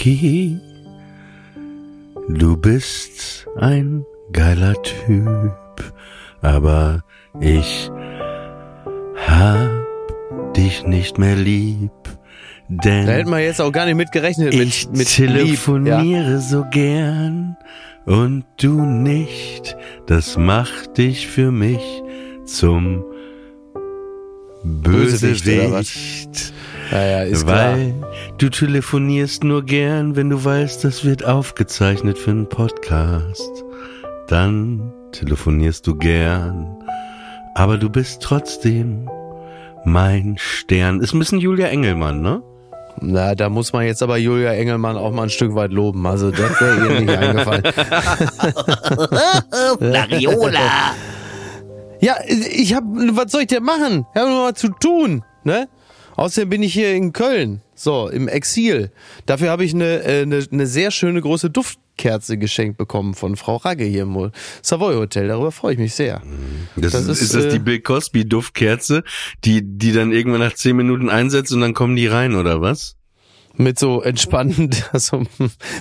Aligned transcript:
Mickey, 0.00 0.58
du 2.30 2.56
bist 2.56 3.46
ein 3.58 4.06
geiler 4.32 4.74
Typ, 4.82 5.92
aber 6.40 7.04
ich 7.38 7.90
hab 9.28 10.54
dich 10.56 10.86
nicht 10.86 11.18
mehr 11.18 11.36
lieb, 11.36 11.90
denn 12.68 13.04
Da 13.04 13.12
hätten 13.12 13.28
wir 13.28 13.40
jetzt 13.40 13.60
auch 13.60 13.72
gar 13.72 13.84
nicht 13.84 13.96
mit 13.96 14.10
gerechnet. 14.10 14.54
ich 14.54 14.88
mit, 14.88 14.96
mit 14.96 15.08
telefoniere 15.14 16.40
so 16.40 16.64
gern 16.70 17.58
und 18.06 18.46
du 18.56 18.80
nicht. 18.80 19.76
Das 20.06 20.38
macht 20.38 20.96
dich 20.96 21.26
für 21.26 21.50
mich 21.52 22.02
zum 22.46 23.04
Bösewicht? 24.64 25.44
Bösewicht. 25.44 26.54
Ja, 26.90 27.02
ja, 27.04 27.22
ist 27.22 27.46
klar. 27.46 27.74
Weil 27.74 27.94
du 28.38 28.48
telefonierst 28.48 29.44
nur 29.44 29.64
gern, 29.64 30.16
wenn 30.16 30.30
du 30.30 30.44
weißt, 30.44 30.82
das 30.84 31.04
wird 31.04 31.24
aufgezeichnet 31.24 32.18
für 32.18 32.30
einen 32.32 32.48
Podcast. 32.48 33.48
Dann 34.28 34.92
telefonierst 35.12 35.86
du 35.86 35.94
gern. 35.96 36.66
Aber 37.54 37.78
du 37.78 37.88
bist 37.90 38.22
trotzdem 38.22 39.08
mein 39.84 40.36
Stern. 40.38 41.00
Ist 41.00 41.12
ein 41.14 41.18
bisschen 41.18 41.38
Julia 41.38 41.66
Engelmann, 41.68 42.20
ne? 42.22 42.42
Na, 43.00 43.34
da 43.34 43.48
muss 43.48 43.72
man 43.72 43.86
jetzt 43.86 44.02
aber 44.02 44.16
Julia 44.18 44.52
Engelmann 44.52 44.96
auch 44.96 45.10
mal 45.12 45.22
ein 45.24 45.30
Stück 45.30 45.54
weit 45.54 45.72
loben. 45.72 46.06
Also 46.06 46.30
das 46.30 46.60
wäre 46.60 46.94
ihr 46.94 47.00
nicht 47.00 47.10
eingefallen. 47.18 47.62
Lariola. 49.80 50.60
Ja, 52.00 52.16
ich 52.26 52.74
hab, 52.74 52.84
was 52.84 53.32
soll 53.32 53.42
ich 53.42 53.46
denn 53.46 53.62
machen? 53.62 54.06
Ich 54.14 54.20
habe 54.20 54.30
noch 54.30 54.44
was 54.50 54.54
zu 54.58 54.68
tun, 54.68 55.24
ne? 55.44 55.68
Außerdem 56.20 56.50
bin 56.50 56.62
ich 56.62 56.74
hier 56.74 56.94
in 56.94 57.14
Köln, 57.14 57.62
so, 57.74 58.10
im 58.10 58.28
Exil. 58.28 58.90
Dafür 59.24 59.48
habe 59.48 59.64
ich 59.64 59.72
eine, 59.72 60.02
äh, 60.02 60.20
eine, 60.22 60.44
eine 60.52 60.66
sehr 60.66 60.90
schöne 60.90 61.22
große 61.22 61.48
Duftkerze 61.48 62.36
geschenkt 62.36 62.76
bekommen 62.76 63.14
von 63.14 63.36
Frau 63.36 63.56
Ragge 63.56 63.84
hier 63.84 64.02
im 64.02 64.30
Savoy 64.60 64.96
Hotel. 64.96 65.28
Darüber 65.28 65.50
freue 65.50 65.72
ich 65.72 65.78
mich 65.78 65.94
sehr. 65.94 66.20
Das, 66.76 66.92
Das 66.92 67.06
ist, 67.06 67.22
ist, 67.22 67.34
das 67.34 67.46
äh, 67.46 67.48
die 67.52 67.58
Bill 67.58 67.80
Cosby 67.80 68.28
Duftkerze, 68.28 69.02
die, 69.46 69.62
die 69.64 69.92
dann 69.92 70.12
irgendwann 70.12 70.40
nach 70.40 70.52
zehn 70.52 70.76
Minuten 70.76 71.08
einsetzt 71.08 71.54
und 71.54 71.62
dann 71.62 71.72
kommen 71.72 71.96
die 71.96 72.06
rein, 72.06 72.34
oder 72.34 72.60
was? 72.60 72.96
Mit 73.56 73.78
so 73.78 74.02
entspannend, 74.02 74.88
also 74.92 75.22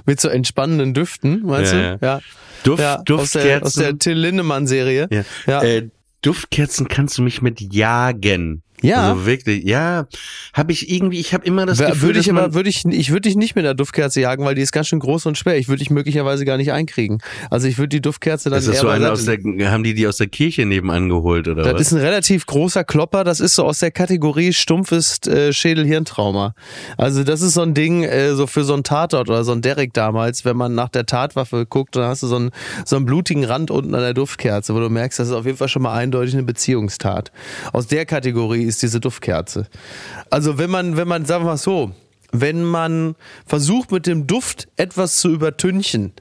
mit 0.05 0.21
so 0.21 0.29
entspannenden 0.29 0.93
Düften, 0.93 1.41
meinst 1.45 1.73
Ja, 1.73 1.97
du? 1.97 2.05
Ja. 2.05 2.19
Duft, 2.63 2.81
ja, 2.81 2.95
aus 2.95 3.03
Duftkerzen. 3.03 3.43
der, 3.43 3.63
aus 3.65 3.73
der 3.73 3.99
Till 3.99 4.17
Lindemann 4.17 4.67
Serie. 4.67 5.09
ja. 5.11 5.23
Ja. 5.47 5.63
Äh, 5.63 5.89
Duftkerzen 6.21 6.87
kannst 6.87 7.17
du 7.17 7.23
mich 7.23 7.41
mit 7.41 7.59
jagen. 7.73 8.63
Ja. 8.81 9.11
Also 9.11 9.25
wirklich, 9.25 9.63
ja, 9.65 10.07
habe 10.53 10.71
ich 10.71 10.89
irgendwie, 10.89 11.19
ich 11.19 11.33
habe 11.33 11.45
immer 11.45 11.65
das 11.65 11.79
Gefühl, 11.79 12.01
würde 12.01 12.19
ich 12.19 12.29
aber, 12.29 12.53
würde 12.53 12.69
ich, 12.69 12.85
ich 12.85 13.09
würde 13.11 13.21
dich 13.21 13.35
nicht 13.35 13.55
mit 13.55 13.65
der 13.65 13.73
Duftkerze 13.73 14.21
jagen, 14.21 14.45
weil 14.45 14.55
die 14.55 14.61
ist 14.61 14.71
ganz 14.71 14.87
schön 14.87 14.99
groß 14.99 15.25
und 15.25 15.37
schwer. 15.37 15.57
Ich 15.57 15.67
würde 15.67 15.79
dich 15.79 15.89
möglicherweise 15.89 16.45
gar 16.45 16.57
nicht 16.57 16.71
einkriegen. 16.71 17.19
Also 17.49 17.67
ich 17.67 17.77
würde 17.77 17.89
die 17.89 18.01
Duftkerze 18.01 18.49
dann 18.49 18.59
ist 18.59 18.67
das 18.67 18.75
eher 18.75 18.81
so 18.81 18.87
eine 18.89 19.11
aus 19.11 19.25
der, 19.25 19.37
haben 19.71 19.83
die 19.83 19.93
die 19.93 20.07
aus 20.07 20.17
der 20.17 20.27
Kirche 20.27 20.65
nebenan 20.65 21.09
geholt 21.09 21.47
oder 21.47 21.63
Das 21.63 21.73
was? 21.73 21.81
ist 21.81 21.91
ein 21.93 21.99
relativ 21.99 22.45
großer 22.45 22.83
Klopper. 22.83 23.23
Das 23.23 23.39
ist 23.39 23.55
so 23.55 23.65
aus 23.65 23.79
der 23.79 23.91
Kategorie 23.91 24.53
stumpfes 24.53 25.19
äh, 25.27 25.51
Schädel-Hirntrauma. 25.53 26.53
Also 26.97 27.23
das 27.23 27.41
ist 27.41 27.53
so 27.53 27.61
ein 27.61 27.73
Ding, 27.73 28.03
äh, 28.03 28.33
so 28.35 28.47
für 28.47 28.63
so 28.63 28.73
ein 28.73 28.83
Tatort 28.83 29.29
oder 29.29 29.43
so 29.43 29.51
ein 29.51 29.61
Derrick 29.61 29.93
damals, 29.93 30.45
wenn 30.45 30.57
man 30.57 30.75
nach 30.75 30.89
der 30.89 31.05
Tatwaffe 31.05 31.65
guckt, 31.65 31.95
dann 31.95 32.03
hast 32.05 32.23
du 32.23 32.27
so 32.27 32.35
einen, 32.35 32.51
so 32.85 32.95
einen 32.95 33.05
blutigen 33.05 33.43
Rand 33.43 33.71
unten 33.71 33.93
an 33.95 34.01
der 34.01 34.13
Duftkerze, 34.13 34.73
wo 34.73 34.79
du 34.79 34.89
merkst, 34.89 35.19
das 35.19 35.27
ist 35.29 35.33
auf 35.33 35.45
jeden 35.45 35.57
Fall 35.57 35.67
schon 35.69 35.81
mal 35.81 35.93
eindeutig 35.95 36.33
eine 36.33 36.43
Beziehungstat. 36.43 37.31
Aus 37.73 37.87
der 37.87 38.05
Kategorie 38.05 38.63
ist 38.69 38.81
diese 38.81 38.99
Duftkerze. 38.99 39.67
Also 40.29 40.57
wenn 40.57 40.69
man, 40.69 40.97
wenn 40.97 41.07
man, 41.07 41.25
sagen 41.25 41.43
wir 41.43 41.51
mal 41.51 41.57
so, 41.57 41.91
wenn 42.31 42.63
man 42.63 43.15
versucht 43.45 43.91
mit 43.91 44.05
dem 44.07 44.27
Duft 44.27 44.67
etwas 44.77 45.17
zu 45.17 45.29
übertünchen, 45.29 46.13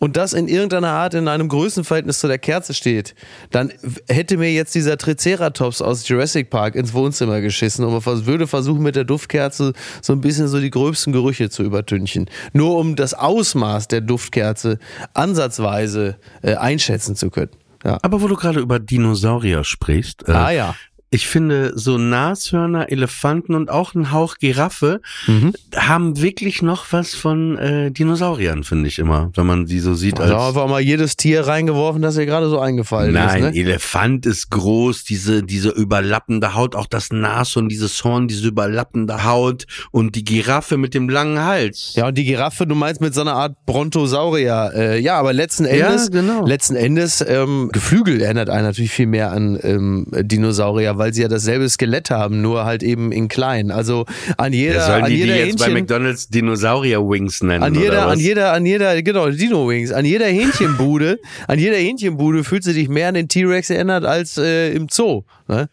und 0.00 0.16
das 0.16 0.32
in 0.32 0.48
irgendeiner 0.48 0.88
Art 0.88 1.14
in 1.14 1.28
einem 1.28 1.48
Größenverhältnis 1.48 2.18
zu 2.18 2.26
der 2.26 2.38
Kerze 2.38 2.74
steht, 2.74 3.14
dann 3.50 3.70
hätte 4.08 4.38
mir 4.38 4.50
jetzt 4.50 4.74
dieser 4.74 4.96
Triceratops 4.96 5.82
aus 5.82 6.08
Jurassic 6.08 6.50
Park 6.50 6.74
ins 6.74 6.94
Wohnzimmer 6.94 7.40
geschissen 7.40 7.84
und 7.84 8.04
man 8.04 8.26
würde 8.26 8.46
versuchen 8.46 8.82
mit 8.82 8.96
der 8.96 9.04
Duftkerze 9.04 9.74
so 10.00 10.12
ein 10.14 10.22
bisschen 10.22 10.48
so 10.48 10.58
die 10.58 10.70
gröbsten 10.70 11.12
Gerüche 11.12 11.50
zu 11.50 11.62
übertünchen. 11.62 12.30
Nur 12.54 12.78
um 12.78 12.96
das 12.96 13.12
Ausmaß 13.14 13.88
der 13.88 14.00
Duftkerze 14.00 14.78
ansatzweise 15.12 16.16
äh, 16.42 16.54
einschätzen 16.54 17.14
zu 17.14 17.30
können. 17.30 17.52
Ja. 17.82 17.98
aber 18.02 18.20
wo 18.20 18.28
du 18.28 18.36
gerade 18.36 18.60
über 18.60 18.78
Dinosaurier 18.78 19.64
sprichst, 19.64 20.28
äh, 20.28 20.32
Ah 20.32 20.50
ja. 20.50 20.74
Ich 21.12 21.26
finde, 21.26 21.72
so 21.74 21.98
Nashörner, 21.98 22.90
Elefanten 22.92 23.54
und 23.56 23.68
auch 23.68 23.94
ein 23.94 24.12
Hauch 24.12 24.36
Giraffe 24.38 25.00
Mhm. 25.26 25.52
haben 25.74 26.20
wirklich 26.22 26.62
noch 26.62 26.86
was 26.92 27.14
von 27.16 27.58
äh, 27.58 27.90
Dinosauriern, 27.90 28.62
finde 28.62 28.86
ich 28.88 28.98
immer, 29.00 29.30
wenn 29.34 29.44
man 29.46 29.66
die 29.66 29.80
so 29.80 29.94
sieht. 29.94 30.20
Also 30.20 30.36
als 30.36 30.48
einfach 30.48 30.68
mal 30.68 30.80
jedes 30.80 31.16
Tier 31.16 31.46
reingeworfen, 31.48 32.00
das 32.00 32.14
dir 32.14 32.26
gerade 32.26 32.48
so 32.48 32.60
eingefallen 32.60 33.12
Nein, 33.12 33.44
ist. 33.44 33.54
Ne? 33.54 33.60
Elefant 33.60 34.24
ist 34.24 34.50
groß, 34.50 35.02
diese, 35.04 35.42
diese 35.42 35.70
überlappende 35.70 36.54
Haut, 36.54 36.76
auch 36.76 36.86
das 36.86 37.10
Nashorn, 37.10 37.68
dieses 37.68 38.02
Horn, 38.04 38.28
diese 38.28 38.46
überlappende 38.46 39.24
Haut 39.24 39.66
und 39.90 40.14
die 40.14 40.22
Giraffe 40.24 40.76
mit 40.76 40.94
dem 40.94 41.08
langen 41.08 41.40
Hals. 41.44 41.94
Ja, 41.96 42.06
und 42.06 42.16
die 42.18 42.24
Giraffe, 42.24 42.68
du 42.68 42.76
meinst 42.76 43.00
mit 43.00 43.14
so 43.14 43.22
einer 43.22 43.34
Art 43.34 43.56
Brontosaurier. 43.66 44.70
Äh, 44.76 45.00
ja, 45.00 45.18
aber 45.18 45.32
letzten 45.32 45.64
Ja, 45.64 45.88
Endes, 45.88 46.10
genau. 46.12 46.46
letzten 46.46 46.76
Endes, 46.76 47.24
ähm, 47.26 47.68
Geflügel 47.72 48.20
erinnert 48.20 48.48
einen 48.48 48.64
natürlich 48.66 48.92
viel 48.92 49.06
mehr 49.08 49.32
an 49.32 49.58
ähm, 49.62 50.06
Dinosaurier, 50.12 50.99
weil 51.00 51.14
sie 51.14 51.22
ja 51.22 51.28
dasselbe 51.28 51.66
Skelett 51.68 52.10
haben, 52.10 52.42
nur 52.42 52.66
halt 52.66 52.82
eben 52.82 53.10
in 53.10 53.28
klein. 53.28 53.70
Also 53.70 54.04
an 54.36 54.52
jeder, 54.52 54.74
Ja, 54.74 54.86
sollen 54.86 55.04
an 55.04 55.10
die 55.10 55.16
die 55.16 55.22
jeder 55.22 55.36
jetzt 55.46 55.58
bei 55.58 55.64
Hähnchen, 55.64 55.80
McDonalds 55.80 56.28
Dinosaurier-Wings 56.28 57.42
nennen 57.42 57.64
an 57.64 57.72
oder 57.72 57.80
jeder, 57.82 58.06
an 58.06 58.18
jeder, 58.20 58.52
an 58.52 58.66
jeder, 58.66 59.02
genau, 59.02 59.30
Dino 59.30 59.66
Wings, 59.66 59.92
an 59.92 60.04
jeder 60.04 60.26
Hähnchenbude, 60.26 61.18
an 61.48 61.58
jeder 61.58 61.78
Hähnchenbude 61.78 62.44
fühlt 62.44 62.64
sie 62.64 62.74
dich 62.74 62.90
mehr 62.90 63.08
an 63.08 63.14
den 63.14 63.28
T-Rex 63.28 63.70
erinnert 63.70 64.04
als 64.04 64.36
äh, 64.36 64.72
im 64.72 64.88
Zoo. 64.90 65.22
Ne? 65.50 65.68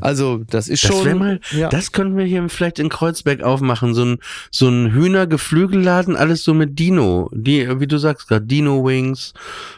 Also 0.00 0.42
das 0.48 0.68
ist 0.68 0.84
Das 0.84 0.90
schon. 0.90 1.18
mal, 1.18 1.40
ja. 1.50 1.68
das 1.68 1.92
könnten 1.92 2.16
wir 2.16 2.24
hier 2.24 2.48
vielleicht 2.48 2.78
in 2.78 2.88
Kreuzberg 2.88 3.42
aufmachen, 3.42 3.94
so 3.94 4.04
ein, 4.04 4.18
so 4.50 4.68
ein 4.68 4.92
Hühnergeflügelladen, 4.92 6.16
alles 6.16 6.42
so 6.44 6.54
mit 6.54 6.78
Dino, 6.78 7.28
die, 7.32 7.68
wie 7.80 7.86
du 7.86 7.98
sagst 7.98 8.28
gerade, 8.28 8.46
Dino 8.46 8.84
Wings, 8.84 9.34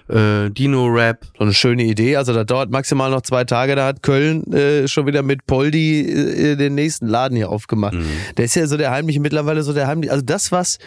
äh, 0.08 0.50
Dino 0.50 0.86
Rap. 0.86 1.26
So 1.36 1.44
eine 1.44 1.54
schöne 1.54 1.84
Idee. 1.84 2.16
Also 2.16 2.32
das 2.32 2.46
dauert 2.46 2.70
maximal 2.70 3.10
noch 3.10 3.22
zwei 3.22 3.44
Tage. 3.44 3.74
Da 3.74 3.86
hat 3.86 4.02
Köln 4.02 4.44
äh, 4.52 4.68
äh, 4.68 4.88
schon 4.88 5.06
wieder 5.06 5.22
mit 5.22 5.46
Poldi 5.46 6.00
äh, 6.00 6.56
den 6.56 6.74
nächsten 6.74 7.06
Laden 7.06 7.36
hier 7.36 7.50
aufgemacht. 7.50 7.94
Mhm. 7.94 8.06
Der 8.36 8.44
ist 8.44 8.54
ja 8.54 8.66
so 8.66 8.76
der 8.76 8.90
heimliche, 8.90 9.20
mittlerweile 9.20 9.62
so 9.62 9.72
der 9.72 9.86
heimliche, 9.86 10.12
also 10.12 10.24
das, 10.24 10.52
was, 10.52 10.78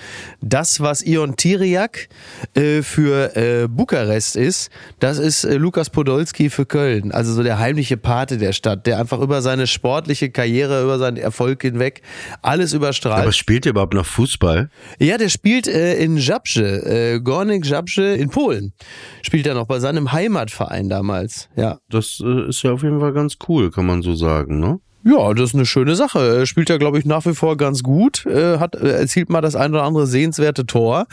das, 0.41 0.81
was 0.81 1.01
Ion 1.01 1.35
Tiriak 1.35 2.09
äh, 2.53 2.81
für 2.81 3.35
äh, 3.35 3.67
Bukarest 3.67 4.35
ist, 4.35 4.69
das 4.99 5.17
ist 5.17 5.43
äh, 5.43 5.55
Lukas 5.55 5.89
Podolski 5.89 6.49
für 6.49 6.65
Köln. 6.65 7.11
Also 7.11 7.33
so 7.33 7.43
der 7.43 7.59
heimliche 7.59 7.97
Pate 7.97 8.37
der 8.37 8.50
Stadt, 8.53 8.86
der 8.88 9.00
einfach 9.00 9.19
über 9.19 9.42
seine 9.42 9.68
sportliche 9.68 10.30
Karriere, 10.30 10.83
über 10.83 11.00
seinen 11.00 11.18
Erfolg 11.18 11.62
hinweg 11.62 12.01
alles 12.42 12.74
überstrahlt. 12.74 13.21
Aber 13.21 13.31
spielt 13.31 13.65
ihr 13.65 13.71
überhaupt 13.71 13.94
noch 13.94 14.06
Fußball? 14.06 14.69
Ja, 15.00 15.18
der 15.18 15.30
spielt 15.30 15.68
äh, 15.68 15.95
in 15.95 16.19
Żabce, 16.19 16.57
äh, 16.57 17.19
Gornik 17.19 17.65
Żabce 17.65 18.15
in 18.15 18.30
Polen. 18.30 18.74
Spielt 19.21 19.48
er 19.48 19.53
noch 19.53 19.68
bei 19.68 19.80
seinem 19.80 20.12
Heimatverein 20.12 20.89
damals. 20.89 21.50
Ja. 21.56 21.80
Das 21.89 22.21
äh, 22.24 22.50
ist 22.50 22.63
ja 22.63 22.71
auf 22.71 22.83
jeden 22.83 23.00
Fall 23.00 23.13
ganz 23.13 23.38
cool, 23.48 23.71
kann 23.71 23.86
man 23.86 24.01
so 24.01 24.15
sagen, 24.15 24.59
ne? 24.59 24.80
Ja, 25.03 25.33
das 25.33 25.50
ist 25.50 25.56
eine 25.56 25.65
schöne 25.65 25.95
Sache. 25.95 26.19
Er 26.19 26.45
spielt 26.45 26.69
ja, 26.69 26.77
glaube 26.77 27.00
ich, 27.00 27.06
nach 27.06 27.25
wie 27.25 27.33
vor 27.33 27.57
ganz 27.57 27.81
gut, 27.81 28.25
äh, 28.27 28.59
hat 28.59 28.75
äh, 28.75 28.92
erzielt 28.92 29.30
mal 29.30 29.42
das 29.42 29.56
ein 29.56 29.71
oder 29.71 29.83
andere 29.83 30.06
sehenswerte 30.06 30.65
Tor 30.65 31.07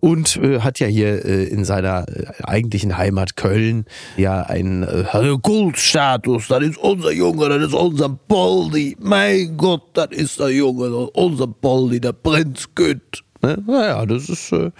und 0.00 0.36
äh, 0.36 0.60
hat 0.60 0.78
ja 0.80 0.86
hier 0.86 1.24
äh, 1.24 1.44
in 1.44 1.64
seiner 1.64 2.06
äh, 2.08 2.26
eigentlichen 2.42 2.98
Heimat 2.98 3.36
Köln 3.36 3.86
ja 4.18 4.42
einen 4.42 4.82
äh, 4.82 5.04
Kultstatus. 5.42 6.48
Das 6.48 6.62
ist 6.62 6.76
unser 6.76 7.12
Junge, 7.12 7.48
das 7.48 7.68
ist 7.68 7.74
unser 7.74 8.10
Poldi. 8.10 8.96
Mein 9.00 9.56
Gott, 9.56 9.82
das 9.94 10.08
ist 10.10 10.38
der 10.38 10.50
Junge, 10.50 10.90
unser 10.90 11.46
Poldi, 11.46 12.00
der 12.00 12.12
Prinz 12.12 12.68
Gütt. 12.74 13.24
Ne? 13.40 13.62
Naja, 13.66 14.04
das 14.04 14.28
ist 14.28 14.52
äh, 14.52 14.70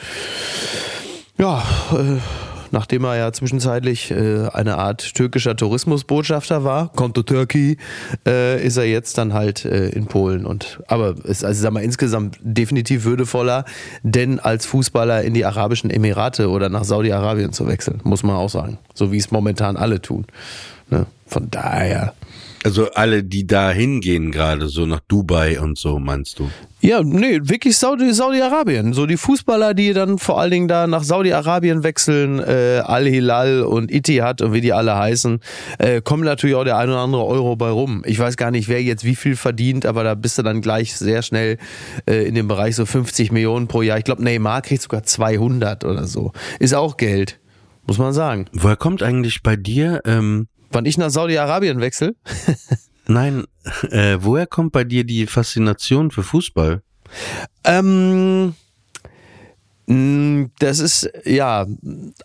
ja. 1.39 1.65
Äh, 1.93 2.19
nachdem 2.73 3.05
er 3.05 3.17
ja 3.17 3.33
zwischenzeitlich 3.33 4.11
äh, 4.11 4.49
eine 4.53 4.79
Art 4.79 5.15
türkischer 5.15 5.57
Tourismusbotschafter 5.57 6.65
war, 6.65 6.91
kommt 6.93 7.15
to 7.15 7.23
Turkey, 7.23 7.77
äh, 8.27 8.65
ist 8.65 8.77
er 8.77 8.85
jetzt 8.85 9.19
dann 9.19 9.33
halt 9.33 9.65
äh, 9.65 9.89
in 9.91 10.07
Polen 10.07 10.47
und 10.47 10.81
aber 10.89 11.15
ist 11.25 11.45
also 11.45 11.63
sag 11.63 11.73
mal 11.73 11.83
insgesamt 11.83 12.39
definitiv 12.43 13.05
würdevoller, 13.05 13.65
denn 14.03 14.41
als 14.41 14.67
Fußballer 14.67 15.23
in 15.23 15.35
die 15.35 15.45
arabischen 15.45 15.91
Emirate 15.91 16.49
oder 16.49 16.69
nach 16.69 16.85
Saudi-Arabien 16.85 17.53
zu 17.53 17.67
wechseln, 17.67 18.01
muss 18.05 18.23
man 18.23 18.37
auch 18.37 18.51
sagen, 18.51 18.79
so 18.95 19.13
wie 19.13 19.19
es 19.19 19.31
momentan 19.31 19.77
alle 19.77 20.01
tun. 20.01 20.27
Ne? 20.91 21.07
Von 21.27 21.51
daher 21.51 22.15
Also 22.65 22.91
alle, 22.93 23.25
die 23.25 23.47
da 23.47 23.71
hingehen 23.73 24.31
gerade, 24.31 24.69
so 24.69 24.87
nach 24.87 25.01
Dubai 25.09 25.61
und 25.61 25.79
so, 25.79 25.99
meinst 25.99 26.39
du? 26.39 26.49
Ja, 26.81 27.03
nee, 27.03 27.41
wirklich 27.43 27.77
Saudi- 27.77 28.13
Saudi-Arabien. 28.13 28.93
so 28.93 29.07
die 29.07 29.17
Fußballer, 29.17 29.75
die 29.75 29.93
dann 29.93 30.19
vor 30.19 30.41
allen 30.41 30.51
Dingen 30.53 30.69
da 30.69 30.87
nach 30.87 31.03
Saudi-Arabien 31.03 31.83
wechseln, 31.83 32.39
äh, 32.41 32.81
Al-Hilal 32.85 33.63
und 33.63 33.91
Itihad 33.91 34.43
und 34.43 34.53
wie 34.53 34.61
die 34.61 34.73
alle 34.73 34.97
heißen, 34.97 35.41
äh, 35.79 36.01
kommen 36.03 36.25
natürlich 36.25 36.55
auch 36.57 36.65
der 36.65 36.77
ein 36.79 36.89
oder 36.89 36.99
andere 37.01 37.25
Euro 37.25 37.57
bei 37.57 37.69
rum. 37.71 38.03
Ich 38.07 38.19
weiß 38.19 38.37
gar 38.37 38.51
nicht, 38.53 38.69
wer 38.69 38.83
jetzt 38.83 39.05
wie 39.05 39.17
viel 39.17 39.35
verdient, 39.37 39.85
aber 39.87 40.05
da 40.05 40.15
bist 40.15 40.39
du 40.39 40.43
dann 40.43 40.61
gleich 40.61 40.97
sehr 40.97 41.23
schnell 41.23 41.59
äh, 42.09 42.27
in 42.27 42.35
dem 42.37 42.47
Bereich 42.49 42.77
so 42.77 42.87
50 42.87 43.33
Millionen 43.33 43.67
pro 43.69 43.83
Jahr. 43.83 43.99
Ich 43.99 44.05
glaube, 44.05 44.23
Neymar 44.23 44.63
kriegt 44.63 44.83
sogar 44.83 45.03
200 45.03 45.85
oder 45.85 46.07
so. 46.07 46.33
Ist 46.61 46.75
auch 46.75 46.97
Geld, 46.97 47.41
muss 47.87 47.99
man 47.99 48.13
sagen. 48.13 48.47
Woher 48.53 48.77
kommt 48.77 49.03
eigentlich 49.03 49.43
bei 49.43 49.57
dir, 49.57 50.01
ähm, 50.05 50.47
Wann 50.73 50.87
ich 50.87 50.97
nach 50.97 51.11
Saudi-Arabien 51.11 51.81
wechsle, 51.81 52.15
nein, 53.07 53.45
äh, 53.91 54.17
woher 54.21 54.47
kommt 54.47 54.73
bei 54.73 54.85
dir 54.85 55.05
die 55.05 55.27
Faszination 55.27 56.11
für 56.11 56.23
Fußball? 56.23 56.83
Ähm, 57.65 58.55
mh, 60.43 60.51
das 60.59 60.79
ist, 60.79 61.11
ja, 61.25 61.67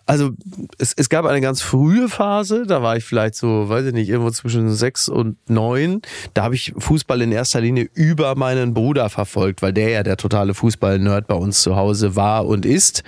also 0.06 0.30
es, 0.78 0.92
es 0.94 1.08
gab 1.08 1.24
eine 1.24 1.40
ganz 1.40 1.60
frühe 1.60 2.08
Phase, 2.08 2.66
da 2.66 2.82
war 2.82 2.96
ich 2.96 3.04
vielleicht 3.04 3.34
so, 3.34 3.68
weiß 3.68 3.86
ich 3.86 3.92
nicht, 3.92 4.08
irgendwo 4.08 4.30
zwischen 4.30 4.72
sechs 4.72 5.08
und 5.08 5.36
neun. 5.48 6.02
Da 6.34 6.44
habe 6.44 6.54
ich 6.54 6.74
Fußball 6.76 7.22
in 7.22 7.32
erster 7.32 7.60
Linie 7.60 7.88
über 7.94 8.34
meinen 8.34 8.74
Bruder 8.74 9.08
verfolgt, 9.10 9.62
weil 9.62 9.72
der 9.72 9.90
ja 9.90 10.02
der 10.02 10.16
totale 10.16 10.54
Fußball-Nerd 10.54 11.26
bei 11.26 11.34
uns 11.34 11.62
zu 11.62 11.76
Hause 11.76 12.16
war 12.16 12.46
und 12.46 12.66
ist. 12.66 13.02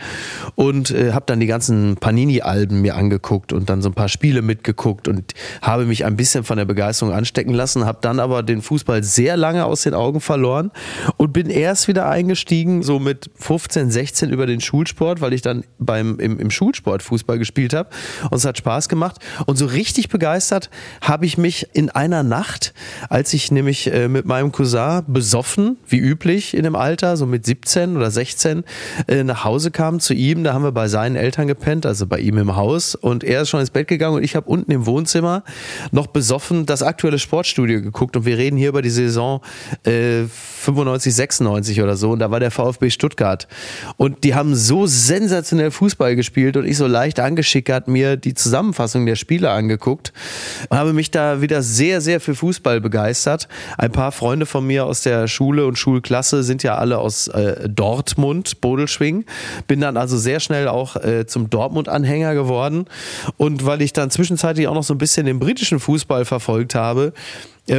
Und 0.54 0.90
äh, 0.90 1.12
habe 1.12 1.24
dann 1.26 1.40
die 1.40 1.46
ganzen 1.46 1.96
Panini-Alben 1.96 2.80
mir 2.80 2.96
angeguckt 2.96 3.52
und 3.52 3.68
dann 3.70 3.82
so 3.82 3.88
ein 3.88 3.94
paar 3.94 4.08
Spiele 4.08 4.42
mitgeguckt 4.42 5.08
und 5.08 5.34
habe 5.62 5.84
mich 5.84 6.04
ein 6.04 6.16
bisschen 6.16 6.44
von 6.44 6.56
der 6.56 6.64
Begeisterung 6.64 7.12
anstecken 7.12 7.54
lassen, 7.54 7.84
habe 7.86 7.98
dann 8.00 8.20
aber 8.20 8.42
den 8.42 8.62
Fußball 8.62 9.02
sehr 9.02 9.36
lange 9.36 9.64
aus 9.64 9.82
den 9.82 9.94
Augen 9.94 10.20
verloren 10.20 10.70
und 11.16 11.32
bin 11.32 11.50
erst 11.50 11.88
wieder 11.88 12.08
eingestiegen, 12.08 12.82
so 12.82 12.98
mit 12.98 13.30
15, 13.36 13.90
16 13.90 14.30
über 14.30 14.46
den 14.46 14.60
Schulsport, 14.60 14.99
weil 15.00 15.32
ich 15.32 15.42
dann 15.42 15.64
beim, 15.78 16.18
im, 16.18 16.38
im 16.38 16.50
Schulsport 16.50 17.02
Fußball 17.02 17.38
gespielt 17.38 17.74
habe 17.74 17.88
und 18.30 18.36
es 18.36 18.44
hat 18.44 18.58
Spaß 18.58 18.88
gemacht. 18.88 19.16
Und 19.46 19.56
so 19.56 19.66
richtig 19.66 20.08
begeistert 20.08 20.70
habe 21.00 21.26
ich 21.26 21.38
mich 21.38 21.68
in 21.72 21.90
einer 21.90 22.22
Nacht, 22.22 22.74
als 23.08 23.32
ich 23.32 23.50
nämlich 23.50 23.92
äh, 23.92 24.08
mit 24.08 24.26
meinem 24.26 24.52
Cousin 24.52 25.02
besoffen, 25.06 25.78
wie 25.86 25.98
üblich 25.98 26.54
in 26.54 26.64
dem 26.64 26.76
Alter, 26.76 27.16
so 27.16 27.26
mit 27.26 27.46
17 27.46 27.96
oder 27.96 28.10
16, 28.10 28.64
äh, 29.08 29.24
nach 29.24 29.44
Hause 29.44 29.70
kam 29.70 30.00
zu 30.00 30.14
ihm. 30.14 30.44
Da 30.44 30.52
haben 30.52 30.64
wir 30.64 30.72
bei 30.72 30.88
seinen 30.88 31.16
Eltern 31.16 31.46
gepennt, 31.46 31.86
also 31.86 32.06
bei 32.06 32.18
ihm 32.18 32.38
im 32.38 32.56
Haus. 32.56 32.94
Und 32.94 33.24
er 33.24 33.42
ist 33.42 33.48
schon 33.48 33.60
ins 33.60 33.70
Bett 33.70 33.88
gegangen 33.88 34.16
und 34.16 34.22
ich 34.22 34.36
habe 34.36 34.48
unten 34.48 34.70
im 34.70 34.86
Wohnzimmer 34.86 35.44
noch 35.92 36.08
besoffen 36.08 36.66
das 36.66 36.82
aktuelle 36.82 37.18
Sportstudio 37.18 37.80
geguckt. 37.80 38.16
Und 38.16 38.26
wir 38.26 38.36
reden 38.36 38.56
hier 38.56 38.68
über 38.68 38.82
die 38.82 38.90
Saison 38.90 39.40
äh, 39.84 40.24
95, 40.24 41.14
96 41.14 41.82
oder 41.82 41.96
so. 41.96 42.10
Und 42.10 42.18
da 42.18 42.30
war 42.30 42.40
der 42.40 42.50
VfB 42.50 42.90
Stuttgart. 42.90 43.48
Und 43.96 44.24
die 44.24 44.34
haben 44.34 44.54
so 44.54 44.86
sensationell 44.90 45.70
Fußball 45.70 46.16
gespielt 46.16 46.56
und 46.56 46.66
ich 46.66 46.76
so 46.76 46.86
leicht 46.86 47.20
angeschickert 47.20 47.88
mir 47.88 48.16
die 48.16 48.34
Zusammenfassung 48.34 49.06
der 49.06 49.16
Spiele 49.16 49.50
angeguckt. 49.50 50.12
Und 50.68 50.76
habe 50.76 50.92
mich 50.92 51.10
da 51.10 51.40
wieder 51.40 51.62
sehr, 51.62 52.00
sehr 52.00 52.20
für 52.20 52.34
Fußball 52.34 52.80
begeistert. 52.80 53.48
Ein 53.78 53.92
paar 53.92 54.12
Freunde 54.12 54.46
von 54.46 54.66
mir 54.66 54.86
aus 54.86 55.02
der 55.02 55.28
Schule 55.28 55.66
und 55.66 55.78
Schulklasse 55.78 56.42
sind 56.42 56.62
ja 56.62 56.76
alle 56.76 56.98
aus 56.98 57.28
äh, 57.28 57.68
Dortmund, 57.68 58.60
Bodelschwing. 58.60 59.24
Bin 59.66 59.80
dann 59.80 59.96
also 59.96 60.18
sehr 60.18 60.40
schnell 60.40 60.68
auch 60.68 60.96
äh, 60.96 61.26
zum 61.26 61.50
Dortmund-Anhänger 61.50 62.34
geworden. 62.34 62.86
Und 63.36 63.64
weil 63.64 63.82
ich 63.82 63.92
dann 63.92 64.10
zwischenzeitlich 64.10 64.66
auch 64.66 64.74
noch 64.74 64.84
so 64.84 64.94
ein 64.94 64.98
bisschen 64.98 65.26
den 65.26 65.38
britischen 65.38 65.80
Fußball 65.80 66.24
verfolgt 66.24 66.74
habe, 66.74 67.12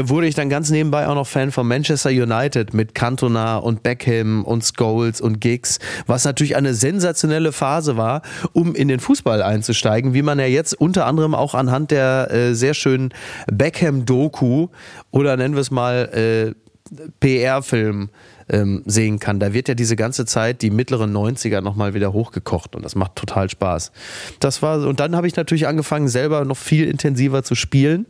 wurde 0.03 0.27
ich 0.27 0.35
dann 0.35 0.49
ganz 0.49 0.69
nebenbei 0.69 1.07
auch 1.07 1.15
noch 1.15 1.27
Fan 1.27 1.51
von 1.51 1.67
Manchester 1.67 2.09
United 2.09 2.73
mit 2.73 2.95
Cantona 2.95 3.57
und 3.57 3.83
Beckham 3.83 4.45
und 4.45 4.63
Scholes 4.63 5.19
und 5.19 5.41
Giggs, 5.41 5.79
was 6.07 6.23
natürlich 6.23 6.55
eine 6.55 6.73
sensationelle 6.73 7.51
Phase 7.51 7.97
war, 7.97 8.21
um 8.53 8.73
in 8.73 8.87
den 8.87 8.99
Fußball 8.99 9.41
einzusteigen, 9.41 10.13
wie 10.13 10.21
man 10.21 10.39
ja 10.39 10.45
jetzt 10.45 10.73
unter 10.79 11.05
anderem 11.05 11.35
auch 11.35 11.55
anhand 11.55 11.91
der 11.91 12.31
äh, 12.31 12.53
sehr 12.53 12.73
schönen 12.73 13.13
Beckham-Doku 13.51 14.67
oder 15.11 15.35
nennen 15.35 15.55
wir 15.55 15.61
es 15.61 15.71
mal 15.71 16.09
äh, 16.13 16.53
PR-Film 17.19 18.09
ähm, 18.51 18.83
sehen 18.85 19.19
kann. 19.19 19.39
Da 19.39 19.53
wird 19.53 19.67
ja 19.67 19.73
diese 19.73 19.95
ganze 19.95 20.25
Zeit 20.25 20.61
die 20.61 20.69
mittleren 20.69 21.15
90er 21.15 21.61
nochmal 21.61 21.93
wieder 21.93 22.13
hochgekocht 22.13 22.75
und 22.75 22.83
das 22.83 22.95
macht 22.95 23.15
total 23.15 23.49
Spaß. 23.49 23.91
Das 24.39 24.61
war, 24.61 24.85
und 24.85 24.99
dann 24.99 25.15
habe 25.15 25.27
ich 25.27 25.35
natürlich 25.35 25.67
angefangen, 25.67 26.07
selber 26.07 26.45
noch 26.45 26.57
viel 26.57 26.87
intensiver 26.87 27.43
zu 27.43 27.55
spielen 27.55 28.05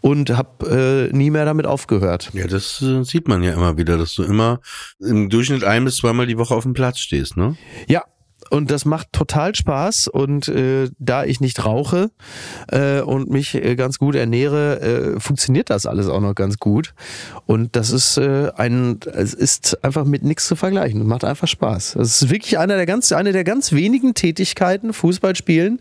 und 0.00 0.30
habe 0.30 1.10
äh, 1.12 1.16
nie 1.16 1.30
mehr 1.30 1.44
damit 1.44 1.66
aufgehört. 1.66 2.30
Ja, 2.32 2.46
das 2.46 2.82
äh, 2.82 3.04
sieht 3.04 3.28
man 3.28 3.42
ja 3.42 3.52
immer 3.52 3.76
wieder, 3.76 3.98
dass 3.98 4.14
du 4.14 4.22
immer 4.22 4.60
im 4.98 5.28
Durchschnitt 5.28 5.62
ein 5.62 5.84
bis 5.84 5.96
zweimal 5.96 6.26
die 6.26 6.38
Woche 6.38 6.54
auf 6.54 6.64
dem 6.64 6.72
Platz 6.72 6.98
stehst, 6.98 7.36
ne? 7.36 7.56
Ja, 7.86 8.02
und 8.50 8.70
das 8.70 8.84
macht 8.84 9.12
total 9.12 9.54
Spaß. 9.54 10.08
Und 10.08 10.48
äh, 10.48 10.90
da 10.98 11.24
ich 11.24 11.40
nicht 11.40 11.64
rauche 11.64 12.10
äh, 12.68 13.00
und 13.00 13.30
mich 13.30 13.54
äh, 13.54 13.76
ganz 13.76 13.98
gut 13.98 14.14
ernähre, 14.14 14.80
äh, 15.16 15.20
funktioniert 15.20 15.70
das 15.70 15.86
alles 15.86 16.08
auch 16.08 16.20
noch 16.20 16.34
ganz 16.34 16.58
gut. 16.58 16.94
Und 17.46 17.76
das 17.76 17.90
ist 17.90 18.16
äh, 18.18 18.50
ein 18.56 19.00
es 19.12 19.34
ist 19.34 19.82
einfach 19.84 20.04
mit 20.04 20.22
nichts 20.22 20.46
zu 20.46 20.56
vergleichen. 20.56 21.06
Macht 21.06 21.24
einfach 21.24 21.48
Spaß. 21.48 21.94
Das 21.96 22.22
ist 22.22 22.30
wirklich 22.30 22.58
einer 22.58 22.76
der 22.76 22.86
ganz 22.86 23.12
eine 23.12 23.32
der 23.32 23.44
ganz 23.44 23.72
wenigen 23.72 24.14
Tätigkeiten 24.14 24.92
Fußball 24.92 25.36
spielen, 25.36 25.80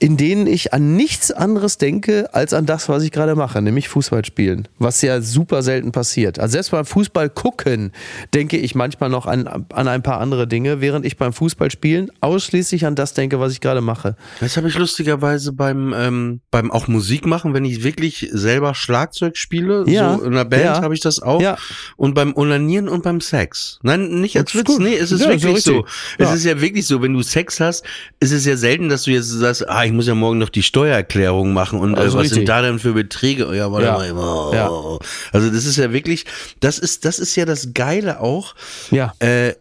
in 0.00 0.16
denen 0.16 0.46
ich 0.46 0.72
an 0.74 0.96
nichts 0.96 1.30
anderes 1.30 1.78
denke 1.78 2.28
als 2.34 2.52
an 2.52 2.66
das, 2.66 2.88
was 2.88 3.02
ich 3.04 3.12
gerade 3.12 3.36
mache, 3.36 3.62
nämlich 3.62 3.88
Fußball 3.88 4.24
spielen, 4.24 4.66
was 4.78 5.00
ja 5.02 5.20
super 5.20 5.62
selten 5.62 5.92
passiert. 5.92 6.38
Also 6.38 6.52
selbst 6.52 6.70
beim 6.72 6.84
Fußball 6.84 7.30
gucken 7.30 7.92
denke 8.34 8.56
ich 8.56 8.74
manchmal 8.74 9.08
noch 9.08 9.26
an, 9.26 9.46
an 9.46 9.88
ein 9.88 10.02
paar 10.02 10.20
andere 10.20 10.48
Dinge, 10.48 10.80
während 10.80 11.06
ich 11.06 11.16
beim 11.16 11.32
Fußball 11.32 11.70
spielen 11.70 12.10
ausschließlich 12.20 12.86
an 12.86 12.96
das 12.96 13.14
denke, 13.14 13.38
was 13.38 13.52
ich 13.52 13.60
gerade 13.60 13.80
mache. 13.80 14.16
Das 14.40 14.56
habe 14.56 14.68
ich 14.68 14.76
lustigerweise 14.76 15.52
beim 15.52 15.94
ähm, 15.96 16.40
beim 16.50 16.70
auch 16.70 16.88
Musik 16.88 17.24
machen, 17.24 17.54
wenn 17.54 17.64
ich 17.64 17.84
wirklich 17.84 18.28
selber 18.32 18.74
Schlagzeug 18.74 19.36
spiele, 19.36 19.84
Ja, 19.86 20.16
so 20.16 20.24
in 20.24 20.32
einer 20.32 20.44
Band 20.44 20.64
ja. 20.64 20.82
habe 20.82 20.94
ich 20.94 21.00
das 21.00 21.20
auch 21.22 21.40
Ja. 21.40 21.56
und 21.96 22.14
beim 22.14 22.34
Onanieren 22.36 22.88
und 22.88 23.02
beim 23.04 23.20
Sex. 23.20 23.78
Nein, 23.82 24.20
nicht 24.20 24.36
als 24.36 24.54
Witz, 24.54 24.78
nee, 24.78 24.96
es 24.96 25.12
ist 25.12 25.20
Ja, 25.22 25.28
wirklich 25.30 25.62
so 25.62 25.72
so. 25.74 25.86
Es 26.18 26.32
ist 26.32 26.44
ja 26.44 26.60
wirklich 26.60 26.86
so, 26.86 27.00
wenn 27.00 27.14
du 27.14 27.22
Sex 27.22 27.60
hast, 27.60 27.84
ist 28.20 28.32
es 28.32 28.44
ja 28.44 28.56
selten, 28.56 28.88
dass 28.88 29.04
du 29.04 29.12
jetzt 29.12 29.28
sagst, 29.28 29.68
ah, 29.68 29.83
ich 29.84 29.92
muss 29.92 30.06
ja 30.06 30.14
morgen 30.14 30.38
noch 30.38 30.48
die 30.48 30.62
Steuererklärung 30.62 31.52
machen 31.52 31.78
und 31.78 31.94
äh, 31.94 32.00
Also 32.00 32.18
was 32.18 32.30
sind 32.30 32.48
da 32.48 32.62
denn 32.62 32.78
für 32.78 32.92
Beträge? 32.92 33.54
Ja, 33.54 33.70
warte 33.72 33.86
Ja. 33.86 34.14
mal. 34.14 34.48
Oh. 34.48 34.54
Ja. 34.54 35.06
Also 35.32 35.50
das 35.50 35.64
ist 35.66 35.76
ja 35.76 35.92
wirklich, 35.92 36.24
das 36.60 36.78
ist 36.78 37.04
das 37.04 37.18
ist 37.18 37.36
ja 37.36 37.44
das 37.44 37.74
Geile 37.74 38.20
auch. 38.20 38.54
Ja. 38.90 39.14
Äh, 39.20 39.54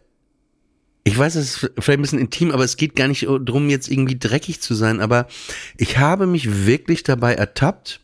ich 1.06 1.18
weiß, 1.18 1.36
es 1.36 1.64
ist 1.64 1.72
vielleicht 1.80 2.00
ein 2.00 2.02
bisschen 2.02 2.20
intim, 2.20 2.52
aber 2.52 2.64
es 2.64 2.78
geht 2.78 2.96
gar 2.96 3.10
nicht 3.10 3.28
drum, 3.28 3.70
jetzt 3.70 3.90
irgendwie 3.90 4.18
dreckig 4.18 4.62
zu 4.62 4.74
sein. 4.74 5.02
Aber 5.02 5.28
ich 5.78 5.98
habe 5.98 6.28
mich 6.28 6.66
wirklich 6.66 7.04
dabei 7.04 7.34
ertappt, 7.34 8.00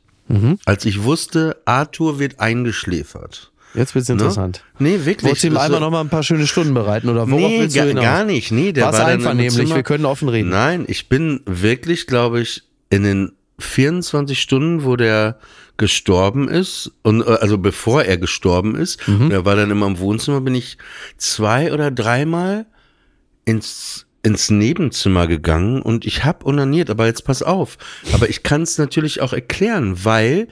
als 0.66 0.86
ich 0.86 1.04
wusste, 1.04 1.56
Arthur 1.66 2.20
wird 2.20 2.40
eingeschläfert. 2.40 3.49
Jetzt 3.76 3.94
wird's 3.96 4.10
Ne? 4.10 4.14
interessant. 4.14 4.64
Nee, 4.80 5.06
wirklich. 5.06 5.24
Wolltest 5.24 5.44
du 5.44 5.48
ihm 5.48 5.58
einmal 5.58 5.80
so- 5.80 5.86
noch 5.86 5.92
mal 5.92 6.02
ein 6.02 6.10
paar 6.10 6.24
schöne 6.24 6.48
Stunden 6.48 6.74
bereiten 6.74 7.08
oder 7.10 7.30
worauf 7.30 7.50
Nee, 7.50 7.60
willst 7.62 7.76
du 7.76 7.80
gar, 7.80 7.88
hinaus? 7.88 8.04
gar 8.04 8.24
nicht. 8.26 8.52
Nee, 8.52 8.72
der 8.72 8.86
War's 8.86 8.98
war 9.00 9.06
einvernehmlich, 9.08 9.74
wir 9.76 9.84
können 9.84 10.06
offen 10.06 10.28
reden. 10.30 10.50
Nein, 10.50 10.86
ich 10.88 11.08
bin 11.10 11.42
wirklich, 11.46 12.08
glaube 12.08 12.42
ich, 12.42 12.64
in 12.90 13.04
den 13.04 13.32
24 13.60 14.42
Stunden, 14.42 14.84
wo 14.86 14.96
der 14.96 15.38
gestorben 15.78 16.48
ist 16.50 16.92
und 17.04 17.22
äh, 17.22 17.26
also 17.26 17.58
bevor 17.58 18.04
er 18.04 18.18
gestorben 18.18 18.76
ist, 18.76 19.08
Mhm. 19.08 19.32
er 19.32 19.46
war 19.46 19.56
dann 19.56 19.70
immer 19.72 19.86
im 19.88 20.00
Wohnzimmer, 20.00 20.42
bin 20.42 20.56
ich 20.56 20.78
zwei 21.18 21.72
oder 21.72 21.92
dreimal 21.92 22.66
ins 23.46 24.06
ins 24.22 24.50
Nebenzimmer 24.50 25.28
gegangen 25.28 25.82
und 25.82 26.06
ich 26.06 26.26
hab 26.26 26.46
onaniert, 26.46 26.90
aber 26.90 27.06
jetzt 27.06 27.24
pass 27.24 27.42
auf. 27.42 27.78
Aber 28.12 28.30
ich 28.30 28.44
kann 28.44 28.64
es 28.64 28.78
natürlich 28.78 29.22
auch 29.22 29.32
erklären, 29.32 30.04
weil 30.04 30.48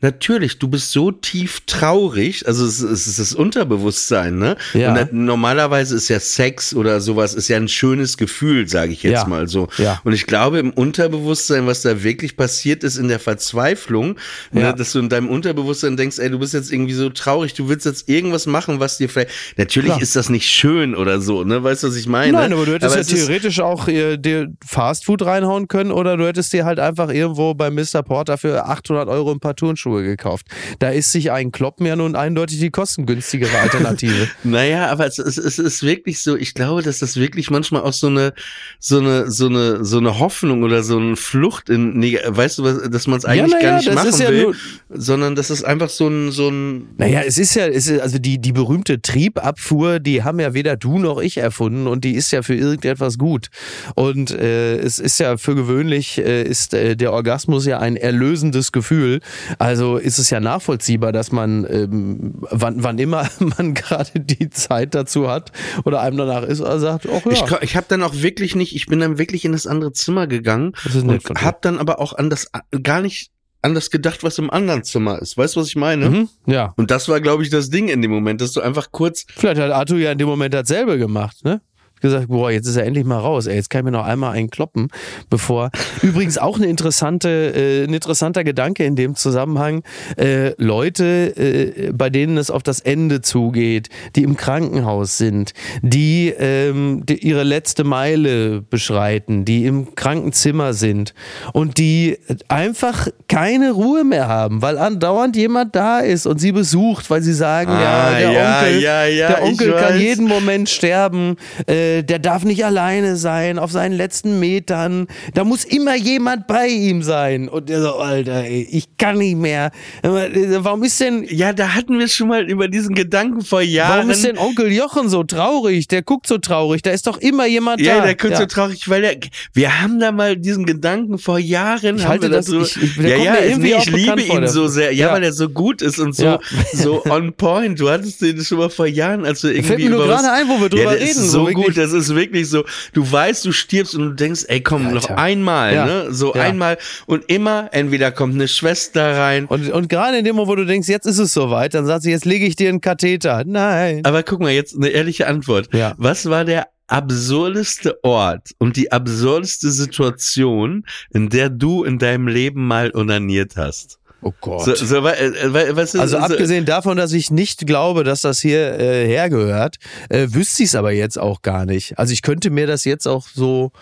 natürlich, 0.00 0.58
du 0.58 0.66
bist 0.68 0.90
so 0.90 1.12
tief 1.12 1.60
traurig, 1.66 2.46
also 2.48 2.66
es, 2.66 2.80
es 2.80 3.06
ist 3.06 3.18
das 3.20 3.32
Unterbewusstsein, 3.34 4.38
ne? 4.38 4.56
Ja. 4.74 4.92
Und 5.00 5.12
normalerweise 5.12 5.94
ist 5.96 6.08
ja 6.08 6.18
Sex 6.18 6.74
oder 6.74 7.00
sowas, 7.00 7.34
ist 7.34 7.46
ja 7.48 7.56
ein 7.58 7.68
schönes 7.68 8.16
Gefühl, 8.16 8.66
sage 8.68 8.92
ich 8.92 9.02
jetzt 9.04 9.12
Ja. 9.22 9.26
mal 9.28 9.46
so. 9.48 9.68
Ja. 9.78 10.00
Und 10.04 10.12
ich 10.14 10.26
glaube, 10.26 10.58
im 10.58 10.70
Unterbewusstsein, 10.72 11.66
was 11.66 11.82
da 11.82 12.02
wirklich 12.02 12.36
passiert 12.36 12.82
ist 12.82 12.96
in 12.96 13.06
der 13.08 13.20
Verzweiflung, 13.20 14.16
Ja. 14.52 14.60
ne, 14.72 14.74
dass 14.74 14.92
du 14.92 14.98
in 14.98 15.08
deinem 15.08 15.28
Unterbewusstsein 15.28 15.96
denkst, 15.96 16.18
ey, 16.18 16.30
du 16.30 16.38
bist 16.40 16.54
jetzt 16.54 16.72
irgendwie 16.72 16.94
so 16.94 17.08
traurig, 17.10 17.54
du 17.54 17.68
willst 17.68 17.86
jetzt 17.86 18.08
irgendwas 18.08 18.46
machen, 18.46 18.80
was 18.80 18.98
dir 18.98 19.08
vielleicht. 19.08 19.30
Natürlich 19.56 19.90
Klar. 19.90 20.02
ist 20.02 20.16
das 20.16 20.28
nicht 20.28 20.48
schön 20.50 20.94
oder 20.96 21.20
so, 21.20 21.44
ne? 21.44 21.62
Weißt 21.62 21.84
du, 21.84 21.88
was 21.88 21.96
ich 21.96 22.06
meine? 22.08 22.32
Nein, 22.32 22.52
aber 22.52 22.66
du 22.66 22.72
hättest 22.72 22.94
ja 22.96 23.00
es 23.00 23.12
ist- 23.12 23.21
theoretisch 23.26 23.60
auch 23.60 23.88
äh, 23.88 24.16
dir 24.16 24.48
Fastfood 24.66 25.24
reinhauen 25.24 25.68
können 25.68 25.92
oder 25.92 26.16
du 26.16 26.26
hättest 26.26 26.52
dir 26.52 26.64
halt 26.64 26.78
einfach 26.78 27.10
irgendwo 27.10 27.54
bei 27.54 27.70
Mr. 27.70 28.02
Porter 28.02 28.38
für 28.38 28.64
800 28.66 29.08
Euro 29.08 29.32
ein 29.32 29.40
paar 29.40 29.56
Turnschuhe 29.56 30.02
gekauft. 30.02 30.46
Da 30.78 30.90
ist 30.90 31.12
sich 31.12 31.30
ein 31.32 31.52
Kloppen 31.52 31.86
ja 31.86 31.96
nun 31.96 32.16
eindeutig 32.16 32.58
die 32.60 32.70
kostengünstigere 32.70 33.56
Alternative. 33.58 34.28
Naja, 34.44 34.90
aber 34.90 35.06
es, 35.06 35.18
es, 35.18 35.36
es 35.38 35.58
ist 35.58 35.82
wirklich 35.82 36.22
so, 36.22 36.36
ich 36.36 36.54
glaube, 36.54 36.82
dass 36.82 36.98
das 36.98 37.16
wirklich 37.16 37.50
manchmal 37.50 37.82
auch 37.82 37.92
so 37.92 38.08
eine, 38.08 38.32
so 38.78 38.98
eine, 38.98 39.30
so 39.30 39.46
eine, 39.46 39.84
so 39.84 39.98
eine 39.98 40.18
Hoffnung 40.18 40.62
oder 40.62 40.82
so 40.82 40.98
eine 40.98 41.16
Flucht 41.16 41.68
in, 41.70 41.98
neg- 41.98 42.20
weißt 42.26 42.58
du, 42.58 42.64
was, 42.64 42.90
dass 42.90 43.06
man 43.06 43.18
es 43.18 43.24
eigentlich 43.24 43.52
na 43.54 43.60
gar 43.60 43.70
ja, 43.72 43.76
nicht 43.78 43.94
machen 43.94 44.20
ja 44.20 44.28
will, 44.30 44.54
sondern 44.90 45.34
das 45.36 45.50
ist 45.50 45.64
einfach 45.64 45.88
so 45.88 46.08
ein, 46.08 46.30
so 46.32 46.48
ein, 46.48 46.88
Naja, 46.98 47.22
es 47.26 47.38
ist 47.38 47.54
ja, 47.54 47.66
es 47.66 47.86
ist, 47.88 48.00
also 48.00 48.18
die, 48.18 48.38
die 48.38 48.52
berühmte 48.52 49.00
Triebabfuhr, 49.00 50.00
die 50.00 50.22
haben 50.22 50.40
ja 50.40 50.54
weder 50.54 50.76
du 50.76 50.98
noch 50.98 51.18
ich 51.20 51.38
erfunden 51.38 51.86
und 51.86 52.04
die 52.04 52.12
ist 52.14 52.30
ja 52.32 52.42
für 52.42 52.54
irgendetwas 52.54 53.01
gut. 53.18 53.48
Und 53.94 54.30
äh, 54.30 54.76
es 54.78 54.98
ist 54.98 55.18
ja 55.18 55.36
für 55.36 55.54
gewöhnlich, 55.54 56.18
äh, 56.18 56.42
ist 56.42 56.74
äh, 56.74 56.96
der 56.96 57.12
Orgasmus 57.12 57.66
ja 57.66 57.78
ein 57.78 57.96
erlösendes 57.96 58.72
Gefühl. 58.72 59.20
Also 59.58 59.96
ist 59.96 60.18
es 60.18 60.30
ja 60.30 60.40
nachvollziehbar, 60.40 61.12
dass 61.12 61.32
man, 61.32 61.66
ähm, 61.68 62.34
wann, 62.50 62.82
wann 62.82 62.98
immer 62.98 63.28
man 63.58 63.74
gerade 63.74 64.20
die 64.20 64.50
Zeit 64.50 64.94
dazu 64.94 65.28
hat 65.28 65.52
oder 65.84 66.00
einem 66.00 66.16
danach 66.16 66.42
ist, 66.42 66.60
er 66.60 66.78
sagt, 66.78 67.06
ach 67.08 67.24
ja. 67.26 67.32
Ich, 67.32 67.62
ich 67.62 67.76
habe 67.76 67.86
dann 67.88 68.02
auch 68.02 68.14
wirklich 68.14 68.54
nicht, 68.54 68.74
ich 68.74 68.86
bin 68.86 69.00
dann 69.00 69.18
wirklich 69.18 69.44
in 69.44 69.52
das 69.52 69.66
andere 69.66 69.92
Zimmer 69.92 70.26
gegangen 70.26 70.72
und 70.94 71.42
habe 71.42 71.58
dann 71.60 71.78
aber 71.78 72.00
auch 72.00 72.12
an 72.14 72.30
das 72.30 72.50
gar 72.82 73.00
nicht 73.00 73.30
an 73.62 73.74
das 73.74 73.90
gedacht, 73.90 74.24
was 74.24 74.38
im 74.38 74.50
anderen 74.50 74.82
Zimmer 74.82 75.20
ist. 75.20 75.38
Weißt 75.38 75.54
du, 75.56 75.60
was 75.60 75.68
ich 75.68 75.76
meine? 75.76 76.10
Mhm, 76.10 76.28
ja. 76.46 76.74
Und 76.76 76.90
das 76.90 77.08
war, 77.08 77.20
glaube 77.20 77.44
ich, 77.44 77.50
das 77.50 77.70
Ding 77.70 77.88
in 77.88 78.02
dem 78.02 78.10
Moment, 78.10 78.40
dass 78.40 78.52
du 78.52 78.60
einfach 78.60 78.90
kurz, 78.90 79.24
Vielleicht 79.36 79.60
hat 79.60 79.70
Arthur 79.70 79.98
ja 79.98 80.12
in 80.12 80.18
dem 80.18 80.28
Moment 80.28 80.52
dasselbe 80.52 80.98
gemacht, 80.98 81.44
ne? 81.44 81.60
Gesagt, 82.02 82.28
boah, 82.28 82.50
jetzt 82.50 82.66
ist 82.66 82.76
er 82.76 82.84
endlich 82.84 83.04
mal 83.04 83.18
raus. 83.18 83.46
Ey, 83.46 83.56
jetzt 83.56 83.70
kann 83.70 83.80
ich 83.80 83.84
mir 83.84 83.92
noch 83.92 84.04
einmal 84.04 84.34
einen 84.34 84.50
kloppen, 84.50 84.88
bevor. 85.30 85.70
Übrigens 86.02 86.38
auch 86.38 86.56
eine 86.58 86.66
interessante, 86.66 87.28
äh, 87.28 87.84
ein 87.84 87.94
interessanter 87.94 88.44
Gedanke 88.44 88.84
in 88.84 88.96
dem 88.96 89.14
Zusammenhang. 89.14 89.82
Äh, 90.16 90.52
Leute, 90.62 91.36
äh, 91.36 91.92
bei 91.92 92.10
denen 92.10 92.36
es 92.36 92.50
auf 92.50 92.62
das 92.62 92.80
Ende 92.80 93.22
zugeht, 93.22 93.88
die 94.16 94.22
im 94.22 94.36
Krankenhaus 94.36 95.16
sind, 95.18 95.52
die, 95.80 96.28
ähm, 96.36 97.02
die 97.06 97.26
ihre 97.26 97.44
letzte 97.44 97.84
Meile 97.84 98.62
beschreiten, 98.62 99.44
die 99.44 99.64
im 99.64 99.94
Krankenzimmer 99.94 100.74
sind 100.74 101.14
und 101.52 101.78
die 101.78 102.18
einfach 102.48 103.08
keine 103.28 103.72
Ruhe 103.72 104.04
mehr 104.04 104.28
haben, 104.28 104.62
weil 104.62 104.78
andauernd 104.78 105.36
jemand 105.36 105.76
da 105.76 106.00
ist 106.00 106.26
und 106.26 106.38
sie 106.40 106.52
besucht, 106.52 107.10
weil 107.10 107.22
sie 107.22 107.32
sagen, 107.32 107.70
ja, 107.70 107.92
Ah, 107.92 108.10
der 108.18 108.30
ja, 108.32 108.58
Onkel, 108.58 108.82
ja, 108.82 109.04
ja, 109.06 109.28
der 109.28 109.42
Onkel 109.42 109.72
kann 109.74 110.00
jeden 110.00 110.26
Moment 110.26 110.68
sterben, 110.68 111.36
äh, 111.66 111.91
der 112.02 112.18
darf 112.18 112.44
nicht 112.44 112.64
alleine 112.64 113.16
sein 113.16 113.58
auf 113.58 113.70
seinen 113.70 113.92
letzten 113.92 114.40
Metern, 114.40 115.06
da 115.34 115.44
muss 115.44 115.64
immer 115.64 115.94
jemand 115.96 116.46
bei 116.46 116.66
ihm 116.68 117.02
sein. 117.02 117.48
Und 117.48 117.68
der 117.68 117.82
so, 117.82 117.96
Alter, 117.96 118.44
ey, 118.44 118.66
ich 118.70 118.96
kann 118.96 119.18
nicht 119.18 119.36
mehr. 119.36 119.70
Warum 120.02 120.82
ist 120.82 121.00
denn, 121.00 121.24
ja, 121.28 121.52
da 121.52 121.74
hatten 121.74 121.98
wir 121.98 122.08
schon 122.08 122.28
mal 122.28 122.48
über 122.48 122.68
diesen 122.68 122.94
Gedanken 122.94 123.42
vor 123.42 123.60
Jahren. 123.62 123.96
warum 123.98 124.10
ist 124.10 124.24
denn 124.24 124.38
Onkel 124.38 124.72
Jochen 124.72 125.08
so 125.08 125.22
traurig? 125.24 125.88
Der 125.88 126.02
guckt 126.02 126.26
so 126.26 126.38
traurig, 126.38 126.82
da 126.82 126.90
ist 126.90 127.06
doch 127.06 127.18
immer 127.18 127.46
jemand 127.46 127.80
ja, 127.80 127.98
da. 127.98 128.04
der 128.06 128.14
guckt 128.16 128.36
so 128.36 128.46
traurig, 128.46 128.88
weil 128.88 129.02
der, 129.02 129.16
wir 129.52 129.80
haben 129.82 130.00
da 130.00 130.12
mal 130.12 130.36
diesen 130.36 130.64
Gedanken 130.64 131.18
vor 131.18 131.38
Jahren. 131.38 131.96
Ich 131.96 132.06
halte 132.06 132.28
das- 132.30 132.46
so, 132.46 132.60
ich- 132.62 132.76
ich- 132.82 132.96
ja, 132.96 133.16
ja, 133.16 133.36
irgendwie 133.40 133.72
ich 133.72 133.90
liebe 133.90 134.22
ihn 134.22 134.48
so 134.48 134.66
sehr, 134.68 134.92
ja, 134.92 135.08
Ja. 135.08 135.12
weil 135.12 135.22
er 135.24 135.32
so 135.32 135.48
gut 135.48 135.82
ist 135.82 135.98
und 135.98 136.14
so, 136.14 136.24
Ja. 136.24 136.40
so 136.72 137.02
on 137.06 137.32
point. 137.34 137.78
Du 137.80 137.88
hattest 137.90 138.20
den 138.22 138.40
schon 138.44 138.58
mal 138.58 138.70
vor 138.70 138.86
Jahren, 138.86 139.24
als 139.24 139.42
irgendwie 139.44 139.62
Fällt 139.62 139.80
mir 139.80 139.90
nur 139.90 140.04
gerade 140.06 140.30
ein, 140.30 140.48
wo 140.48 140.60
wir 140.60 140.68
drüber 140.68 140.96
ja, 140.98 141.04
reden, 141.04 141.22
so 141.22 141.46
gut, 141.46 141.76
das 141.82 141.92
ist 141.92 142.14
wirklich 142.14 142.48
so. 142.48 142.64
Du 142.92 143.10
weißt, 143.10 143.44
du 143.44 143.52
stirbst 143.52 143.94
und 143.94 144.02
du 144.02 144.10
denkst, 144.14 144.44
ey, 144.48 144.60
komm, 144.62 144.84
noch 144.84 145.10
Alter. 145.10 145.18
einmal, 145.18 145.74
Ja. 145.74 145.86
ne? 145.86 146.06
So 146.12 146.34
Ja. 146.34 146.42
einmal 146.42 146.78
und 147.06 147.24
immer 147.28 147.68
entweder 147.72 148.10
kommt 148.12 148.34
eine 148.34 148.48
Schwester 148.48 149.18
rein. 149.18 149.46
Und, 149.46 149.70
und 149.70 149.88
gerade 149.88 150.18
in 150.18 150.24
dem 150.24 150.36
Moment, 150.36 150.50
wo 150.50 150.56
du 150.56 150.66
denkst, 150.66 150.88
jetzt 150.88 151.06
ist 151.06 151.18
es 151.18 151.32
soweit, 151.32 151.74
dann 151.74 151.86
sagt 151.86 152.02
sie, 152.04 152.10
jetzt 152.10 152.24
lege 152.24 152.46
ich 152.46 152.56
dir 152.56 152.68
einen 152.68 152.80
Katheter. 152.80 153.42
Nein. 153.46 154.00
Aber 154.04 154.22
guck 154.22 154.40
mal, 154.40 154.50
jetzt 154.52 154.76
eine 154.76 154.88
ehrliche 154.88 155.26
Antwort. 155.26 155.68
Ja. 155.72 155.94
Was 155.98 156.28
war 156.28 156.44
der 156.44 156.68
absurdeste 156.88 158.02
Ort 158.04 158.50
und 158.58 158.76
die 158.76 158.90
absurdeste 158.92 159.70
Situation, 159.70 160.84
in 161.12 161.28
der 161.28 161.48
du 161.50 161.84
in 161.84 161.98
deinem 161.98 162.26
Leben 162.28 162.66
mal 162.66 162.90
onaniert 162.94 163.56
hast? 163.56 163.98
Oh 164.24 164.32
Gott. 164.40 164.64
So, 164.64 164.74
so, 164.74 164.96
äh, 165.06 165.52
wa- 165.52 165.76
was 165.76 165.94
ist, 165.94 166.00
Also 166.00 166.16
so- 166.18 166.22
abgesehen 166.24 166.64
davon, 166.64 166.96
dass 166.96 167.12
ich 167.12 167.30
nicht 167.30 167.66
glaube, 167.66 168.04
dass 168.04 168.20
das 168.20 168.40
hier 168.40 168.78
äh, 168.78 169.06
hergehört, 169.06 169.76
äh, 170.08 170.28
wüsste 170.30 170.62
ich 170.62 170.68
es 170.68 170.74
aber 170.76 170.92
jetzt 170.92 171.18
auch 171.18 171.42
gar 171.42 171.66
nicht. 171.66 171.98
Also 171.98 172.12
ich 172.12 172.22
könnte 172.22 172.50
mir 172.50 172.66
das 172.66 172.84
jetzt 172.84 173.06
auch 173.08 173.26
so. 173.28 173.72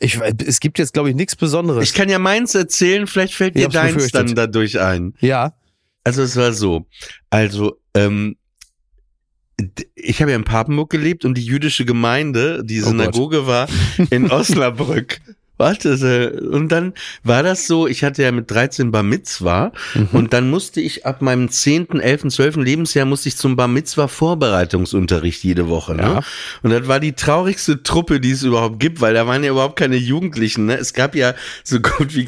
Ich, 0.00 0.20
es 0.46 0.60
gibt 0.60 0.78
jetzt, 0.78 0.92
glaube 0.92 1.08
ich, 1.10 1.16
nichts 1.16 1.34
Besonderes. 1.34 1.82
Ich 1.82 1.94
kann 1.94 2.08
ja 2.08 2.18
meins 2.20 2.54
erzählen, 2.54 3.06
vielleicht 3.08 3.34
fällt 3.34 3.56
dir 3.56 3.68
deins 3.68 3.94
befürchtet. 3.94 4.28
dann 4.28 4.34
dadurch 4.34 4.78
ein. 4.78 5.14
ja. 5.20 5.54
Also 6.04 6.22
es 6.22 6.36
war 6.36 6.52
so. 6.54 6.86
Also, 7.28 7.76
ähm, 7.94 8.36
ich 9.94 10.20
habe 10.22 10.30
ja 10.30 10.36
in 10.36 10.44
Papenburg 10.44 10.88
gelebt 10.90 11.24
und 11.24 11.34
die 11.36 11.44
jüdische 11.44 11.84
Gemeinde, 11.84 12.62
die 12.64 12.80
Oh. 12.82 12.86
Synagoge 12.86 13.46
war 13.46 13.68
in 14.10 14.30
Osnabrück. 14.30 15.20
Warte, 15.58 16.40
und 16.50 16.70
dann 16.70 16.94
war 17.24 17.42
das 17.42 17.66
so, 17.66 17.86
ich 17.86 18.04
hatte 18.04 18.22
ja 18.22 18.32
mit 18.32 18.50
13 18.50 18.90
Bar 18.90 19.02
Mitzwa 19.02 19.72
Mhm. 19.94 20.08
und 20.12 20.32
dann 20.32 20.50
musste 20.50 20.80
ich 20.80 21.04
ab 21.06 21.20
meinem 21.22 21.50
10., 21.50 22.00
11., 22.00 22.28
12. 22.30 22.56
Lebensjahr 22.56 23.04
musste 23.06 23.28
ich 23.28 23.36
zum 23.36 23.56
Bar 23.56 23.68
Mitzwa 23.68 24.08
Vorbereitungsunterricht 24.08 25.42
jede 25.44 25.68
Woche. 25.68 25.94
Ne? 25.94 26.02
Ja. 26.02 26.20
Und 26.62 26.70
das 26.70 26.88
war 26.88 27.00
die 27.00 27.12
traurigste 27.12 27.82
Truppe, 27.82 28.20
die 28.20 28.30
es 28.30 28.42
überhaupt 28.42 28.80
gibt, 28.80 29.00
weil 29.00 29.14
da 29.14 29.26
waren 29.26 29.44
ja 29.44 29.50
überhaupt 29.50 29.76
keine 29.76 29.96
Jugendlichen. 29.96 30.66
Ne? 30.66 30.76
Es 30.78 30.92
gab 30.94 31.14
ja 31.14 31.34
so 31.64 31.80
gut 31.80 32.14
wie, 32.14 32.26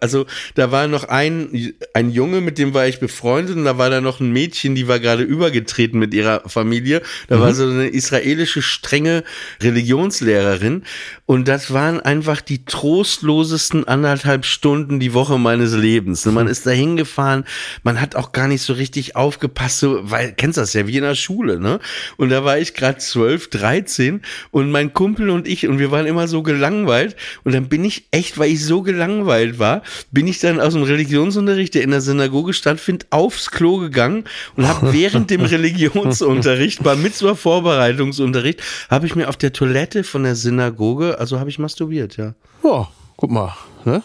also 0.00 0.26
da 0.54 0.70
war 0.70 0.86
noch 0.88 1.04
ein, 1.04 1.74
ein 1.94 2.10
Junge, 2.10 2.40
mit 2.40 2.58
dem 2.58 2.74
war 2.74 2.86
ich 2.86 3.00
befreundet 3.00 3.56
und 3.56 3.64
da 3.64 3.78
war 3.78 3.90
da 3.90 4.00
noch 4.00 4.20
ein 4.20 4.30
Mädchen, 4.32 4.74
die 4.74 4.88
war 4.88 5.00
gerade 5.00 5.22
übergetreten 5.22 5.98
mit 5.98 6.14
ihrer 6.14 6.42
Familie. 6.48 7.02
Da 7.28 7.40
war 7.40 7.54
so 7.54 7.64
eine 7.64 7.88
israelische 7.88 8.62
strenge 8.62 9.24
Religionslehrerin 9.62 10.82
und 11.26 11.48
das 11.48 11.72
waren 11.72 12.00
einfach 12.00 12.40
die 12.40 12.57
trostlosesten 12.64 13.86
anderthalb 13.86 14.44
Stunden 14.44 15.00
die 15.00 15.14
Woche 15.14 15.38
meines 15.38 15.74
Lebens. 15.74 16.24
Ne? 16.26 16.32
Man 16.32 16.48
ist 16.48 16.66
da 16.66 16.70
hingefahren, 16.70 17.44
man 17.82 18.00
hat 18.00 18.16
auch 18.16 18.32
gar 18.32 18.48
nicht 18.48 18.62
so 18.62 18.72
richtig 18.72 19.16
aufgepasst, 19.16 19.80
so, 19.80 19.98
weil, 20.10 20.32
kennst 20.32 20.58
das 20.58 20.72
ja, 20.72 20.86
wie 20.86 20.96
in 20.96 21.02
der 21.02 21.14
Schule, 21.14 21.58
ne? 21.60 21.80
Und 22.16 22.30
da 22.30 22.44
war 22.44 22.58
ich 22.58 22.74
gerade 22.74 22.98
12, 22.98 23.50
13 23.50 24.22
und 24.50 24.70
mein 24.70 24.92
Kumpel 24.92 25.30
und 25.30 25.48
ich 25.48 25.66
und 25.66 25.78
wir 25.78 25.90
waren 25.90 26.06
immer 26.06 26.28
so 26.28 26.42
gelangweilt 26.42 27.16
und 27.44 27.54
dann 27.54 27.68
bin 27.68 27.84
ich 27.84 28.06
echt, 28.10 28.38
weil 28.38 28.50
ich 28.50 28.64
so 28.64 28.82
gelangweilt 28.82 29.58
war, 29.58 29.82
bin 30.10 30.26
ich 30.26 30.40
dann 30.40 30.60
aus 30.60 30.74
dem 30.74 30.82
Religionsunterricht, 30.82 31.74
der 31.74 31.82
in 31.82 31.90
der 31.90 32.00
Synagoge 32.00 32.52
stattfindet, 32.52 33.06
aufs 33.10 33.50
Klo 33.50 33.78
gegangen 33.78 34.24
und 34.56 34.66
habe 34.66 34.92
während 34.98 35.30
dem 35.30 35.42
Religionsunterricht, 35.42 36.82
beim 36.82 37.02
Mitzwa-Vorbereitungsunterricht, 37.02 38.60
habe 38.90 39.06
ich 39.06 39.14
mir 39.14 39.28
auf 39.28 39.36
der 39.36 39.52
Toilette 39.52 40.04
von 40.04 40.22
der 40.24 40.36
Synagoge, 40.36 41.18
also 41.18 41.38
habe 41.38 41.50
ich 41.50 41.58
masturbiert, 41.58 42.16
ja. 42.16 42.34
Oh, 42.62 42.86
guck 43.16 43.30
mal. 43.30 43.54
Ne? 43.84 44.02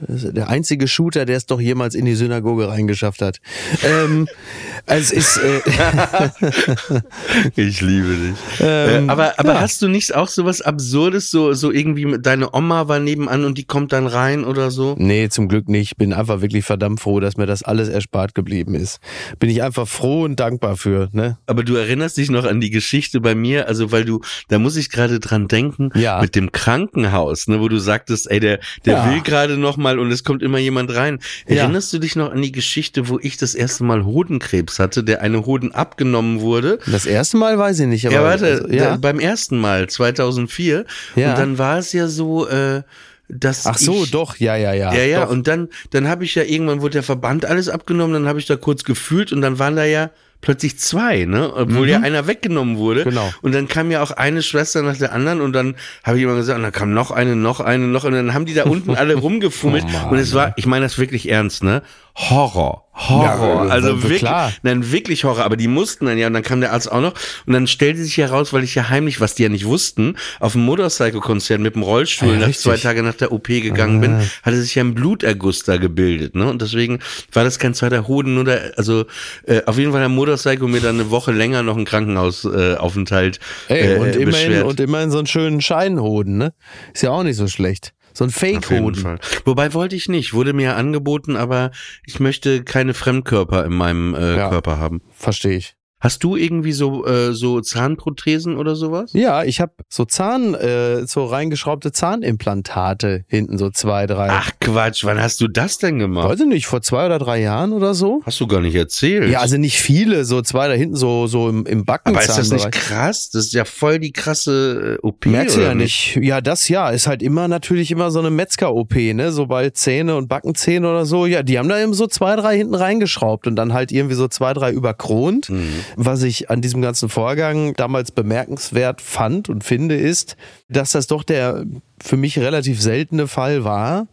Der 0.00 0.48
einzige 0.48 0.86
Shooter, 0.88 1.24
der 1.24 1.36
es 1.36 1.46
doch 1.46 1.60
jemals 1.60 1.94
in 1.94 2.04
die 2.04 2.14
Synagoge 2.14 2.68
reingeschafft 2.68 3.20
hat. 3.22 3.40
Ähm, 3.82 4.28
es 4.86 5.10
ist, 5.10 5.38
äh, 5.38 5.60
Ich 7.56 7.80
liebe 7.80 8.08
dich. 8.16 8.36
Ähm, 8.60 9.08
äh, 9.08 9.10
aber 9.12 9.34
aber 9.38 9.54
ja. 9.54 9.60
hast 9.60 9.82
du 9.82 9.88
nicht 9.88 10.14
auch 10.14 10.28
so 10.28 10.44
was 10.44 10.60
Absurdes, 10.62 11.30
so, 11.30 11.52
so 11.52 11.70
irgendwie 11.72 12.16
deine 12.20 12.54
Oma 12.54 12.88
war 12.88 12.98
nebenan 12.98 13.44
und 13.44 13.58
die 13.58 13.64
kommt 13.64 13.92
dann 13.92 14.06
rein 14.06 14.44
oder 14.44 14.70
so? 14.70 14.94
Nee, 14.98 15.28
zum 15.28 15.48
Glück 15.48 15.68
nicht. 15.68 15.96
Bin 15.96 16.12
einfach 16.12 16.40
wirklich 16.40 16.64
verdammt 16.64 17.00
froh, 17.00 17.20
dass 17.20 17.36
mir 17.36 17.46
das 17.46 17.62
alles 17.62 17.88
erspart 17.88 18.34
geblieben 18.34 18.74
ist. 18.74 19.00
Bin 19.38 19.50
ich 19.50 19.62
einfach 19.62 19.88
froh 19.88 20.22
und 20.24 20.38
dankbar 20.40 20.76
für, 20.76 21.08
ne? 21.12 21.38
Aber 21.46 21.64
du 21.64 21.74
erinnerst 21.74 22.16
dich 22.16 22.30
noch 22.30 22.44
an 22.44 22.60
die 22.60 22.70
Geschichte 22.70 23.20
bei 23.20 23.34
mir, 23.34 23.68
also 23.68 23.92
weil 23.92 24.04
du, 24.04 24.20
da 24.48 24.58
muss 24.58 24.76
ich 24.76 24.90
gerade 24.90 25.20
dran 25.20 25.48
denken, 25.48 25.90
Ja. 25.94 26.20
mit 26.20 26.34
dem 26.34 26.52
Krankenhaus, 26.52 27.48
ne, 27.48 27.60
wo 27.60 27.68
du 27.68 27.78
sagtest, 27.78 28.30
ey, 28.30 28.40
der, 28.40 28.60
der 28.84 28.94
Ja. 28.94 29.10
will 29.12 29.20
gerade 29.22 29.56
noch 29.56 29.76
mal 29.76 29.87
und 29.96 30.10
es 30.10 30.24
kommt 30.24 30.42
immer 30.42 30.58
jemand 30.58 30.94
rein. 30.94 31.20
Ja. 31.46 31.62
Erinnerst 31.62 31.92
du 31.92 31.98
dich 31.98 32.16
noch 32.16 32.32
an 32.32 32.42
die 32.42 32.52
Geschichte, 32.52 33.08
wo 33.08 33.18
ich 33.22 33.36
das 33.36 33.54
erste 33.54 33.84
Mal 33.84 34.04
Hodenkrebs 34.04 34.80
hatte, 34.80 35.04
der 35.04 35.22
eine 35.22 35.46
Hoden 35.46 35.72
abgenommen 35.72 36.40
wurde? 36.40 36.80
Das 36.86 37.06
erste 37.06 37.36
Mal 37.36 37.56
weiß 37.56 37.78
ich 37.80 37.86
nicht, 37.86 38.06
aber 38.06 38.16
ja, 38.16 38.22
warte, 38.24 38.46
also, 38.46 38.68
ja. 38.68 38.84
da, 38.90 38.96
beim 38.96 39.20
ersten 39.20 39.58
Mal, 39.58 39.88
2004. 39.88 40.84
Ja. 41.14 41.30
Und 41.30 41.38
dann 41.38 41.58
war 41.58 41.78
es 41.78 41.92
ja 41.92 42.08
so, 42.08 42.48
äh, 42.48 42.82
dass 43.28 43.66
Ach 43.66 43.78
so, 43.78 44.04
ich, 44.04 44.10
doch, 44.10 44.36
ja, 44.36 44.56
ja, 44.56 44.72
ja. 44.72 44.92
Ja, 44.92 45.04
ja, 45.04 45.24
doch. 45.24 45.30
und 45.30 45.46
dann, 45.46 45.68
dann 45.90 46.08
habe 46.08 46.24
ich 46.24 46.34
ja 46.34 46.42
irgendwann 46.42 46.80
wurde 46.80 46.94
der 46.94 47.02
Verband 47.02 47.44
alles 47.44 47.68
abgenommen, 47.68 48.14
dann 48.14 48.26
habe 48.26 48.38
ich 48.38 48.46
da 48.46 48.56
kurz 48.56 48.84
gefühlt 48.84 49.32
und 49.32 49.42
dann 49.42 49.58
waren 49.58 49.76
da 49.76 49.84
ja 49.84 50.10
plötzlich 50.40 50.78
zwei, 50.78 51.24
ne? 51.24 51.52
Obwohl 51.54 51.88
ja 51.88 52.00
einer 52.00 52.26
weggenommen 52.26 52.76
wurde. 52.76 53.00
Mhm. 53.00 53.10
Genau. 53.10 53.32
Und 53.42 53.54
dann 53.54 53.68
kam 53.68 53.90
ja 53.90 54.02
auch 54.02 54.10
eine 54.12 54.42
Schwester 54.42 54.82
nach 54.82 54.96
der 54.96 55.12
anderen 55.12 55.40
und 55.40 55.52
dann 55.52 55.76
habe 56.04 56.18
ich 56.18 56.24
immer 56.24 56.36
gesagt, 56.36 56.56
und 56.56 56.62
dann 56.62 56.72
kam 56.72 56.92
noch 56.92 57.10
eine, 57.10 57.36
noch 57.36 57.60
eine, 57.60 57.86
noch 57.86 58.04
und 58.04 58.12
dann 58.12 58.34
haben 58.34 58.46
die 58.46 58.54
da 58.54 58.64
unten 58.64 58.94
alle 58.94 59.14
rumgefummelt 59.16 59.84
Oh 59.86 59.92
Mann, 59.92 60.08
und 60.10 60.18
es 60.18 60.34
war, 60.34 60.52
ich 60.56 60.66
meine 60.66 60.84
das 60.84 60.98
wirklich 60.98 61.28
ernst, 61.28 61.62
ne? 61.62 61.82
Horror. 62.16 62.87
Horror. 62.98 63.66
Ja, 63.66 63.70
also 63.70 64.02
wirklich, 64.02 64.18
klar. 64.18 64.52
nein, 64.62 64.90
wirklich 64.90 65.24
Horror. 65.24 65.44
Aber 65.44 65.56
die 65.56 65.68
mussten 65.68 66.06
dann 66.06 66.18
ja, 66.18 66.26
und 66.26 66.32
dann 66.34 66.42
kam 66.42 66.60
der 66.60 66.72
Arzt 66.72 66.90
auch 66.90 67.00
noch. 67.00 67.14
Und 67.46 67.52
dann 67.52 67.66
stellte 67.66 68.02
sich 68.02 68.16
heraus, 68.16 68.52
weil 68.52 68.64
ich 68.64 68.74
ja 68.74 68.88
heimlich, 68.88 69.20
was 69.20 69.34
die 69.34 69.44
ja 69.44 69.48
nicht 69.48 69.64
wussten, 69.66 70.16
auf 70.40 70.52
dem 70.52 70.62
Motorcycle-Konzert 70.62 71.60
mit 71.60 71.74
dem 71.74 71.82
Rollstuhl 71.82 72.30
Ah, 72.30 72.32
ja, 72.40 72.46
nach 72.48 72.56
zwei 72.56 72.76
Tage 72.76 73.02
nach 73.02 73.14
der 73.14 73.32
OP 73.32 73.46
gegangen 73.48 74.00
bin, 74.00 74.18
hatte 74.42 74.60
sich 74.60 74.74
ja 74.74 74.82
ein 74.82 74.94
Bluterguss 74.94 75.62
da 75.62 75.76
gebildet, 75.76 76.34
ne? 76.34 76.48
Und 76.48 76.62
deswegen 76.62 76.98
war 77.32 77.44
das 77.44 77.58
kein 77.58 77.74
zweiter 77.74 78.08
Hoden, 78.08 78.34
nur 78.34 78.44
der, 78.44 78.72
also 78.76 79.06
äh, 79.46 79.62
auf 79.66 79.78
jeden 79.78 79.92
Fall 79.92 80.00
der 80.00 80.08
Motorcycle 80.08 80.68
mir 80.68 80.80
dann 80.80 80.96
eine 81.00 81.10
Woche 81.10 81.32
länger 81.32 81.62
noch 81.62 81.76
einen 81.76 81.84
Krankenhausaufenthalt 81.84 82.76
äh, 82.76 82.78
Aufenthalt, 82.78 83.40
Ey, 83.68 83.94
äh, 83.94 83.98
und, 83.98 84.06
immerhin, 84.16 84.26
beschwert. 84.26 84.64
und 84.64 84.80
immerhin 84.80 85.10
so 85.10 85.18
einen 85.18 85.26
schönen 85.26 85.60
Scheinhoden, 85.60 86.36
ne? 86.38 86.52
Ist 86.92 87.02
ja 87.02 87.10
auch 87.10 87.22
nicht 87.22 87.36
so 87.36 87.46
schlecht. 87.46 87.92
So 88.18 88.24
ein 88.24 88.30
Fake-Hoden. 88.30 89.20
Wobei 89.44 89.74
wollte 89.74 89.94
ich 89.94 90.08
nicht, 90.08 90.34
wurde 90.34 90.52
mir 90.52 90.74
angeboten, 90.74 91.36
aber 91.36 91.70
ich 92.04 92.18
möchte 92.18 92.64
keine 92.64 92.92
Fremdkörper 92.92 93.64
in 93.64 93.72
meinem 93.72 94.12
äh, 94.16 94.36
Ja. 94.36 94.48
Körper 94.48 94.78
haben. 94.78 95.02
Verstehe 95.12 95.58
ich. 95.58 95.76
Hast 96.00 96.22
du 96.22 96.36
irgendwie 96.36 96.72
so 96.72 97.04
äh, 97.06 97.32
so 97.34 97.60
Zahnprothesen 97.60 98.56
oder 98.56 98.76
sowas? 98.76 99.10
Ja, 99.14 99.42
ich 99.42 99.60
habe 99.60 99.72
so 99.88 100.04
Zahn, 100.04 100.54
äh, 100.54 101.04
so 101.06 101.24
reingeschraubte 101.24 101.90
Zahnimplantate 101.90 103.24
hinten, 103.26 103.58
so 103.58 103.70
zwei, 103.70 104.06
drei. 104.06 104.28
Ach 104.30 104.52
Quatsch, 104.60 105.04
wann 105.04 105.20
hast 105.20 105.40
du 105.40 105.48
das 105.48 105.78
denn 105.78 105.98
gemacht? 105.98 106.28
Weiß 106.28 106.38
ich 106.38 106.46
nicht, 106.46 106.66
vor 106.66 106.82
zwei 106.82 107.06
oder 107.06 107.18
drei 107.18 107.40
Jahren 107.40 107.72
oder 107.72 107.94
so? 107.94 108.22
Hast 108.24 108.38
du 108.38 108.46
gar 108.46 108.60
nicht 108.60 108.76
erzählt. 108.76 109.28
Ja, 109.28 109.40
also 109.40 109.56
nicht 109.56 109.80
viele, 109.80 110.24
so 110.24 110.40
zwei 110.40 110.68
da 110.68 110.74
hinten, 110.74 110.94
so, 110.94 111.26
so 111.26 111.48
im, 111.48 111.66
im 111.66 111.84
aber 111.88 112.20
ist 112.20 112.38
das 112.38 112.50
nicht 112.50 112.70
krass? 112.70 113.30
Das 113.30 113.46
ist 113.46 113.54
ja 113.54 113.64
voll 113.64 113.98
die 113.98 114.12
krasse 114.12 114.98
äh, 115.02 115.06
OP. 115.06 115.26
Merkst 115.26 115.56
du 115.56 115.62
ja 115.62 115.74
nicht. 115.74 116.16
Ja, 116.22 116.40
das 116.40 116.68
ja, 116.68 116.90
ist 116.90 117.08
halt 117.08 117.22
immer 117.22 117.48
natürlich 117.48 117.90
immer 117.90 118.12
so 118.12 118.20
eine 118.20 118.30
Metzger-OP, 118.30 118.94
ne? 118.94 119.32
Sobald 119.32 119.76
Zähne 119.76 120.16
und 120.16 120.28
Backenzähne 120.28 120.88
oder 120.88 121.06
so, 121.06 121.26
ja, 121.26 121.42
die 121.42 121.58
haben 121.58 121.68
da 121.68 121.80
eben 121.80 121.94
so 121.94 122.06
zwei, 122.06 122.36
drei 122.36 122.56
hinten 122.56 122.74
reingeschraubt 122.74 123.48
und 123.48 123.56
dann 123.56 123.72
halt 123.72 123.90
irgendwie 123.90 124.14
so 124.14 124.28
zwei, 124.28 124.52
drei 124.52 124.70
überkront. 124.70 125.50
Mhm. 125.50 125.87
Was 125.96 126.22
ich 126.22 126.50
an 126.50 126.60
diesem 126.60 126.82
ganzen 126.82 127.08
Vorgang 127.08 127.74
damals 127.74 128.10
bemerkenswert 128.10 129.00
fand 129.00 129.48
und 129.48 129.64
finde, 129.64 129.96
ist, 129.96 130.36
dass 130.68 130.92
das 130.92 131.06
doch 131.06 131.22
der 131.22 131.64
für 132.00 132.16
mich 132.16 132.38
relativ 132.38 132.80
seltene 132.80 133.26
Fall 133.28 133.64
war, 133.64 134.06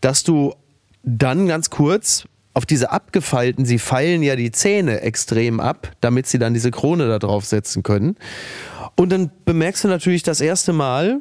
dass 0.00 0.24
du 0.24 0.54
dann 1.02 1.46
ganz 1.46 1.70
kurz 1.70 2.24
auf 2.54 2.66
diese 2.66 2.92
abgefeilten, 2.92 3.64
sie 3.64 3.78
feilen 3.78 4.22
ja 4.22 4.36
die 4.36 4.52
Zähne 4.52 5.00
extrem 5.00 5.58
ab, 5.58 5.90
damit 6.00 6.26
sie 6.26 6.38
dann 6.38 6.54
diese 6.54 6.70
Krone 6.70 7.08
da 7.08 7.18
drauf 7.18 7.44
setzen 7.44 7.82
können. 7.82 8.16
Und 8.96 9.10
dann 9.10 9.30
bemerkst 9.44 9.84
du 9.84 9.88
natürlich 9.88 10.22
das 10.22 10.40
erste 10.40 10.72
Mal, 10.72 11.20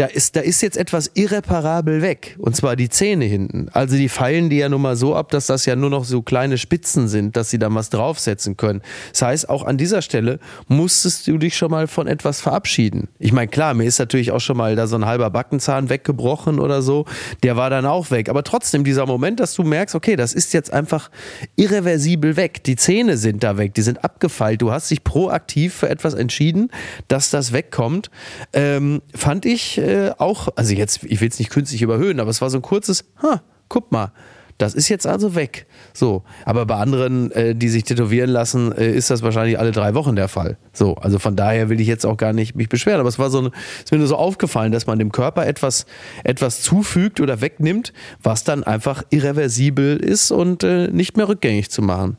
da 0.00 0.06
ist, 0.06 0.34
da 0.34 0.40
ist 0.40 0.62
jetzt 0.62 0.78
etwas 0.78 1.10
irreparabel 1.12 2.00
weg. 2.00 2.34
Und 2.38 2.56
zwar 2.56 2.74
die 2.74 2.88
Zähne 2.88 3.26
hinten. 3.26 3.68
Also 3.72 3.96
die 3.96 4.08
feilen 4.08 4.48
die 4.48 4.56
ja 4.56 4.70
nun 4.70 4.80
mal 4.80 4.96
so 4.96 5.14
ab, 5.14 5.30
dass 5.30 5.46
das 5.46 5.66
ja 5.66 5.76
nur 5.76 5.90
noch 5.90 6.04
so 6.04 6.22
kleine 6.22 6.56
Spitzen 6.56 7.06
sind, 7.06 7.36
dass 7.36 7.50
sie 7.50 7.58
da 7.58 7.72
was 7.74 7.90
draufsetzen 7.90 8.56
können. 8.56 8.80
Das 9.12 9.20
heißt, 9.20 9.48
auch 9.50 9.62
an 9.62 9.76
dieser 9.76 10.00
Stelle 10.00 10.38
musstest 10.68 11.26
du 11.26 11.36
dich 11.36 11.54
schon 11.54 11.70
mal 11.70 11.86
von 11.86 12.06
etwas 12.06 12.40
verabschieden. 12.40 13.08
Ich 13.18 13.32
meine, 13.32 13.48
klar, 13.48 13.74
mir 13.74 13.84
ist 13.84 13.98
natürlich 13.98 14.32
auch 14.32 14.40
schon 14.40 14.56
mal 14.56 14.74
da 14.74 14.86
so 14.86 14.96
ein 14.96 15.04
halber 15.04 15.28
Backenzahn 15.28 15.90
weggebrochen 15.90 16.60
oder 16.60 16.80
so. 16.80 17.04
Der 17.42 17.58
war 17.58 17.68
dann 17.68 17.84
auch 17.84 18.10
weg. 18.10 18.30
Aber 18.30 18.42
trotzdem 18.42 18.84
dieser 18.84 19.04
Moment, 19.04 19.38
dass 19.38 19.52
du 19.52 19.64
merkst, 19.64 19.94
okay, 19.94 20.16
das 20.16 20.32
ist 20.32 20.54
jetzt 20.54 20.72
einfach 20.72 21.10
irreversibel 21.56 22.38
weg. 22.38 22.64
Die 22.64 22.76
Zähne 22.76 23.18
sind 23.18 23.44
da 23.44 23.58
weg, 23.58 23.74
die 23.74 23.82
sind 23.82 24.02
abgefeilt. 24.02 24.62
Du 24.62 24.72
hast 24.72 24.90
dich 24.90 25.04
proaktiv 25.04 25.74
für 25.74 25.90
etwas 25.90 26.14
entschieden, 26.14 26.70
dass 27.08 27.28
das 27.28 27.52
wegkommt. 27.52 28.10
Ähm, 28.54 29.02
fand 29.14 29.44
ich 29.44 29.78
äh, 29.90 30.12
auch, 30.18 30.48
also 30.56 30.72
jetzt, 30.74 31.04
ich 31.04 31.20
will 31.20 31.28
es 31.28 31.38
nicht 31.38 31.50
künstlich 31.50 31.82
überhöhen, 31.82 32.20
aber 32.20 32.30
es 32.30 32.40
war 32.40 32.48
so 32.50 32.58
ein 32.58 32.62
kurzes, 32.62 33.04
ha, 33.22 33.42
guck 33.68 33.90
mal. 33.92 34.12
Das 34.58 34.74
ist 34.74 34.90
jetzt 34.90 35.06
also 35.06 35.34
weg. 35.34 35.66
So, 35.94 36.22
aber 36.44 36.66
bei 36.66 36.74
anderen, 36.76 37.30
äh, 37.32 37.54
die 37.54 37.70
sich 37.70 37.84
tätowieren 37.84 38.28
lassen, 38.28 38.72
äh, 38.72 38.90
ist 38.92 39.08
das 39.08 39.22
wahrscheinlich 39.22 39.58
alle 39.58 39.72
drei 39.72 39.94
Wochen 39.94 40.16
der 40.16 40.28
Fall. 40.28 40.58
So, 40.74 40.96
also 40.96 41.18
von 41.18 41.34
daher 41.34 41.70
will 41.70 41.80
ich 41.80 41.86
jetzt 41.88 42.04
auch 42.04 42.18
gar 42.18 42.34
nicht 42.34 42.54
mich 42.56 42.68
beschweren. 42.68 43.00
Aber 43.00 43.08
es 43.08 43.18
war 43.18 43.30
so, 43.30 43.40
ein- 43.40 43.50
ist 43.82 43.90
mir 43.90 43.96
nur 43.96 44.06
so 44.06 44.16
aufgefallen, 44.16 44.70
dass 44.70 44.86
man 44.86 44.98
dem 44.98 45.12
Körper 45.12 45.46
etwas, 45.46 45.86
etwas 46.24 46.60
zufügt 46.60 47.22
oder 47.22 47.40
wegnimmt, 47.40 47.94
was 48.22 48.44
dann 48.44 48.62
einfach 48.62 49.02
irreversibel 49.08 49.96
ist 49.96 50.30
und 50.30 50.62
äh, 50.62 50.88
nicht 50.88 51.16
mehr 51.16 51.26
rückgängig 51.30 51.70
zu 51.70 51.80
machen. 51.80 52.18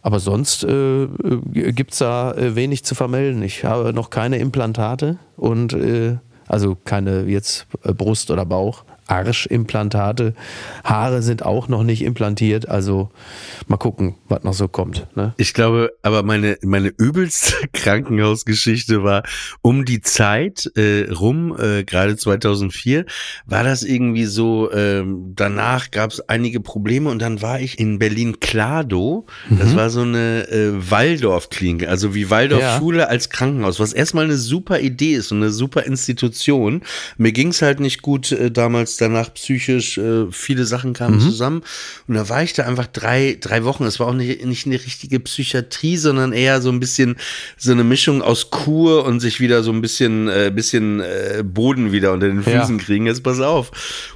Aber 0.00 0.20
sonst 0.20 0.64
äh, 0.64 1.02
äh, 1.02 1.08
gibt's 1.72 1.98
da 1.98 2.32
äh, 2.32 2.54
wenig 2.56 2.82
zu 2.84 2.94
vermelden. 2.94 3.42
Ich 3.42 3.62
habe 3.64 3.92
noch 3.92 4.08
keine 4.08 4.38
Implantate 4.38 5.18
und 5.36 5.74
äh, 5.74 6.16
also 6.46 6.76
keine 6.84 7.24
jetzt 7.24 7.66
äh, 7.82 7.92
Brust 7.92 8.30
oder 8.30 8.44
Bauch. 8.44 8.84
Arschimplantate. 9.06 10.34
Haare 10.84 11.22
sind 11.22 11.44
auch 11.44 11.68
noch 11.68 11.82
nicht 11.82 12.02
implantiert. 12.02 12.68
Also 12.68 13.10
mal 13.66 13.76
gucken, 13.76 14.16
was 14.28 14.42
noch 14.42 14.54
so 14.54 14.68
kommt. 14.68 15.06
Ne? 15.14 15.34
Ich 15.36 15.54
glaube, 15.54 15.92
aber 16.02 16.22
meine, 16.22 16.58
meine 16.62 16.88
übelste 16.88 17.54
Krankenhausgeschichte 17.72 19.02
war 19.04 19.22
um 19.62 19.84
die 19.84 20.00
Zeit 20.00 20.70
äh, 20.76 21.10
rum, 21.12 21.56
äh, 21.58 21.84
gerade 21.84 22.16
2004, 22.16 23.06
war 23.46 23.64
das 23.64 23.82
irgendwie 23.82 24.24
so, 24.24 24.72
ähm, 24.72 25.32
danach 25.36 25.90
gab 25.90 26.10
es 26.10 26.28
einige 26.28 26.60
Probleme 26.60 27.10
und 27.10 27.20
dann 27.20 27.42
war 27.42 27.60
ich 27.60 27.78
in 27.78 27.98
Berlin-Klado. 27.98 29.26
Das 29.50 29.76
war 29.76 29.90
so 29.90 30.02
eine 30.02 30.48
äh, 30.48 30.90
Waldorf-Klinik, 30.90 31.88
also 31.88 32.14
wie 32.14 32.30
Waldorf-Schule 32.30 33.08
als 33.08 33.30
Krankenhaus, 33.30 33.80
was 33.80 33.92
erstmal 33.92 34.24
eine 34.24 34.36
super 34.36 34.80
Idee 34.80 35.14
ist 35.14 35.32
und 35.32 35.38
eine 35.38 35.50
super 35.50 35.84
Institution. 35.84 36.82
Mir 37.16 37.32
ging 37.32 37.48
es 37.48 37.62
halt 37.62 37.80
nicht 37.80 38.02
gut 38.02 38.32
äh, 38.32 38.50
damals 38.50 38.95
danach 38.96 39.32
psychisch, 39.34 39.98
äh, 39.98 40.26
viele 40.30 40.64
Sachen 40.64 40.92
kamen 40.92 41.20
zusammen 41.20 41.62
und 42.08 42.14
da 42.14 42.28
war 42.28 42.42
ich 42.42 42.52
da 42.52 42.64
einfach 42.64 42.86
drei, 42.86 43.36
drei 43.40 43.64
Wochen. 43.64 43.84
Es 43.84 43.98
war 44.00 44.08
auch 44.08 44.12
nicht, 44.14 44.44
nicht 44.44 44.66
eine 44.66 44.74
richtige 44.76 45.20
Psychiatrie, 45.20 45.96
sondern 45.96 46.32
eher 46.32 46.60
so 46.60 46.70
ein 46.70 46.80
bisschen 46.80 47.16
so 47.56 47.72
eine 47.72 47.84
Mischung 47.84 48.22
aus 48.22 48.50
Kur 48.50 49.04
und 49.04 49.20
sich 49.20 49.40
wieder 49.40 49.62
so 49.62 49.72
ein 49.72 49.80
bisschen, 49.80 50.28
äh, 50.28 50.50
bisschen 50.54 51.00
äh, 51.00 51.42
Boden 51.44 51.92
wieder 51.92 52.12
unter 52.12 52.28
den 52.28 52.42
Ja. 52.42 52.60
Füßen 52.60 52.78
kriegen. 52.78 53.06
Jetzt 53.06 53.22
pass 53.22 53.40
auf. 53.40 53.70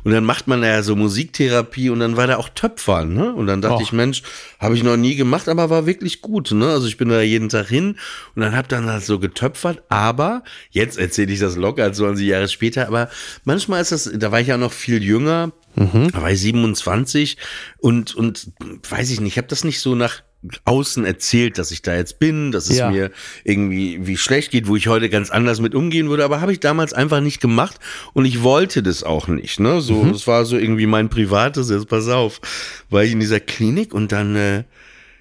Und 0.04 0.12
dann 0.12 0.24
macht 0.24 0.46
man 0.48 0.62
ja 0.62 0.82
so 0.82 0.96
Musiktherapie 0.96 1.90
und 1.90 2.00
dann 2.00 2.16
war 2.16 2.26
da 2.26 2.36
auch 2.36 2.48
Töpfern, 2.48 3.14
ne? 3.14 3.32
Und 3.34 3.46
dann 3.46 3.60
dachte 3.62 3.76
Och. 3.76 3.80
ich, 3.82 3.92
Mensch, 3.92 4.22
habe 4.58 4.74
ich 4.76 4.82
noch 4.82 4.96
nie 4.96 5.16
gemacht, 5.16 5.48
aber 5.48 5.70
war 5.70 5.86
wirklich 5.86 6.20
gut, 6.22 6.50
ne? 6.52 6.68
Also 6.68 6.86
ich 6.86 6.96
bin 6.96 7.08
da 7.08 7.20
jeden 7.20 7.48
Tag 7.48 7.68
hin 7.68 7.96
und 8.34 8.42
dann 8.42 8.56
hab 8.56 8.68
dann 8.68 8.86
halt 8.86 9.04
so 9.04 9.18
getöpfert, 9.18 9.82
aber 9.88 10.42
jetzt 10.70 10.98
erzähle 10.98 11.32
ich 11.32 11.40
das 11.40 11.56
locker 11.56 11.92
20 11.92 12.26
Jahre 12.26 12.48
später, 12.48 12.86
aber 12.86 13.08
manchmal 13.44 13.80
ist 13.80 13.92
das, 13.92 14.10
da 14.14 14.32
war 14.32 14.40
ich 14.40 14.48
ja 14.48 14.56
noch 14.56 14.69
viel 14.72 15.02
jünger, 15.02 15.52
da 15.76 16.20
war 16.22 16.30
ich 16.30 16.40
27 16.40 17.36
und, 17.78 18.14
und 18.14 18.50
weiß 18.88 19.10
ich 19.10 19.20
nicht, 19.20 19.32
ich 19.34 19.38
habe 19.38 19.48
das 19.48 19.64
nicht 19.64 19.80
so 19.80 19.94
nach 19.94 20.22
außen 20.64 21.04
erzählt, 21.04 21.58
dass 21.58 21.70
ich 21.70 21.82
da 21.82 21.94
jetzt 21.94 22.18
bin, 22.18 22.50
dass 22.50 22.68
es 22.70 22.78
Ja. 22.78 22.90
mir 22.90 23.10
irgendwie 23.44 24.06
wie 24.06 24.16
schlecht 24.16 24.50
geht, 24.50 24.66
wo 24.68 24.76
ich 24.76 24.88
heute 24.88 25.08
ganz 25.10 25.30
anders 25.30 25.60
mit 25.60 25.74
umgehen 25.74 26.08
würde, 26.08 26.24
aber 26.24 26.40
habe 26.40 26.52
ich 26.52 26.60
damals 26.60 26.92
einfach 26.92 27.20
nicht 27.20 27.40
gemacht 27.40 27.78
und 28.14 28.24
ich 28.24 28.42
wollte 28.42 28.82
das 28.82 29.02
auch 29.04 29.28
nicht, 29.28 29.60
ne? 29.60 29.80
So, 29.80 30.04
das 30.06 30.26
war 30.26 30.44
so 30.44 30.56
irgendwie 30.58 30.86
mein 30.86 31.08
privates, 31.10 31.68
jetzt 31.70 31.88
pass 31.88 32.08
auf, 32.08 32.40
war 32.88 33.04
ich 33.04 33.12
in 33.12 33.20
dieser 33.20 33.40
Klinik 33.40 33.92
und 33.94 34.12
dann 34.12 34.34
äh, 34.34 34.56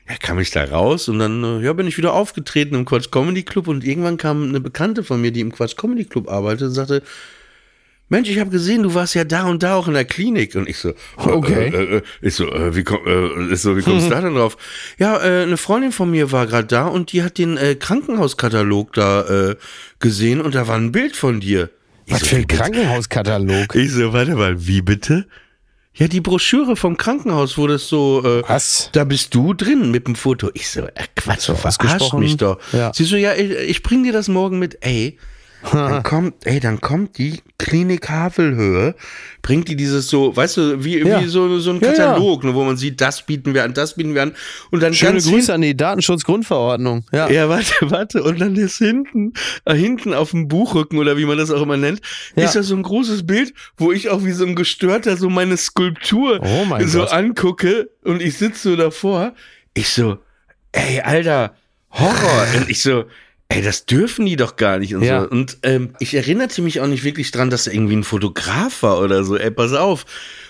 ja, 0.10 0.16
kam 0.20 0.40
ich 0.40 0.52
da 0.52 0.64
raus 0.64 1.08
und 1.10 1.20
dann 1.20 1.44
äh, 1.44 1.60
ja, 1.66 1.74
bin 1.74 1.86
ich 1.88 1.98
wieder 1.98 2.14
aufgetreten 2.14 2.76
im 2.76 2.86
Quatsch 2.86 3.12
Comedy 3.12 3.44
Club 3.44 3.68
und 3.68 3.84
irgendwann 3.84 4.18
kam 4.18 4.44
eine 4.44 4.60
Bekannte 4.62 5.04
von 5.04 5.22
mir, 5.22 5.32
die 5.32 5.42
im 5.42 5.52
Quatsch 5.52 5.76
Comedy 5.76 6.06
Club 6.06 6.30
arbeitet 6.30 6.70
und 6.70 6.74
sagte, 6.74 7.04
Mensch, 8.10 8.28
ich 8.30 8.40
habe 8.40 8.50
gesehen, 8.50 8.84
du 8.84 8.94
warst 8.96 9.14
ja 9.16 9.24
da 9.24 9.44
und 9.44 9.62
da 9.64 9.76
auch 9.76 9.88
in 9.88 9.94
der 9.94 10.06
Klinik. 10.06 10.56
Und 10.56 10.68
ich 10.68 10.78
so, 10.78 10.94
Okay. 11.18 11.70
Äh, 11.74 11.98
äh, 11.98 12.02
ich 12.22 12.34
so, 12.36 12.48
äh, 12.52 12.76
wie, 12.76 12.84
komm, 12.84 13.00
äh, 13.06 13.54
ist 13.54 13.62
so, 13.62 13.78
wie 13.78 13.82
kommst 13.82 14.08
du 14.08 14.10
da 14.16 14.22
denn 14.22 14.34
drauf? 14.34 14.58
Ja, 14.98 15.18
äh, 15.18 15.44
eine 15.44 15.58
Freundin 15.58 15.92
von 15.92 16.10
mir 16.10 16.32
war 16.32 16.48
gerade 16.48 16.68
da 16.68 16.88
und 16.88 17.12
die 17.12 17.24
hat 17.24 17.38
den 17.38 17.58
äh, 17.58 17.76
Krankenhauskatalog 17.76 18.94
da 18.94 19.50
äh, 19.52 19.56
gesehen 20.00 20.42
und 20.42 20.56
da 20.56 20.68
war 20.68 20.76
ein 20.76 20.92
Bild 20.92 21.16
von 21.16 21.40
dir. 21.40 21.70
Ich 22.06 22.14
Was 22.14 22.22
so, 22.22 22.26
für 22.28 22.36
ein? 22.38 22.48
Krankenhauskatalog. 22.48 23.76
Ich 23.76 23.92
so, 23.92 24.12
warte 24.12 24.36
mal, 24.36 24.66
wie 24.68 24.82
bitte? 24.82 25.28
Ja, 25.94 26.08
die 26.08 26.22
Broschüre 26.22 26.76
vom 26.76 26.98
Krankenhaus, 26.98 27.58
wo 27.58 27.68
das 27.68 27.88
so, 27.88 28.24
äh, 28.24 28.44
Was? 28.48 28.90
da 28.94 29.04
bist 29.04 29.36
du 29.36 29.54
drin 29.54 29.92
mit 29.92 30.08
dem 30.08 30.16
Foto. 30.16 30.50
Ich 30.54 30.70
so, 30.70 30.82
äh, 30.82 30.92
Quatsch, 31.16 31.42
So 31.42 31.56
verarscht 31.56 32.14
mich 32.14 32.38
doch. 32.38 32.58
Ja. 32.72 32.92
Sie 32.94 33.04
so, 33.04 33.16
ja, 33.18 33.34
ich, 33.36 33.52
ich 33.52 33.84
bring 33.84 34.04
dir 34.04 34.14
das 34.14 34.28
morgen 34.30 34.60
mit. 34.60 34.78
Ey, 34.82 35.18
dann 35.72 36.04
kommt, 36.04 36.46
ey, 36.46 36.60
dann 36.60 36.80
kommt 36.82 37.18
die 37.18 37.42
Klinik 37.58 38.10
Havelhöhe, 38.10 38.96
bringt 39.42 39.68
die 39.68 39.76
dieses 39.76 40.08
so, 40.08 40.34
weißt 40.36 40.58
du, 40.58 40.84
wie, 40.84 41.00
Ja. 41.00 41.22
wie 41.22 41.28
so, 41.28 41.60
so 41.60 41.72
ein 41.72 41.80
Ja, 41.82 41.88
ja. 41.88 41.94
Katalog, 41.94 42.44
ne, 42.46 42.54
wo 42.56 42.64
man 42.64 42.78
sieht, 42.78 43.02
das 43.02 43.26
bieten 43.26 43.54
wir 43.54 43.64
an, 43.66 43.74
das 43.74 43.96
bieten 43.96 44.16
wir 44.16 44.24
an. 44.24 44.34
Und 44.72 44.82
dann 44.82 44.94
Schöne 44.94 45.20
Grüße 45.22 45.54
an 45.54 45.62
die 45.62 45.76
Datenschutzgrundverordnung. 45.76 47.04
Ja. 47.12 47.30
ja, 47.30 47.50
warte, 47.50 47.74
warte. 47.92 48.24
Und 48.24 48.40
dann 48.40 48.56
ist 48.56 48.78
hinten, 48.78 49.34
äh, 49.66 49.76
hinten 49.76 50.14
auf 50.14 50.32
dem 50.32 50.48
Buchrücken 50.48 50.98
oder 51.00 51.18
wie 51.18 51.26
man 51.26 51.38
das 51.38 51.52
auch 51.52 51.62
immer 51.62 51.78
nennt, 51.78 52.02
Ja. 52.36 52.46
ist 52.46 52.56
da 52.56 52.64
so 52.64 52.76
ein 52.76 52.84
großes 52.84 53.26
Bild, 53.26 53.54
wo 53.78 53.92
ich 53.92 54.10
auch 54.10 54.24
wie 54.24 54.32
so 54.32 54.46
ein 54.46 54.56
Gestörter 54.56 55.18
so 55.18 55.30
meine 55.30 55.58
Skulptur 55.58 56.40
Oh 56.42 56.66
mein 56.66 56.88
so 56.88 57.00
Gott. 57.00 57.12
angucke 57.12 57.90
und 58.04 58.22
ich 58.22 58.38
sitze 58.38 58.70
so 58.72 58.76
davor. 58.76 59.34
Ich 59.74 59.90
so, 59.90 60.18
ey, 60.72 61.02
Alter, 61.02 61.54
Horror. 61.92 62.46
Und 62.58 62.70
ich 62.70 62.82
so, 62.82 63.06
ey, 63.50 63.62
das 63.62 63.86
dürfen 63.86 64.26
die 64.26 64.36
doch 64.36 64.56
gar 64.56 64.78
nicht 64.80 64.96
und 64.96 65.02
Ja. 65.04 65.22
so. 65.24 65.30
Und 65.30 65.58
ähm, 65.64 65.96
ich 66.00 66.14
erinnerte 66.14 66.62
mich 66.62 66.80
auch 66.82 66.88
nicht 66.88 67.04
wirklich 67.04 67.32
dran, 67.32 67.50
dass 67.50 67.68
er 67.68 67.74
irgendwie 67.74 67.96
ein 67.96 68.04
Fotograf 68.04 68.84
war 68.84 69.00
oder 69.02 69.24
so. 69.24 69.36
Ey, 69.38 69.52
pass 69.52 69.74
auf. 69.74 70.06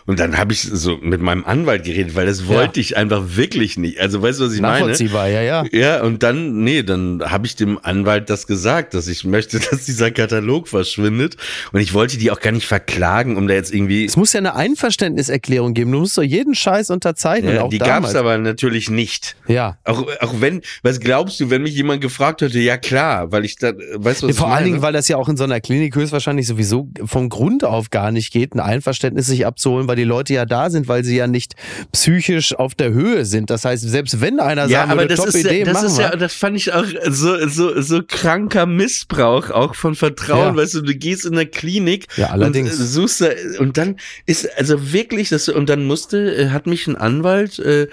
Und 0.06 0.20
dann 0.20 0.38
habe 0.38 0.54
ich 0.54 0.62
so 0.62 0.98
mit 0.98 1.22
meinem 1.22 1.46
Anwalt 1.46 1.84
geredet, 1.84 2.16
weil 2.16 2.26
das 2.26 2.48
wollte 2.48 2.80
ich 2.80 2.98
einfach 2.98 3.24
wirklich 3.36 3.78
nicht. 3.78 4.00
Also 4.00 4.22
weißt 4.22 4.40
du, 4.40 4.46
was 4.46 4.54
ich 4.54 4.62
meine? 4.62 4.80
Nachvollziehbar, 4.80 5.28
ja, 5.28 5.42
ja. 5.42 5.66
Ja, 5.72 6.02
und 6.04 6.24
dann, 6.24 6.64
nee, 6.64 6.84
dann 6.84 7.22
habe 7.26 7.46
ich 7.46 7.56
dem 7.56 7.80
Anwalt 7.82 8.30
das 8.30 8.48
gesagt, 8.48 8.94
dass 8.94 9.08
ich 9.08 9.24
möchte, 9.24 9.60
dass 9.72 9.86
dieser 9.86 10.12
Katalog 10.12 10.68
verschwindet. 10.68 11.38
Und 11.72 11.80
ich 11.80 11.94
wollte 11.94 12.18
die 12.18 12.32
auch 12.32 12.40
gar 12.40 12.52
nicht 12.52 12.68
verklagen, 12.68 13.38
um 13.38 13.48
da 13.48 13.54
jetzt 13.54 13.74
irgendwie. 13.74 14.06
Es 14.06 14.18
muss 14.18 14.34
ja 14.34 14.40
eine 14.40 14.56
Einverständniserklärung 14.56 15.74
geben. 15.74 15.92
Du 15.92 16.00
musst 16.00 16.18
doch 16.18 16.24
jeden 16.24 16.56
Scheiß 16.56 16.90
unterzeichnen. 16.90 17.56
Ja, 17.56 17.64
auch 17.64 17.70
die 17.70 17.78
damals. 17.78 18.14
gab's 18.14 18.16
aber 18.16 18.38
natürlich 18.38 18.90
nicht. 18.90 19.36
Ja. 19.48 19.78
Auch, 19.84 20.06
auch 20.22 20.34
wenn, 20.40 20.62
was 20.84 21.00
glaubst 21.00 21.40
du, 21.40 21.50
wenn 21.50 21.64
mich 21.64 21.76
jemand 21.76 22.02
gefragt 22.02 22.42
hätte, 22.42 22.60
ja 22.60 22.78
klar, 22.78 23.32
weil 23.32 23.46
ich 23.46 23.58
da, 23.58 23.74
weißt 23.96 24.24
du, 24.24 24.30
was 24.30 24.38
Vor 24.38 24.48
ich 24.48 24.54
allen 24.54 24.54
meine? 24.54 24.66
Dingen, 24.66 24.82
weil 24.82 24.94
das 24.94 25.08
ja 25.08 25.18
auch 25.18 25.30
in 25.30 25.38
so 25.38 25.44
einer 25.44 25.60
Klinik 25.60 25.96
höchstwahrscheinlich 25.96 26.48
sowieso 26.48 26.90
vom 27.06 27.30
Grund 27.30 27.64
auf 27.64 27.90
gar 27.90 28.12
nicht 28.12 28.32
geht, 28.32 28.56
ein 28.56 28.60
Einverständnis 28.60 29.28
sich 29.28 29.46
abzuholen, 29.46 29.88
weil 29.90 29.98
die 29.98 30.06
Leute 30.06 30.34
ja 30.34 30.46
da 30.46 30.70
sind, 30.70 30.88
weil 30.88 31.04
sie 31.04 31.18
ja 31.18 31.28
nicht 31.28 31.56
psychisch 31.92 32.56
auf 32.56 32.76
der 32.76 32.92
Höhe 32.94 33.26
sind. 33.26 33.50
Das 33.50 33.66
heißt, 33.66 33.84
selbst 33.90 34.22
wenn 34.22 34.40
einer 34.40 34.64
ja, 34.68 34.80
sagen 34.80 34.92
aber 34.92 35.02
würde, 35.02 35.16
das 35.16 35.26
top 35.26 35.28
ist, 35.36 35.36
Idee, 35.46 35.60
ja, 35.60 35.66
das 35.66 35.84
ist 35.84 35.98
ja, 36.00 36.16
das 36.16 36.34
fand 36.34 36.56
ich 36.56 36.72
auch 36.74 36.86
so, 37.10 37.48
so, 37.50 37.82
so 37.82 38.02
kranker 38.08 38.66
Missbrauch 38.66 39.50
auch 39.50 39.76
von 39.76 39.96
Vertrauen, 39.96 40.56
Ja. 40.56 40.56
weißt 40.56 40.76
du, 40.76 40.82
du 40.82 40.96
gehst 40.96 41.26
in 41.26 41.34
der 41.34 41.46
Klinik 41.48 42.06
Ja, 42.16 42.28
allerdings. 42.28 42.80
und 42.80 42.86
suchst 42.86 43.22
da, 43.22 43.28
und 43.60 43.78
dann 43.78 43.98
ist, 44.26 44.48
also 44.58 44.94
wirklich, 44.94 45.30
das, 45.30 45.50
und 45.50 45.68
dann 45.70 45.86
musste, 45.86 46.36
äh, 46.36 46.50
hat 46.50 46.68
mich 46.68 46.88
ein 46.88 46.96
Anwalt, 46.96 47.60
äh, 47.60 47.88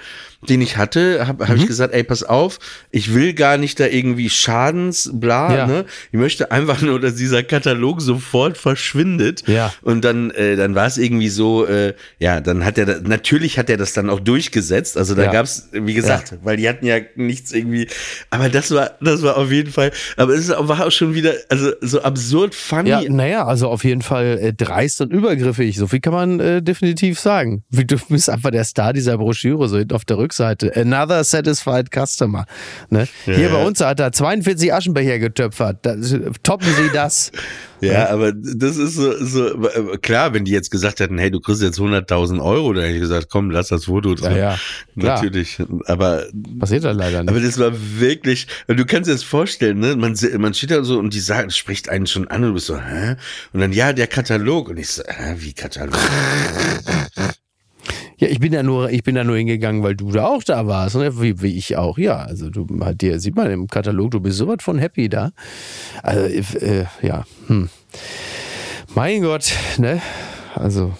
den 0.47 0.61
ich 0.61 0.77
hatte, 0.77 1.25
habe 1.27 1.47
hab 1.47 1.55
Mhm. 1.55 1.61
ich 1.63 1.67
gesagt, 1.67 1.93
ey, 1.95 2.03
pass 2.03 2.21
auf, 2.21 2.59
ich 2.91 3.13
will 3.15 3.33
gar 3.33 3.57
nicht 3.57 3.79
da 3.79 3.87
irgendwie 3.87 4.29
Schadens, 4.29 5.09
bla, 5.11 5.55
Ja. 5.55 5.67
ne? 5.67 5.85
Ich 6.11 6.19
möchte 6.19 6.51
einfach 6.51 6.81
nur, 6.81 6.99
dass 6.99 7.15
dieser 7.15 7.41
Katalog 7.41 8.01
sofort 8.01 8.55
verschwindet. 8.57 9.43
Ja. 9.47 9.73
Und 9.81 10.05
dann, 10.05 10.29
äh, 10.31 10.55
dann 10.55 10.75
war 10.75 10.85
es 10.85 10.97
irgendwie 10.99 11.29
so, 11.29 11.65
äh, 11.65 11.86
ja, 12.19 12.39
dann 12.41 12.63
hat 12.65 12.77
er, 12.77 12.85
da, 12.85 12.99
natürlich 13.01 13.57
hat 13.59 13.69
er 13.69 13.77
das 13.77 13.93
dann 13.93 14.09
auch 14.09 14.19
durchgesetzt. 14.19 14.97
Also 14.97 15.15
da 15.15 15.23
Ja. 15.23 15.31
gab's, 15.31 15.69
wie 15.71 15.93
gesagt, 15.93 16.35
weil 16.43 16.57
die 16.57 16.67
hatten 16.69 16.85
ja 16.85 16.97
nichts 17.15 17.51
irgendwie, 17.51 17.87
aber 18.29 18.49
das 18.49 18.71
war, 18.71 18.91
das 19.01 19.21
war 19.23 19.37
auf 19.37 19.51
jeden 19.51 19.71
Fall, 19.71 19.91
aber 20.15 20.33
es 20.33 20.49
war 20.49 20.85
auch 20.85 20.91
schon 20.91 21.13
wieder, 21.13 21.33
also 21.49 21.71
so 21.81 22.01
absurd 22.01 22.55
funny. 22.55 22.89
Ja, 22.89 23.01
naja, 23.09 23.45
also 23.45 23.67
auf 23.69 23.83
jeden 23.83 24.01
Fall 24.01 24.39
äh, 24.41 24.53
dreist 24.53 25.01
und 25.01 25.11
übergriffig. 25.11 25.77
So 25.77 25.87
viel 25.87 25.99
kann 25.99 26.13
man 26.13 26.39
äh, 26.39 26.61
definitiv 26.61 27.19
sagen. 27.19 27.63
Wie, 27.69 27.85
Du 27.85 27.97
bist 28.09 28.29
einfach 28.29 28.51
der 28.51 28.63
Star 28.63 28.93
dieser 28.93 29.17
Broschüre, 29.17 29.67
so 29.69 29.77
hinten 29.77 29.93
auf 29.95 30.05
der 30.05 30.17
Rückseite. 30.17 30.75
Another 30.75 31.23
satisfied 31.23 31.87
customer. 31.91 32.45
Ne? 32.89 33.07
Hier 33.25 33.49
bei 33.49 33.65
uns 33.65 33.79
hat 33.81 33.99
er 33.99 34.11
42 34.11 34.73
Aschenbecher 34.73 35.19
getöpfert. 35.19 35.85
Das, 35.85 36.15
toppen 36.43 36.67
Sie 36.67 36.89
das. 36.93 37.31
Ja, 37.79 38.09
aber 38.09 38.33
das 38.33 38.75
ist 38.77 38.95
so, 38.95 39.23
so 39.23 39.49
äh, 39.67 39.97
klar, 40.01 40.33
wenn 40.33 40.45
die 40.45 40.51
jetzt 40.51 40.71
gesagt 40.71 40.99
hätten, 40.99 41.19
hey, 41.19 41.29
du 41.29 41.39
kriegst 41.39 41.61
jetzt 41.61 41.76
100.000 41.79 42.43
Euro, 42.43 42.73
dann 42.73 42.83
hätte 42.83 42.95
ich 42.95 43.01
gesagt, 43.01 43.27
komm, 43.29 43.51
lass 43.51 43.69
das 43.69 43.85
Foto 43.85 44.15
drin. 44.15 44.31
Ja, 44.31 44.37
ja. 44.37 44.59
Natürlich. 44.95 45.61
Aber, 45.85 46.25
Passiert 46.59 46.83
dann 46.83 46.97
leider 46.97 47.23
nicht. 47.23 47.29
aber 47.29 47.39
das 47.39 47.57
war 47.59 47.71
wirklich, 47.99 48.47
du 48.67 48.85
kannst 48.85 49.09
dir 49.09 49.13
das 49.13 49.23
vorstellen, 49.23 49.79
ne? 49.79 49.95
Man, 49.95 50.15
man 50.37 50.53
steht 50.53 50.71
da 50.71 50.83
so 50.83 50.99
und 50.99 51.13
die 51.13 51.19
sagt, 51.19 51.53
spricht 51.53 51.89
einen 51.89 52.07
schon 52.07 52.27
an 52.27 52.43
und 52.43 52.49
du 52.49 52.53
bist 52.55 52.67
so, 52.67 52.79
hä? 52.79 53.15
Und 53.53 53.61
dann, 53.61 53.73
ja, 53.73 53.93
der 53.93 54.07
Katalog. 54.07 54.69
Und 54.69 54.77
ich 54.77 54.89
so, 54.89 55.03
hä, 55.07 55.35
wie 55.37 55.53
Katalog? 55.53 55.97
Ja, 58.19 58.27
ich 58.29 58.39
bin 58.39 58.51
ja 58.51 58.63
nur, 58.63 58.89
ich 58.89 59.03
bin 59.03 59.13
da 59.13 59.23
nur 59.23 59.37
hingegangen, 59.37 59.83
weil 59.83 59.95
du 59.95 60.11
da 60.11 60.25
auch 60.25 60.43
da 60.43 60.65
warst, 60.65 60.95
ne? 60.95 61.21
wie, 61.21 61.39
wie 61.39 61.55
ich 61.55 61.77
auch. 61.77 61.99
Ja, 61.99 62.17
also 62.17 62.49
du 62.49 62.65
halt 62.81 63.01
dir 63.01 63.19
sieht 63.19 63.35
man 63.35 63.51
im 63.51 63.67
Katalog, 63.67 64.09
du 64.09 64.19
bist 64.19 64.39
sowas 64.39 64.57
von 64.61 64.79
happy 64.79 65.07
da. 65.07 65.31
Also 66.01 66.23
äh, 66.57 66.85
ja, 67.03 67.25
hm. 67.45 67.69
mein 68.95 69.21
Gott, 69.21 69.53
ne? 69.77 70.01
Also 70.55 70.93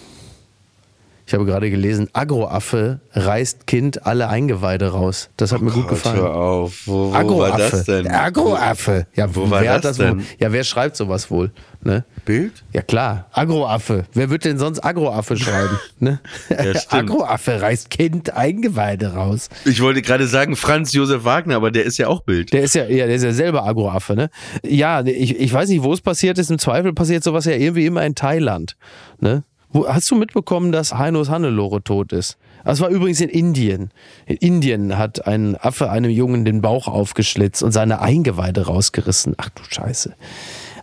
ich 1.28 1.34
habe 1.34 1.44
gerade 1.44 1.70
gelesen, 1.70 2.08
Agroaffe 2.14 3.02
reißt 3.12 3.68
Kind 3.68 4.06
alle 4.06 4.30
Eingeweide 4.30 4.88
raus. 4.94 5.30
Das 5.36 5.52
hat 5.52 5.62
mir 5.62 5.72
gut 5.72 5.90
gefallen. 5.90 6.16
Hör 6.22 6.34
auf, 6.34 6.84
wo, 6.86 7.10
wo 7.10 7.12
war 7.12 7.20
Agroaffe. 7.20 7.70
das 7.72 7.84
denn? 7.84 8.08
Agroaffe. 8.08 9.08
Ja, 9.14 9.36
Wo 9.36 9.50
war 9.50 9.62
wer 9.62 9.74
hat 9.74 9.84
das 9.84 10.00
wohl? 10.00 10.06
denn? 10.06 10.26
Ja, 10.40 10.54
wer 10.54 10.64
schreibt 10.64 10.96
sowas 10.96 11.30
wohl? 11.30 11.52
Ne? 11.84 12.06
Bild? 12.24 12.64
Ja 12.72 12.82
klar, 12.82 13.28
Agroaffe. 13.34 14.06
Wer 14.14 14.30
wird 14.30 14.46
denn 14.46 14.58
sonst 14.58 14.80
Agroaffe 14.84 15.36
schreiben? 15.36 15.78
Ne? 16.00 16.20
Ja. 16.50 16.58
Agroaffe 16.90 17.62
reißt 17.62 17.90
Kind 17.90 18.34
Eingeweide 18.34 19.14
raus. 19.16 19.50
Ich 19.66 19.82
wollte 19.82 20.02
gerade 20.04 20.28
sagen 20.28 20.56
Franz 20.56 20.94
Josef 20.94 21.24
Wagner, 21.26 21.56
aber 21.56 21.72
der 21.72 21.86
ist 21.86 21.98
ja 21.98 22.08
auch 22.08 22.22
Bild. 22.22 22.54
Der 22.54 22.62
ist 22.62 22.76
ja, 22.76 22.86
ja, 22.86 23.06
der 23.08 23.16
ist 23.16 23.24
ja 23.24 23.34
selber 23.34 23.64
Agroaffe, 23.66 24.16
ne? 24.16 24.30
Ja, 24.64 25.02
ich, 25.04 25.38
ich 25.40 25.52
weiß 25.52 25.68
nicht, 25.70 25.84
wo 25.84 25.92
es 25.92 26.02
passiert 26.02 26.38
ist. 26.38 26.52
Im 26.52 26.60
Zweifel 26.60 26.94
passiert 26.94 27.24
sowas 27.24 27.46
ja 27.46 27.54
irgendwie 27.54 27.86
immer 27.86 28.06
in 28.06 28.16
Thailand. 28.16 28.78
Ne? 29.20 29.44
Hast 29.86 30.10
du 30.10 30.16
mitbekommen, 30.16 30.72
dass 30.72 30.94
Heinus 30.94 31.30
Hannelore 31.30 31.84
tot 31.84 32.12
ist? 32.14 32.38
Das 32.64 32.80
war 32.82 32.90
übrigens 32.90 33.22
in 33.22 33.30
Indien. 33.30 33.92
In 34.26 34.38
Indien 34.38 34.98
hat 34.98 35.28
ein 35.28 35.56
Affe 35.56 35.90
einem 35.90 36.12
Jungen 36.12 36.44
den 36.44 36.62
Bauch 36.62 36.88
aufgeschlitzt 36.88 37.64
und 37.64 37.72
seine 37.72 38.02
Eingeweide 38.02 38.66
rausgerissen. 38.66 39.36
Ach 39.38 39.50
du 39.50 39.62
Scheiße. 39.70 40.14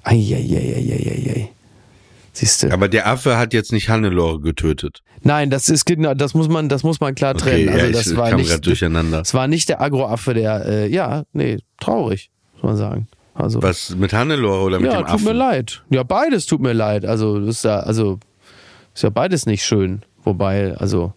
Eieieiei. 0.02 1.50
Siehst 2.32 2.62
du? 2.62 2.72
Aber 2.72 2.88
der 2.88 3.06
Affe 3.06 3.38
hat 3.38 3.52
jetzt 3.52 3.72
nicht 3.72 3.88
Hannelore 3.88 4.40
getötet. 4.40 5.02
Nein, 5.22 5.50
das 5.50 5.68
ist 5.68 5.84
genau, 5.86 6.14
das 6.14 6.34
muss 6.34 6.48
man, 6.48 6.68
das 6.68 6.82
muss 6.82 7.00
man 7.00 7.14
klar 7.14 7.34
trennen. 7.34 7.66
ja, 7.66 7.72
also 7.74 7.86
ich 7.86 7.92
das 7.92 8.16
war 8.16 8.34
nicht, 8.34 8.66
durcheinander. 8.66 9.18
das 9.18 9.32
war 9.34 9.46
nicht 9.46 9.68
der 9.68 9.80
Agroaffe, 9.80 10.34
der, 10.34 10.66
äh, 10.66 10.88
ja, 10.88 11.24
nee, 11.32 11.58
traurig, 11.80 12.30
muss 12.54 12.62
man 12.62 12.76
sagen. 12.76 13.08
Also 13.34 13.62
Was 13.62 13.94
mit 13.96 14.12
Hannelore 14.12 14.62
oder 14.62 14.80
mit 14.80 14.90
ja, 14.90 14.98
dem 14.98 15.06
tut 15.06 15.14
Affen? 15.14 15.24
mir 15.24 15.32
leid. 15.32 15.82
Ja, 15.90 16.02
beides 16.02 16.46
tut 16.46 16.60
mir 16.60 16.72
leid. 16.72 17.04
Also 17.04 17.40
das 17.40 17.56
ist 17.56 17.64
ja, 17.64 17.80
also 17.80 18.20
ist 18.94 19.02
ja 19.02 19.10
beides 19.10 19.46
nicht 19.46 19.64
schön. 19.64 20.02
Wobei, 20.24 20.74
also 20.76 21.12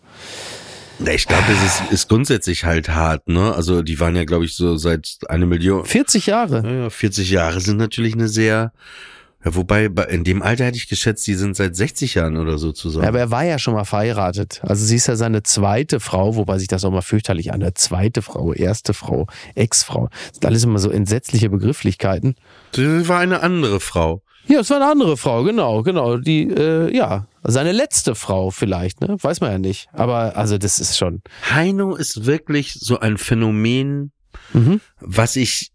Ich 0.99 1.27
glaube, 1.27 1.43
es 1.51 1.63
ist, 1.63 1.91
ist 1.91 2.09
grundsätzlich 2.09 2.65
halt 2.65 2.89
hart, 2.89 3.27
ne? 3.29 3.53
Also 3.53 3.83
die 3.83 3.99
waren 3.99 4.15
ja, 4.15 4.25
glaube 4.25 4.45
ich, 4.45 4.55
so 4.55 4.77
seit 4.77 5.17
eine 5.29 5.45
Million. 5.45 5.85
40 5.85 6.25
Jahre. 6.25 6.63
Ja, 6.65 6.71
ja, 6.83 6.89
40 6.89 7.29
Jahre 7.29 7.61
sind 7.61 7.77
natürlich 7.77 8.13
eine 8.15 8.27
sehr. 8.27 8.73
Ja, 9.45 9.53
wobei, 9.55 9.87
bei- 9.89 10.05
in 10.05 10.23
dem 10.23 10.41
Alter 10.41 10.65
hätte 10.65 10.77
ich 10.77 10.89
geschätzt, 10.89 11.25
die 11.27 11.35
sind 11.35 11.55
seit 11.55 11.75
60 11.75 12.15
Jahren 12.15 12.37
oder 12.37 12.57
so 12.57 12.71
zusammen. 12.71 13.03
Ja, 13.03 13.09
aber 13.09 13.19
er 13.19 13.29
war 13.31 13.43
ja 13.45 13.59
schon 13.59 13.75
mal 13.75 13.85
verheiratet. 13.85 14.59
Also 14.63 14.83
sie 14.83 14.95
ist 14.95 15.05
ja 15.07 15.15
seine 15.15 15.43
zweite 15.43 15.99
Frau, 15.99 16.35
wobei 16.35 16.57
sich 16.57 16.67
das 16.67 16.83
auch 16.83 16.91
mal 16.91 17.03
fürchterlich 17.03 17.53
an. 17.53 17.63
Zweite 17.75 18.23
Frau, 18.23 18.51
erste 18.53 18.95
Frau, 18.95 19.27
Ex-Frau. 19.53 20.09
Das 20.09 20.33
sind 20.33 20.45
alles 20.47 20.63
immer 20.63 20.79
so 20.79 20.89
entsetzliche 20.89 21.49
Begrifflichkeiten. 21.51 22.35
das 22.71 23.07
war 23.07 23.19
eine 23.19 23.43
andere 23.43 23.79
Frau. 23.79 24.23
Ja, 24.47 24.61
es 24.61 24.69
war 24.71 24.77
eine 24.77 24.89
andere 24.89 25.17
Frau, 25.17 25.43
genau, 25.43 25.83
genau. 25.83 26.17
Die, 26.17 26.43
äh, 26.49 26.95
ja, 26.95 27.27
seine 27.49 27.71
letzte 27.71 28.13
Frau 28.15 28.51
vielleicht, 28.51 29.01
ne? 29.01 29.17
Weiß 29.21 29.41
man 29.41 29.51
ja 29.51 29.57
nicht. 29.57 29.87
Aber 29.93 30.35
also 30.37 30.57
das 30.57 30.79
ist 30.79 30.97
schon. 30.97 31.21
Heino 31.49 31.95
ist 31.95 32.25
wirklich 32.25 32.73
so 32.73 32.99
ein 32.99 33.17
Phänomen, 33.17 34.11
Mhm. 34.53 34.81
was 34.99 35.35
ich 35.35 35.71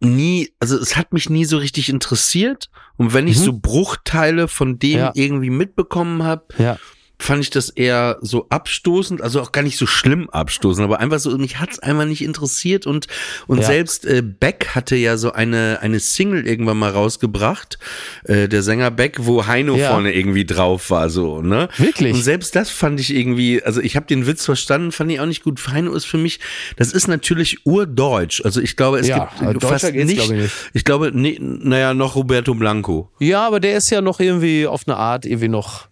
nie, 0.00 0.52
also 0.60 0.78
es 0.78 0.96
hat 0.96 1.12
mich 1.12 1.28
nie 1.28 1.44
so 1.44 1.58
richtig 1.58 1.88
interessiert. 1.88 2.68
Und 2.96 3.12
wenn 3.14 3.26
ich 3.26 3.38
Mhm. 3.38 3.42
so 3.42 3.52
Bruchteile 3.58 4.48
von 4.48 4.78
dem 4.78 4.98
Ja. 4.98 5.12
irgendwie 5.14 5.50
mitbekommen 5.50 6.22
habe, 6.22 6.46
Ja. 6.58 6.78
Fand 7.20 7.42
ich 7.42 7.50
das 7.50 7.68
eher 7.70 8.18
so 8.20 8.46
abstoßend, 8.48 9.20
also 9.22 9.40
auch 9.40 9.50
gar 9.50 9.62
nicht 9.62 9.76
so 9.76 9.86
schlimm 9.86 10.30
abstoßend, 10.30 10.84
aber 10.84 11.00
einfach 11.00 11.18
so, 11.18 11.36
mich 11.36 11.58
hat's 11.58 11.80
einfach 11.80 12.04
nicht 12.04 12.22
interessiert 12.22 12.86
und, 12.86 13.08
und 13.48 13.58
Ja. 13.58 13.66
selbst 13.66 14.06
äh, 14.06 14.22
Beck 14.22 14.68
hatte 14.74 14.94
ja 14.94 15.16
so 15.16 15.32
eine, 15.32 15.78
eine 15.82 15.98
Single 15.98 16.46
irgendwann 16.46 16.78
mal 16.78 16.90
rausgebracht, 16.90 17.78
äh, 18.24 18.48
der 18.48 18.62
Sänger 18.62 18.92
Beck, 18.92 19.16
wo 19.20 19.46
Heino 19.46 19.74
Ja. 19.76 19.88
vorne 19.90 20.14
irgendwie 20.14 20.44
drauf 20.44 20.90
war, 20.90 21.10
so, 21.10 21.42
ne? 21.42 21.68
Wirklich? 21.76 22.14
Und 22.14 22.22
selbst 22.22 22.54
das 22.54 22.70
fand 22.70 23.00
ich 23.00 23.12
irgendwie, 23.14 23.62
also 23.64 23.80
ich 23.80 23.96
habe 23.96 24.06
den 24.06 24.26
Witz 24.28 24.44
verstanden, 24.44 24.92
fand 24.92 25.10
ich 25.10 25.18
auch 25.18 25.26
nicht 25.26 25.42
gut. 25.42 25.60
Heino 25.68 25.92
ist 25.94 26.04
für 26.04 26.18
mich, 26.18 26.38
das 26.76 26.92
ist 26.92 27.08
natürlich 27.08 27.66
urdeutsch. 27.66 28.42
Also 28.44 28.60
ich 28.60 28.76
glaube, 28.76 28.98
es 29.00 29.08
Ja, 29.08 29.28
gibt 29.40 29.56
deutscher 29.62 29.68
fast 29.68 29.92
nicht, 29.94 30.14
glaube 30.14 30.34
ich 30.36 30.40
nicht. 30.42 30.54
ich 30.72 30.84
glaube, 30.84 31.10
nee, 31.12 31.36
naja, 31.40 31.94
noch 31.94 32.14
Roberto 32.14 32.54
Blanco. 32.54 33.10
Ja, 33.18 33.44
aber 33.46 33.58
der 33.58 33.76
ist 33.76 33.90
ja 33.90 34.00
noch 34.00 34.20
irgendwie 34.20 34.66
auf 34.68 34.82
eine 34.86 34.96
Art 34.96 35.26
irgendwie 35.26 35.48
noch, 35.48 35.88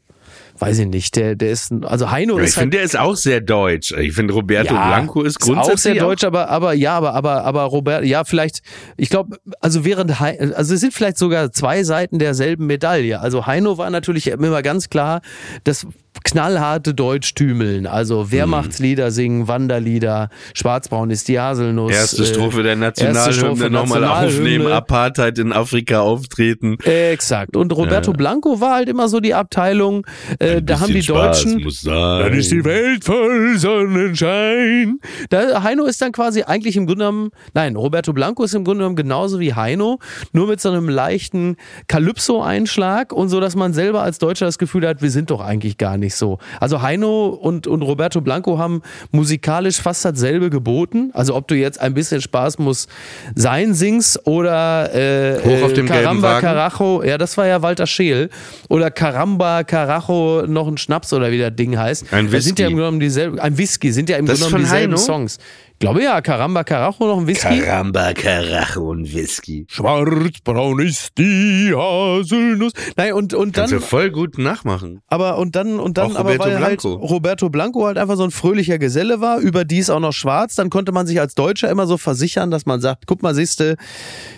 weiß 0.59 0.79
ich 0.81 0.87
nicht, 0.87 1.16
der, 1.16 1.35
der 1.37 1.51
ist, 1.51 1.73
also 1.83 2.11
Heino 2.11 2.38
Ich 2.38 2.45
ist 2.45 2.57
halt, 2.57 2.64
finde, 2.64 2.77
der 2.79 2.85
ist 2.85 2.99
auch 2.99 3.16
sehr 3.16 3.40
deutsch. 3.40 3.92
Ich 3.92 4.12
finde, 4.14 4.35
Roberto 4.35 4.75
Ja, 4.75 4.87
Blanco 4.88 5.23
ist 5.23 5.40
auch 5.40 5.45
sehr 5.45 5.55
grundsätzlich 5.55 5.99
deutsch, 5.99 6.25
aber, 6.25 6.49
aber 6.49 6.73
ja, 6.73 6.97
aber, 6.97 7.14
aber, 7.14 7.45
aber 7.45 7.62
Robert, 7.64 8.05
ja, 8.05 8.25
vielleicht, 8.25 8.61
ich 8.97 9.11
glaube, 9.11 9.38
also 9.61 9.85
während, 9.85 10.19
Hei- 10.21 10.38
also 10.55 10.75
es 10.75 10.81
sind 10.81 10.92
vielleicht 10.95 11.19
sogar 11.19 11.53
zwei 11.53 11.85
Seiten 11.85 12.19
derselben 12.19 12.66
Medaille. 12.66 13.21
Also 13.21 13.47
Heino 13.47 13.79
war 13.79 13.90
natürlich 13.90 14.27
immer 14.29 14.62
ganz 14.62 14.88
klar 14.90 15.21
das 15.64 15.87
knallharte 16.24 16.94
Deutschtümeln, 16.94 17.87
also 17.87 18.31
Wehrmachtslieder 18.31 19.11
singen, 19.11 19.48
Wanderlieder, 19.48 20.29
Schwarzbraun 20.55 21.11
ist 21.11 21.29
die 21.29 21.38
Haselnuss. 21.38 21.92
Erste 21.92 22.22
äh, 22.22 22.26
Strophe 22.26 22.62
der 22.62 22.76
Nationalhymne 22.76 23.70
nochmal 23.70 24.05
aufnehmen, 24.05 24.66
Apartheid 24.68 25.38
in 25.38 25.52
Afrika 25.52 26.00
auftreten. 26.00 26.79
Exakt. 26.85 27.57
Und 27.57 27.72
Roberto 27.72 28.12
Blanco 28.12 28.61
war 28.61 28.74
halt 28.74 28.88
immer 28.88 29.09
so 29.09 29.20
die 29.20 29.35
Abteilung, 29.35 30.07
äh, 30.38 30.62
da 30.62 30.81
haben 30.81 30.92
die 30.92 31.00
Deutschen. 31.00 31.62
muss 31.62 31.83
sein. 31.83 32.33
Welt 32.64 33.05
voll 33.05 33.59
Sonnenschein. 33.59 34.98
Da, 35.31 35.62
Heino 35.62 35.85
ist 35.85 36.00
dann 36.02 36.12
quasi 36.12 36.42
eigentlich 36.42 36.76
im 36.76 36.87
Grunde 36.87 37.05
genommen, 37.05 37.31
nein, 37.55 37.76
Roberto 37.76 38.12
Blanco 38.12 38.44
ist 38.44 38.55
im 38.55 38.64
Grunde 38.64 38.81
genommen 38.81 38.96
genauso 38.96 39.40
wie 39.40 39.55
Heino, 39.55 39.98
nur 40.33 40.48
mit 40.48 40.61
so 40.61 40.70
einem 40.70 40.88
leichten 40.88 41.57
Calypso-Einschlag 41.88 43.12
und 43.12 43.29
so, 43.29 43.40
dass 43.40 43.57
man 43.57 43.72
selber 43.72 44.02
als 44.02 44.18
Deutscher 44.18 44.46
das 44.46 44.59
Gefühl 44.59 44.87
hat, 44.87 45.02
wir 45.02 45.11
sind 45.11 45.31
doch 45.31 45.40
eigentlich 45.40 45.79
gar 45.79 45.96
nicht 45.96 46.06
so. 46.14 46.38
Also 46.61 46.83
Heino 46.83 47.29
und, 47.29 47.66
und 47.66 47.83
Roberto 47.83 48.21
Blanco 48.21 48.59
haben 48.59 48.83
musikalisch 49.11 49.81
fast 49.81 50.05
dasselbe 50.05 50.51
geboten. 50.51 51.11
Also 51.12 51.35
ob 51.35 51.49
du 51.49 51.55
jetzt 51.57 51.81
ein 51.81 51.95
bisschen 51.95 52.21
Spaß 52.21 52.59
muss 52.59 52.87
sein 53.35 53.75
singst 53.75 54.27
oder 54.27 54.95
äh, 54.95 55.38
Hoch 55.42 55.64
auf 55.66 55.73
dem 55.73 55.87
Caramba. 55.87 56.40
Carajo, 56.40 57.03
ja, 57.03 57.19
das 57.19 57.37
war 57.37 57.47
ja 57.47 57.62
Walter 57.62 57.87
Scheel. 57.87 58.31
Oder 58.69 58.90
Caramba 58.90 59.64
Carajo, 59.64 60.45
noch 60.47 60.69
ein 60.69 60.79
Schnaps 60.79 61.12
oder 61.12 61.31
wie 61.31 61.38
das 61.38 61.55
Ding 61.57 61.77
heißt. 61.79 62.12
Ein 62.12 62.31
Das 62.31 62.45
sind 62.45 62.59
ja 62.59 62.66
Whisky. 62.66 62.73
im 62.73 62.77
Grunde 62.77 62.77
genommen 62.77 63.01
dieselben, 63.01 63.38
ein 63.40 63.59
Whisky, 63.59 63.92
sind 63.92 64.09
ja 64.09 64.16
im 64.16 64.27
Das 64.27 64.38
Grunde 64.38 64.51
genommen 64.53 64.64
dieselben 64.64 64.92
Heino? 64.92 64.97
Songs. 64.97 65.38
Ich 65.77 65.81
glaube 65.81 66.03
ja, 66.03 66.23
Caramba 66.23 66.65
Carajo 66.65 67.07
noch 67.07 67.19
ein 67.19 67.27
Whisky. 67.27 67.61
Caramba, 67.61 68.15
Carajo 68.15 68.93
und 68.93 69.12
Whisky. 69.12 69.67
Schwarzbraun 69.69 70.81
ist 70.81 71.11
die 71.19 71.71
Haselnuss. 71.77 72.73
Nein, 72.97 73.12
und, 73.12 73.35
und 73.35 73.53
Kannst 73.53 73.75
dann, 73.75 73.81
du 73.81 73.85
voll 73.85 74.11
gut 74.11 74.39
nachmachen. 74.39 75.03
aber 75.09 75.37
und 75.37 75.55
dann, 75.55 75.79
und 75.79 75.99
dann, 75.99 76.12
Auch 76.12 76.21
aber 76.21 76.33
Roberto 76.33 76.45
weil 76.51 76.61
halt 76.65 76.81
Blanco. 76.81 77.05
Roberto 77.05 77.51
Blanco 77.51 77.85
halt 77.85 77.99
einfach 77.99 78.17
so 78.17 78.25
ein 78.25 78.31
fröhlicher 78.31 78.79
Geselle 78.79 79.21
war, 79.21 79.39
überdies 79.39 79.91
auch 79.91 80.01
noch 80.01 80.15
schwarz, 80.15 80.55
dann 80.55 80.71
konnte 80.71 80.93
man 80.93 81.07
sich 81.07 81.21
als 81.21 81.35
Deutscher 81.35 81.69
immer 81.69 81.87
so 81.87 81.99
versichern, 81.99 82.51
dass 82.51 82.65
man 82.65 82.81
sagt, 82.81 83.07
guck 83.07 83.23
mal, 83.23 83.35
siehste, 83.35 83.77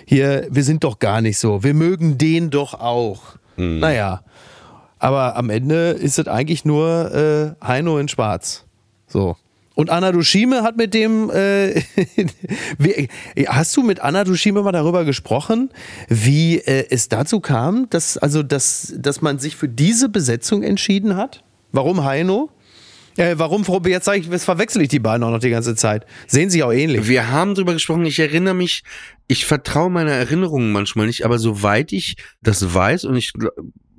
hier, 0.06 0.48
wir 0.50 0.64
sind 0.64 0.82
doch 0.82 0.98
gar 0.98 1.20
nicht 1.20 1.38
so. 1.38 1.62
Wir 1.62 1.72
mögen 1.72 2.18
den 2.18 2.50
doch 2.50 2.74
auch. 2.74 3.20
Hm. 3.54 3.78
Naja. 3.78 4.22
Aber 4.98 5.36
am 5.36 5.50
Ende 5.50 5.90
ist 5.90 6.18
es 6.18 6.26
eigentlich 6.26 6.64
nur 6.64 7.54
äh, 7.60 7.64
Heino 7.64 7.98
in 7.98 8.08
Schwarz. 8.08 8.64
So. 9.06 9.36
Und 9.78 9.90
Anna 9.90 10.10
Dushime 10.10 10.64
hat 10.64 10.76
mit 10.76 10.92
dem, 10.92 11.30
äh, 11.30 11.82
hast 13.46 13.76
du 13.76 13.84
mit 13.84 14.00
Anna 14.00 14.24
Dushime 14.24 14.60
mal 14.62 14.72
darüber 14.72 15.04
gesprochen, 15.04 15.70
wie 16.08 16.56
äh, 16.58 16.86
es 16.90 17.08
dazu 17.08 17.38
kam, 17.38 17.88
dass, 17.88 18.18
also, 18.18 18.42
dass, 18.42 18.92
dass 18.98 19.22
man 19.22 19.38
sich 19.38 19.54
für 19.54 19.68
diese 19.68 20.08
Besetzung 20.08 20.64
entschieden 20.64 21.16
hat? 21.16 21.44
Warum 21.70 22.02
Heino? 22.02 22.50
Äh, 23.16 23.36
warum, 23.38 23.64
jetzt 23.86 24.06
sage 24.06 24.18
ich, 24.18 24.26
jetzt 24.26 24.46
verwechsel 24.46 24.82
ich 24.82 24.88
die 24.88 24.98
beiden 24.98 25.22
auch 25.22 25.30
noch 25.30 25.38
die 25.38 25.50
ganze 25.50 25.76
Zeit. 25.76 26.06
Sehen 26.26 26.50
sich 26.50 26.64
auch 26.64 26.72
ähnlich. 26.72 27.06
Wir 27.06 27.30
haben 27.30 27.54
drüber 27.54 27.72
gesprochen, 27.72 28.04
ich 28.04 28.18
erinnere 28.18 28.54
mich, 28.54 28.82
ich 29.28 29.46
vertraue 29.46 29.90
meiner 29.90 30.10
Erinnerungen 30.10 30.72
manchmal 30.72 31.06
nicht, 31.06 31.24
aber 31.24 31.38
soweit 31.38 31.92
ich 31.92 32.16
das 32.42 32.74
weiß 32.74 33.04
und 33.04 33.14
ich 33.14 33.32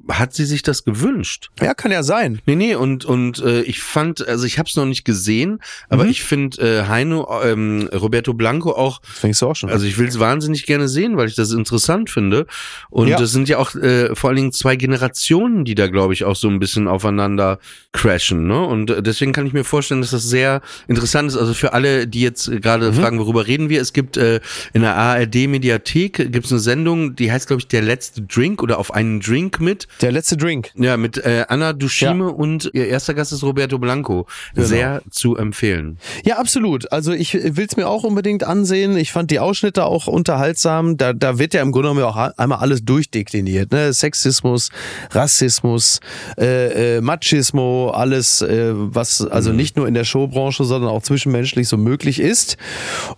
hat 0.10 0.34
sie 0.34 0.46
sich 0.46 0.62
das 0.64 0.84
gewünscht. 0.84 1.50
Ja, 1.62 1.74
kann 1.74 1.92
ja 1.92 2.04
sein. 2.04 2.42
Nee, 2.46 2.56
nee, 2.56 2.76
und, 2.76 3.06
und 3.06 3.40
äh, 3.40 3.62
ich 3.62 3.82
fand, 3.82 4.28
also 4.28 4.46
ich 4.46 4.58
habe 4.60 4.68
es 4.70 4.76
noch 4.76 4.86
nicht 4.86 5.06
gesehen, 5.06 5.60
aber 5.90 6.04
Mhm. 6.06 6.10
ich 6.10 6.24
finde 6.24 6.58
äh, 6.62 6.88
Heino, 6.88 7.28
ähm, 7.44 7.90
Roberto 7.94 8.34
Blanco 8.34 8.72
auch, 8.72 9.02
Das 9.02 9.20
fängst 9.20 9.42
du 9.42 9.48
auch 9.48 9.56
schon 9.56 9.70
also 9.70 9.86
ich 9.86 9.98
will 9.98 10.08
es 10.08 10.20
wahnsinnig 10.20 10.66
gerne 10.66 10.88
sehen, 10.88 11.18
weil 11.18 11.28
ich 11.28 11.36
das 11.36 11.52
interessant 11.52 12.10
finde. 12.10 12.48
Und 12.90 13.08
Ja. 13.08 13.18
das 13.18 13.32
sind 13.32 13.48
ja 13.50 13.58
auch 13.58 13.76
äh, 13.76 14.16
vor 14.16 14.30
allen 14.30 14.38
Dingen 14.38 14.52
zwei 14.52 14.76
Generationen, 14.76 15.66
die 15.66 15.76
da, 15.76 15.88
glaube 15.88 16.14
ich, 16.14 16.24
auch 16.26 16.36
so 16.36 16.48
ein 16.50 16.60
bisschen 16.60 16.88
aufeinander 16.88 17.60
crashen. 17.92 18.48
Ne? 18.48 18.60
Und 18.66 18.90
äh, 18.90 19.04
deswegen 19.04 19.32
kann 19.32 19.46
ich 19.46 19.54
mir 19.54 19.64
vorstellen, 19.64 20.02
dass 20.02 20.12
das 20.12 20.24
sehr 20.24 20.62
interessant 20.88 21.30
ist. 21.30 21.38
Also 21.38 21.54
für 21.54 21.74
alle, 21.74 22.08
die 22.08 22.22
jetzt 22.22 22.50
gerade 22.62 22.92
Mhm. 22.92 22.96
fragen, 22.96 23.20
worüber 23.20 23.46
reden 23.48 23.70
wir, 23.70 23.82
es 23.82 23.94
gibt 23.94 24.18
äh, 24.18 24.40
in 24.74 24.82
der 24.82 24.96
ARD-Mediathek 24.96 26.32
gibt's 26.32 26.52
eine 26.52 26.60
Sendung, 26.60 27.16
die 27.16 27.32
heißt, 27.32 27.48
glaube 27.48 27.62
ich, 27.62 27.68
Der 27.68 27.82
letzte 27.82 28.22
Drink 28.22 28.62
oder 28.64 28.78
auf 28.80 28.94
einen 28.94 29.20
Drink 29.20 29.60
mit. 29.60 29.88
Der 30.02 30.14
letzte 30.14 30.38
Drink. 30.38 30.72
Ja, 30.76 30.96
mit 30.96 31.18
äh, 31.18 31.44
Anna 31.50 31.74
Dushime 31.74 32.32
und 32.32 32.70
ihr 32.74 32.88
erster 32.88 33.14
Gast 33.14 33.34
ist 33.34 33.44
Roberto 33.44 33.80
Blanco. 33.80 34.28
Genau. 34.56 34.68
Sehr 34.68 35.02
zu 35.12 35.36
empfehlen. 35.36 35.98
Ja, 36.24 36.38
absolut. 36.38 36.90
Also 36.94 37.12
ich 37.12 37.34
will 37.34 37.66
es 37.70 37.76
mir 37.76 37.88
auch 37.88 38.06
unbedingt 38.06 38.46
ansehen. 38.46 38.96
Ich 38.96 39.12
fand 39.12 39.30
die 39.30 39.40
Ausschnitte 39.40 39.84
auch 39.84 40.08
unterhaltsam. 40.08 40.96
Da, 40.96 41.12
da 41.12 41.38
wird 41.38 41.54
ja 41.54 41.62
im 41.62 41.74
Grunde 41.74 41.90
genommen 41.90 42.04
auch 42.04 42.16
einmal 42.38 42.60
alles 42.60 42.86
durchdekliniert. 42.86 43.72
Ne? 43.72 43.92
Sexismus, 43.92 44.70
Rassismus, 45.12 46.00
äh, 46.38 46.98
äh, 46.98 47.02
Machismo, 47.02 47.90
alles, 47.90 48.42
äh, 48.42 48.72
was 48.74 49.26
also 49.28 49.52
nicht 49.52 49.76
nur 49.76 49.86
in 49.88 49.96
der 49.96 50.06
Showbranche, 50.06 50.64
sondern 50.64 50.92
auch 50.92 51.04
zwischenmenschlich 51.04 51.68
so 51.68 51.76
möglich 51.76 52.22
ist. 52.22 52.56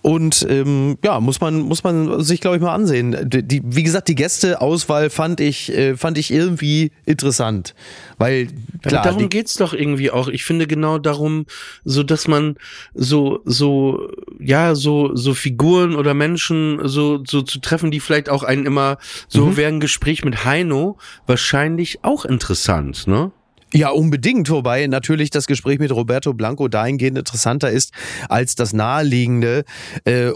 Und 0.01 0.47
ähm, 0.49 0.97
ja, 1.03 1.19
muss 1.19 1.41
man, 1.41 1.59
muss 1.59 1.83
man 1.83 2.23
sich, 2.23 2.41
glaube 2.41 2.55
ich, 2.55 2.61
mal 2.63 2.73
ansehen. 2.73 3.29
Die, 3.29 3.43
die, 3.43 3.61
wie 3.63 3.83
gesagt, 3.83 4.07
die 4.07 4.15
Gästeauswahl 4.15 5.11
fand 5.11 5.39
ich, 5.41 5.71
äh, 5.71 5.95
fand 5.95 6.17
ich 6.17 6.31
irgendwie 6.31 6.60
interessant. 7.05 7.73
Weil, 8.17 8.47
klar, 8.83 9.03
darum 9.03 9.29
geht's 9.29 9.55
doch 9.55 9.73
irgendwie 9.73 10.11
auch. 10.11 10.27
Ich 10.27 10.43
finde 10.43 10.67
genau 10.67 10.97
darum, 10.97 11.45
so 11.83 12.03
dass 12.03 12.27
man 12.27 12.55
so, 12.93 13.41
so, 13.45 14.09
ja, 14.39 14.75
so, 14.75 15.15
so 15.15 15.33
Figuren 15.33 15.95
oder 15.95 16.13
Menschen 16.13 16.79
so, 16.83 17.23
so 17.25 17.41
zu 17.41 17.59
treffen, 17.59 17.91
die 17.91 17.99
vielleicht 17.99 18.29
auch 18.29 18.43
einen 18.43 18.65
immer, 18.65 18.97
so 19.27 19.47
Mhm. 19.47 19.57
wäre 19.57 19.71
ein 19.71 19.79
Gespräch 19.79 20.23
mit 20.23 20.45
Heino 20.45 20.97
wahrscheinlich 21.27 22.03
auch 22.03 22.25
interessant, 22.25 23.07
ne? 23.07 23.31
Ja, 23.73 23.89
unbedingt. 23.89 24.49
Wobei 24.49 24.85
natürlich 24.87 25.29
das 25.29 25.47
Gespräch 25.47 25.79
mit 25.79 25.91
Roberto 25.93 26.33
Blanco 26.33 26.67
dahingehend 26.67 27.17
interessanter 27.17 27.71
ist 27.71 27.93
als 28.27 28.55
das 28.55 28.73
naheliegende. 28.73 29.63
Äh, 30.03 30.31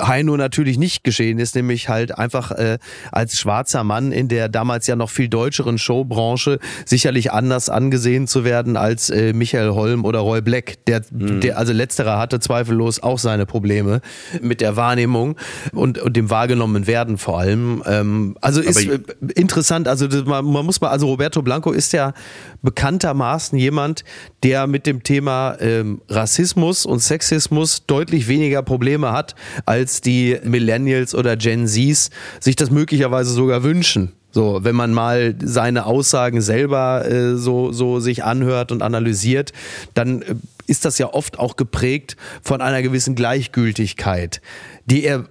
Heino 0.00 0.36
natürlich 0.36 0.78
nicht 0.78 1.04
geschehen 1.04 1.38
ist, 1.38 1.54
nämlich 1.54 1.88
halt 1.88 2.16
einfach 2.18 2.50
äh, 2.50 2.78
als 3.12 3.38
schwarzer 3.38 3.84
Mann 3.84 4.12
in 4.12 4.28
der 4.28 4.48
damals 4.48 4.86
ja 4.86 4.96
noch 4.96 5.10
viel 5.10 5.28
deutscheren 5.28 5.78
Showbranche 5.78 6.58
sicherlich 6.84 7.32
anders 7.32 7.68
angesehen 7.68 8.26
zu 8.26 8.44
werden 8.44 8.76
als 8.76 9.10
äh, 9.10 9.32
Michael 9.32 9.70
Holm 9.70 10.04
oder 10.04 10.20
Roy 10.20 10.40
Black. 10.40 10.84
Der, 10.86 11.02
der, 11.10 11.58
also 11.58 11.72
letzterer 11.72 12.18
hatte 12.18 12.40
zweifellos 12.40 13.02
auch 13.02 13.18
seine 13.18 13.46
Probleme 13.46 14.00
mit 14.40 14.60
der 14.60 14.76
Wahrnehmung 14.76 15.36
und, 15.72 15.98
und 15.98 16.16
dem 16.16 16.30
wahrgenommen 16.30 16.86
werden 16.86 17.18
vor 17.18 17.38
allem. 17.38 17.82
Ähm, 17.86 18.36
also 18.40 18.60
ist 18.60 18.86
äh, 18.86 18.98
interessant, 19.34 19.88
also 19.88 20.08
man, 20.24 20.44
man 20.44 20.66
muss 20.66 20.80
mal, 20.80 20.88
also 20.88 21.06
Roberto 21.06 21.42
Blanco 21.42 21.70
ist 21.70 21.92
ja 21.92 22.14
bekanntermaßen 22.64 23.56
jemand, 23.56 24.04
der 24.42 24.66
mit 24.66 24.86
dem 24.86 25.04
Thema 25.04 25.56
ähm, 25.60 26.00
Rassismus 26.08 26.86
und 26.86 26.98
Sexismus 27.00 27.86
deutlich 27.86 28.26
weniger 28.26 28.62
Probleme 28.62 29.12
hat, 29.12 29.36
als 29.66 30.00
die 30.00 30.38
Millennials 30.42 31.14
oder 31.14 31.36
Gen 31.36 31.68
Zs 31.68 32.10
sich 32.40 32.56
das 32.56 32.70
möglicherweise 32.70 33.30
sogar 33.30 33.62
wünschen. 33.62 34.12
So, 34.32 34.64
wenn 34.64 34.74
man 34.74 34.92
mal 34.92 35.36
seine 35.44 35.86
Aussagen 35.86 36.40
selber 36.40 37.08
äh, 37.08 37.36
so, 37.36 37.70
so 37.70 38.00
sich 38.00 38.24
anhört 38.24 38.72
und 38.72 38.82
analysiert, 38.82 39.52
dann 39.94 40.22
äh, 40.22 40.34
ist 40.66 40.84
das 40.84 40.98
ja 40.98 41.12
oft 41.12 41.38
auch 41.38 41.54
geprägt 41.54 42.16
von 42.42 42.60
einer 42.60 42.82
gewissen 42.82 43.14
Gleichgültigkeit, 43.14 44.40
die 44.86 45.04
er 45.04 45.26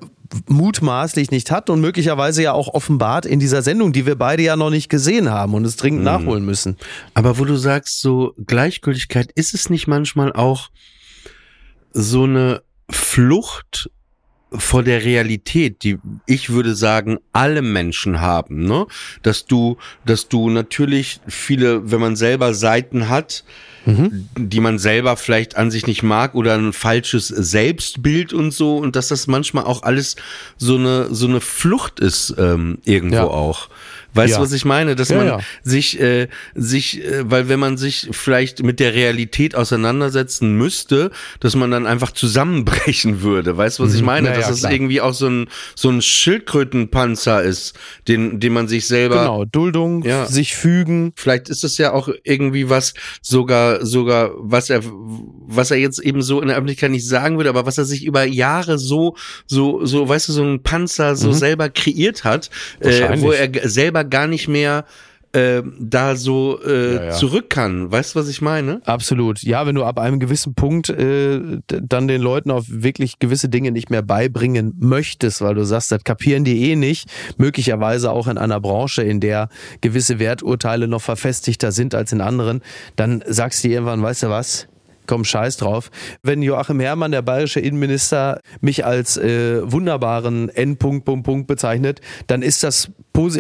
mutmaßlich 0.48 1.32
nicht 1.32 1.52
hat 1.52 1.70
und 1.70 1.82
möglicherweise 1.82 2.44
ja 2.44 2.54
auch 2.54 2.74
offenbart 2.74 3.26
in 3.26 3.40
dieser 3.40 3.62
Sendung, 3.62 3.94
die 3.94 4.06
wir 4.06 4.16
beide 4.16 4.44
ja 4.44 4.56
noch 4.56 4.70
nicht 4.70 4.90
gesehen 4.90 5.30
haben 5.30 5.54
und 5.54 5.66
es 5.66 5.76
dringend 5.76 6.04
nachholen 6.04 6.46
müssen. 6.46 6.78
Aber 7.14 7.38
wo 7.40 7.46
du 7.46 7.56
sagst, 7.56 8.02
so 8.02 8.34
Gleichgültigkeit, 8.46 9.32
ist 9.36 9.54
es 9.54 9.70
nicht 9.70 9.88
manchmal 9.88 10.34
auch 10.34 10.70
so 11.92 12.24
eine 12.24 12.62
Flucht 12.90 13.90
vor 14.56 14.84
der 14.84 15.04
Realität, 15.04 15.84
die 15.84 15.98
ich 16.26 16.50
würde 16.52 16.76
sagen, 16.76 17.20
alle 17.32 17.62
Menschen 17.62 18.22
haben, 18.22 18.66
ne? 18.66 18.86
Dass 19.22 19.46
du, 19.46 19.78
dass 20.06 20.30
du 20.30 20.50
natürlich 20.50 21.20
viele, 21.28 21.92
wenn 21.92 22.00
man 22.00 22.16
selber 22.16 22.54
Seiten 22.54 23.10
hat, 23.10 23.44
mhm. 23.86 24.30
die 24.38 24.60
man 24.60 24.80
selber 24.80 25.18
vielleicht 25.18 25.58
an 25.58 25.72
sich 25.72 25.88
nicht 25.88 26.04
mag 26.04 26.36
oder 26.36 26.56
ein 26.56 26.74
falsches 26.74 27.28
Selbstbild 27.28 28.34
und 28.34 28.52
so 28.52 28.78
und 28.78 28.96
dass 28.96 29.08
das 29.08 29.28
manchmal 29.28 29.66
auch 29.66 29.84
alles 29.84 30.16
so 30.58 30.76
eine 30.76 31.14
so 31.14 31.28
eine 31.28 31.42
Flucht 31.42 32.00
ist 32.00 32.36
ähm, 32.38 32.80
irgendwo 32.86 33.16
ja. 33.16 33.24
auch. 33.24 33.70
Weißt 34.14 34.38
du, 34.38 34.42
was 34.42 34.52
ich 34.52 34.66
meine? 34.66 34.96
Dass 34.96 35.10
man 35.10 35.42
sich, 35.64 36.00
äh, 36.00 36.28
sich, 36.56 37.04
äh, 37.04 37.30
weil 37.30 37.50
wenn 37.50 37.60
man 37.60 37.78
sich 37.78 38.10
vielleicht 38.12 38.64
mit 38.64 38.80
der 38.80 38.94
Realität 38.94 39.56
auseinandersetzen 39.56 40.56
müsste, 40.56 41.12
dass 41.40 41.56
man 41.56 41.72
dann 41.72 41.86
einfach 41.86 42.12
zusammenbrechen 42.12 43.22
würde. 43.22 43.58
Weißt 43.58 43.80
du, 43.80 43.84
was 43.84 43.92
mhm. 43.92 43.98
ich 43.98 44.04
meine? 44.04 44.34
dass 44.34 44.50
es 44.50 44.64
irgendwie 44.64 45.02
auch 45.02 45.14
so 45.14 45.28
ein, 45.28 45.48
so 45.76 45.90
ein 45.90 46.02
Schildkrötenpanzer 46.02 47.44
ist, 47.44 47.78
den, 48.08 48.40
den 48.40 48.54
man 48.54 48.68
sich 48.68 48.88
selber. 48.88 49.22
Genau, 49.22 49.46
Duldung, 49.46 50.04
sich 50.28 50.56
fügen. 50.56 51.14
Vielleicht 51.16 51.50
ist 51.50 51.64
es 51.64 51.78
ja 51.78 51.94
auch 51.94 52.10
irgendwie 52.24 52.70
was, 52.70 52.94
sogar, 53.22 53.86
sogar, 53.86 54.32
was 54.38 54.70
er, 54.70 54.82
was 54.84 55.72
er 55.72 55.78
jetzt 55.78 56.00
eben 56.00 56.22
so 56.22 56.42
in 56.42 56.48
der 56.48 56.58
Öffentlichkeit 56.58 56.92
nicht 56.92 57.08
sagen 57.08 57.38
würde, 57.38 57.50
aber 57.50 57.66
was 57.66 57.78
er 57.78 57.86
sich 57.86 58.06
über 58.06 58.24
Jahre 58.26 58.78
so, 58.78 59.16
so, 59.48 59.86
so, 59.86 60.08
weißt 60.08 60.30
du, 60.30 60.34
so 60.34 60.44
ein 60.44 60.64
Panzer 60.64 61.16
so 61.16 61.30
mhm. 61.30 61.34
selber 61.34 61.70
kreiert 61.70 62.24
hat, 62.24 62.50
äh, 62.80 63.20
wo 63.20 63.32
er 63.32 63.50
selber 63.70 64.03
gar 64.04 64.28
nicht 64.28 64.48
mehr 64.48 64.86
äh, 65.34 65.64
da 65.80 66.16
so 66.16 66.60
äh, 66.64 66.96
ja, 66.96 67.04
ja. 67.06 67.12
zurück 67.12 67.50
kann. 67.50 67.92
Weißt 67.92 68.16
du, 68.16 68.20
was 68.20 68.30
ich 68.30 68.42
meine? 68.42 68.82
Absolut. 68.86 69.42
Ja, 69.42 69.66
wenn 69.66 69.76
du 69.76 69.84
ab 69.84 69.98
einem 70.00 70.20
gewissen 70.20 70.54
Punkt 70.54 70.90
äh, 70.90 71.60
dann 71.68 72.08
den 72.08 72.22
Leuten 72.22 72.52
auch 72.52 72.64
wirklich 72.68 73.20
gewisse 73.20 73.50
Dinge 73.50 73.72
nicht 73.72 73.90
mehr 73.90 74.04
beibringen 74.04 74.76
möchtest, 74.80 75.42
weil 75.42 75.56
du 75.56 75.66
sagst, 75.66 75.92
das 75.92 76.04
kapieren 76.04 76.44
die 76.44 76.72
eh 76.72 76.76
nicht, 76.76 77.10
möglicherweise 77.38 78.12
auch 78.12 78.28
in 78.28 78.38
einer 78.38 78.62
Branche, 78.62 79.02
in 79.02 79.20
der 79.20 79.50
gewisse 79.82 80.20
Werturteile 80.20 80.88
noch 80.88 81.02
verfestigter 81.02 81.72
sind 81.72 81.96
als 81.96 82.12
in 82.12 82.22
anderen, 82.22 82.62
dann 82.96 83.24
sagst 83.26 83.64
du 83.64 83.70
irgendwann, 83.70 84.04
weißt 84.04 84.24
du 84.24 84.30
was, 84.30 84.68
komm, 85.08 85.24
scheiß 85.24 85.58
drauf. 85.58 85.92
Wenn 86.22 86.42
Joachim 86.42 86.80
Herrmann, 86.80 87.12
der 87.12 87.22
bayerische 87.22 87.60
Innenminister, 87.60 88.40
mich 88.62 88.86
als 88.86 89.18
äh, 89.18 89.60
wunderbaren 89.72 90.50
Endpunkt, 90.50 91.06
Punkt, 91.06 91.26
Punkt 91.26 91.48
bezeichnet, 91.48 92.02
dann 92.28 92.42
ist 92.42 92.64
das 92.64 92.92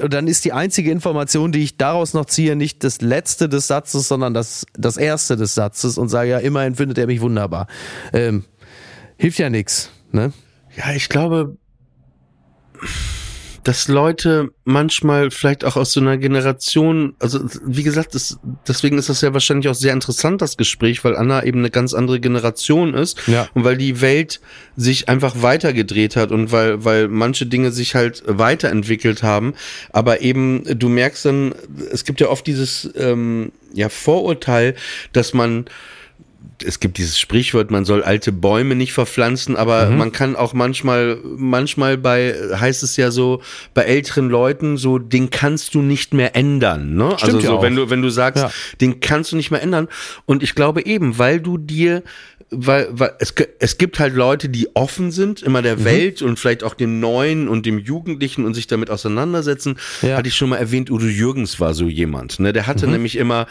dann 0.09 0.27
ist 0.27 0.45
die 0.45 0.53
einzige 0.53 0.91
Information, 0.91 1.51
die 1.51 1.63
ich 1.63 1.77
daraus 1.77 2.13
noch 2.13 2.25
ziehe, 2.25 2.55
nicht 2.55 2.83
das 2.83 3.01
letzte 3.01 3.49
des 3.49 3.65
Satzes, 3.67 4.07
sondern 4.07 4.35
das, 4.35 4.67
das 4.73 4.97
erste 4.97 5.35
des 5.35 5.55
Satzes 5.55 5.97
und 5.97 6.09
sage 6.09 6.29
ja, 6.29 6.37
immerhin 6.37 6.75
findet 6.75 6.99
er 6.99 7.07
mich 7.07 7.21
wunderbar. 7.21 7.65
Ähm, 8.13 8.43
hilft 9.17 9.39
ja 9.39 9.49
nichts, 9.49 9.89
ne? 10.11 10.31
Ja, 10.75 10.93
ich 10.93 11.09
glaube, 11.09 11.57
dass 13.63 13.87
Leute 13.87 14.51
manchmal 14.65 15.31
vielleicht 15.31 15.63
auch 15.63 15.77
aus 15.77 15.93
so 15.93 16.01
einer 16.01 16.17
Generation, 16.17 17.15
also 17.19 17.39
wie 17.65 17.83
gesagt, 17.83 18.13
das, 18.13 18.37
deswegen 18.67 18.97
ist 18.97 19.09
das 19.09 19.21
ja 19.21 19.33
wahrscheinlich 19.33 19.69
auch 19.69 19.75
sehr 19.75 19.93
interessant, 19.93 20.41
das 20.41 20.57
Gespräch, 20.57 21.03
weil 21.03 21.15
Anna 21.15 21.43
eben 21.43 21.59
eine 21.59 21.69
ganz 21.69 21.93
andere 21.93 22.19
Generation 22.19 22.93
ist 22.93 23.25
ja. 23.27 23.47
und 23.53 23.63
weil 23.63 23.77
die 23.77 24.01
Welt 24.01 24.41
sich 24.75 25.07
einfach 25.07 25.41
weitergedreht 25.41 26.15
hat 26.15 26.31
und 26.31 26.51
weil, 26.51 26.83
weil 26.83 27.07
manche 27.07 27.45
Dinge 27.45 27.71
sich 27.71 27.95
halt 27.95 28.23
weiterentwickelt 28.25 29.23
haben. 29.23 29.53
Aber 29.91 30.21
eben, 30.21 30.63
du 30.77 30.89
merkst 30.89 31.25
dann, 31.25 31.55
es 31.91 32.03
gibt 32.03 32.19
ja 32.19 32.27
oft 32.27 32.45
dieses 32.45 32.89
ähm, 32.95 33.53
ja, 33.73 33.87
Vorurteil, 33.89 34.75
dass 35.13 35.33
man 35.33 35.65
es 36.65 36.79
gibt 36.79 36.97
dieses 36.97 37.19
Sprichwort, 37.19 37.71
man 37.71 37.85
soll 37.85 38.03
alte 38.03 38.31
Bäume 38.31 38.75
nicht 38.75 38.93
verpflanzen, 38.93 39.55
aber 39.55 39.87
mhm. 39.89 39.97
man 39.97 40.11
kann 40.11 40.35
auch 40.35 40.53
manchmal, 40.53 41.17
manchmal 41.23 41.97
bei, 41.97 42.33
heißt 42.55 42.83
es 42.83 42.97
ja 42.97 43.11
so, 43.11 43.41
bei 43.73 43.83
älteren 43.83 44.29
Leuten 44.29 44.77
so, 44.77 44.99
den 44.99 45.29
kannst 45.29 45.75
du 45.75 45.81
nicht 45.81 46.13
mehr 46.13 46.35
ändern, 46.35 46.95
ne? 46.95 47.13
Stimmt 47.17 47.35
also 47.35 47.39
so, 47.39 47.55
ja 47.55 47.61
wenn 47.61 47.75
du, 47.75 47.89
wenn 47.89 48.01
du 48.01 48.09
sagst, 48.09 48.43
ja. 48.43 48.51
den 48.81 48.99
kannst 48.99 49.31
du 49.31 49.35
nicht 49.35 49.51
mehr 49.51 49.61
ändern. 49.61 49.87
Und 50.25 50.43
ich 50.43 50.55
glaube 50.55 50.85
eben, 50.85 51.17
weil 51.17 51.39
du 51.39 51.57
dir 51.57 52.03
weil, 52.55 52.87
weil 52.91 53.13
es, 53.19 53.33
es 53.59 53.77
gibt 53.77 53.99
halt 53.99 54.13
Leute, 54.13 54.49
die 54.49 54.75
offen 54.75 55.11
sind, 55.11 55.41
immer 55.41 55.61
der 55.61 55.77
mhm. 55.77 55.85
Welt 55.85 56.21
und 56.21 56.39
vielleicht 56.39 56.63
auch 56.63 56.73
dem 56.73 56.99
Neuen 56.99 57.47
und 57.47 57.65
dem 57.65 57.79
Jugendlichen 57.79 58.45
und 58.45 58.53
sich 58.53 58.67
damit 58.67 58.89
auseinandersetzen. 58.89 59.77
Ja. 60.01 60.17
Hatte 60.17 60.27
ich 60.27 60.35
schon 60.35 60.49
mal 60.49 60.57
erwähnt, 60.57 60.91
Udo 60.91 61.05
Jürgens 61.05 61.59
war 61.59 61.73
so 61.73 61.87
jemand. 61.87 62.39
Ne? 62.39 62.53
Der 62.53 62.67
hatte 62.67 62.85
mhm. 62.85 62.93
nämlich 62.93 63.17
immer 63.17 63.47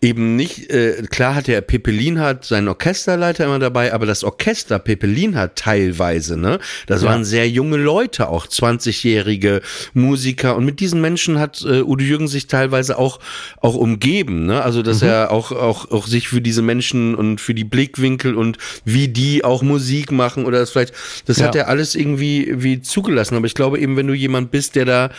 eben 0.00 0.36
nicht, 0.36 0.70
äh, 0.70 1.02
klar 1.10 1.34
hatte 1.34 1.52
er 1.52 1.60
Pepelin 1.60 2.18
hat 2.30 2.44
seinen 2.44 2.68
Orchesterleiter 2.68 3.44
immer 3.44 3.58
dabei, 3.58 3.92
aber 3.92 4.06
das 4.06 4.24
Orchester 4.24 4.78
Pepelin 4.78 5.36
hat 5.36 5.56
teilweise, 5.56 6.38
ne? 6.38 6.58
Das 6.86 7.02
ja. 7.02 7.08
waren 7.08 7.24
sehr 7.24 7.48
junge 7.48 7.76
Leute, 7.76 8.28
auch 8.28 8.46
20-jährige 8.46 9.60
Musiker 9.94 10.56
und 10.56 10.64
mit 10.64 10.80
diesen 10.80 11.00
Menschen 11.00 11.38
hat 11.38 11.62
äh, 11.62 11.82
Udo 11.82 12.02
Jürgens 12.02 12.32
sich 12.32 12.46
teilweise 12.46 12.98
auch 12.98 13.20
auch 13.60 13.74
umgeben, 13.74 14.46
ne? 14.46 14.62
Also 14.62 14.82
dass 14.82 15.02
mhm. 15.02 15.08
er 15.08 15.30
auch 15.30 15.52
auch 15.52 15.90
auch 15.90 16.06
sich 16.06 16.28
für 16.28 16.40
diese 16.40 16.62
Menschen 16.62 17.14
und 17.14 17.40
für 17.40 17.54
die 17.54 17.64
Blickwinkel 17.64 18.34
und 18.34 18.58
wie 18.84 19.08
die 19.08 19.44
auch 19.44 19.62
Musik 19.62 20.12
machen 20.12 20.44
oder 20.44 20.58
das 20.58 20.70
vielleicht, 20.70 20.94
das 21.26 21.38
ja. 21.38 21.46
hat 21.46 21.54
er 21.54 21.68
alles 21.68 21.94
irgendwie 21.94 22.52
wie 22.56 22.80
zugelassen. 22.80 23.36
Aber 23.36 23.46
ich 23.46 23.54
glaube 23.54 23.78
eben, 23.78 23.96
wenn 23.96 24.06
du 24.06 24.14
jemand 24.14 24.50
bist, 24.50 24.76
der 24.76 24.84
da 24.84 25.10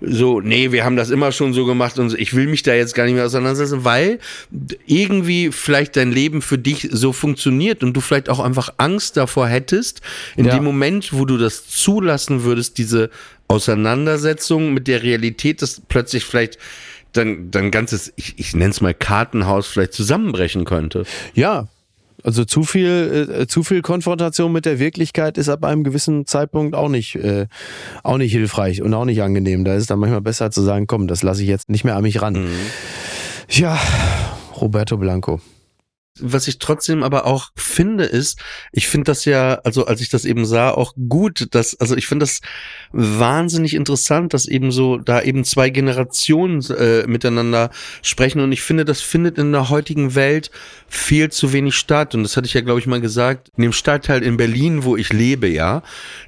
so, 0.00 0.40
nee, 0.40 0.72
wir 0.72 0.84
haben 0.84 0.96
das 0.96 1.10
immer 1.10 1.32
schon 1.32 1.52
so 1.52 1.66
gemacht 1.66 1.98
und 1.98 2.18
ich 2.18 2.34
will 2.34 2.46
mich 2.46 2.62
da 2.62 2.74
jetzt 2.74 2.94
gar 2.94 3.04
nicht 3.04 3.14
mehr 3.14 3.26
auseinandersetzen, 3.26 3.84
weil 3.84 4.18
irgendwie 4.86 5.50
vielleicht 5.52 5.96
dein 5.96 6.12
Leben 6.12 6.42
für 6.42 6.58
dich 6.60 6.88
so 6.90 7.12
funktioniert 7.12 7.82
und 7.82 7.94
du 7.94 8.00
vielleicht 8.00 8.28
auch 8.28 8.40
einfach 8.40 8.70
Angst 8.76 9.16
davor 9.16 9.48
hättest, 9.48 10.00
in 10.36 10.46
ja. 10.46 10.54
dem 10.54 10.64
Moment, 10.64 11.12
wo 11.12 11.24
du 11.24 11.38
das 11.38 11.66
zulassen 11.68 12.44
würdest, 12.44 12.78
diese 12.78 13.10
Auseinandersetzung 13.48 14.72
mit 14.72 14.86
der 14.86 15.02
Realität, 15.02 15.62
dass 15.62 15.80
plötzlich 15.88 16.24
vielleicht 16.24 16.58
dann 17.12 17.50
dein 17.50 17.70
ganzes, 17.70 18.12
ich, 18.16 18.38
ich 18.38 18.54
nenne 18.54 18.70
es 18.70 18.80
mal 18.80 18.94
Kartenhaus 18.94 19.66
vielleicht 19.66 19.92
zusammenbrechen 19.92 20.64
könnte. 20.64 21.04
Ja, 21.34 21.68
also 22.22 22.44
zu 22.44 22.64
viel, 22.64 23.28
äh, 23.40 23.46
zu 23.46 23.62
viel 23.62 23.82
Konfrontation 23.82 24.52
mit 24.52 24.66
der 24.66 24.78
Wirklichkeit 24.78 25.38
ist 25.38 25.48
ab 25.48 25.64
einem 25.64 25.84
gewissen 25.84 26.26
Zeitpunkt 26.26 26.74
auch 26.74 26.88
nicht, 26.88 27.16
äh, 27.16 27.46
auch 28.02 28.18
nicht 28.18 28.32
hilfreich 28.32 28.82
und 28.82 28.92
auch 28.94 29.04
nicht 29.04 29.22
angenehm. 29.22 29.64
Da 29.64 29.74
ist 29.74 29.82
es 29.82 29.86
dann 29.86 29.98
manchmal 29.98 30.20
besser 30.20 30.50
zu 30.50 30.62
sagen, 30.62 30.86
komm, 30.86 31.06
das 31.06 31.22
lasse 31.22 31.42
ich 31.42 31.48
jetzt 31.48 31.68
nicht 31.68 31.84
mehr 31.84 31.96
an 31.96 32.02
mich 32.02 32.20
ran. 32.22 32.34
Mhm. 32.34 32.56
Ja, 33.48 33.78
Roberto 34.60 34.96
Blanco. 34.96 35.40
Was 36.18 36.48
ich 36.48 36.58
trotzdem 36.58 37.04
aber 37.04 37.24
auch 37.24 37.50
finde, 37.54 38.04
ist, 38.04 38.40
ich 38.72 38.88
finde 38.88 39.04
das 39.04 39.24
ja, 39.24 39.60
also 39.64 39.86
als 39.86 40.00
ich 40.00 40.10
das 40.10 40.24
eben 40.24 40.44
sah, 40.44 40.70
auch 40.70 40.92
gut, 41.08 41.46
dass, 41.52 41.78
also 41.78 41.96
ich 41.96 42.08
finde 42.08 42.24
das 42.24 42.40
wahnsinnig 42.92 43.74
interessant, 43.74 44.34
dass 44.34 44.46
eben 44.46 44.72
so 44.72 44.98
da 44.98 45.22
eben 45.22 45.44
zwei 45.44 45.70
Generationen 45.70 46.62
äh, 46.70 47.06
miteinander 47.06 47.70
sprechen 48.02 48.40
und 48.40 48.50
ich 48.50 48.60
finde, 48.60 48.84
das 48.84 49.00
findet 49.00 49.38
in 49.38 49.52
der 49.52 49.70
heutigen 49.70 50.16
Welt 50.16 50.50
viel 50.88 51.30
zu 51.30 51.52
wenig 51.52 51.76
statt 51.76 52.14
und 52.16 52.24
das 52.24 52.36
hatte 52.36 52.46
ich 52.46 52.54
ja, 52.54 52.60
glaube 52.60 52.80
ich, 52.80 52.86
mal 52.88 53.00
gesagt, 53.00 53.52
in 53.56 53.62
dem 53.62 53.72
Stadtteil 53.72 54.24
in 54.24 54.36
Berlin, 54.36 54.82
wo 54.82 54.96
ich 54.96 55.12
lebe, 55.12 55.46
ja, 55.46 55.82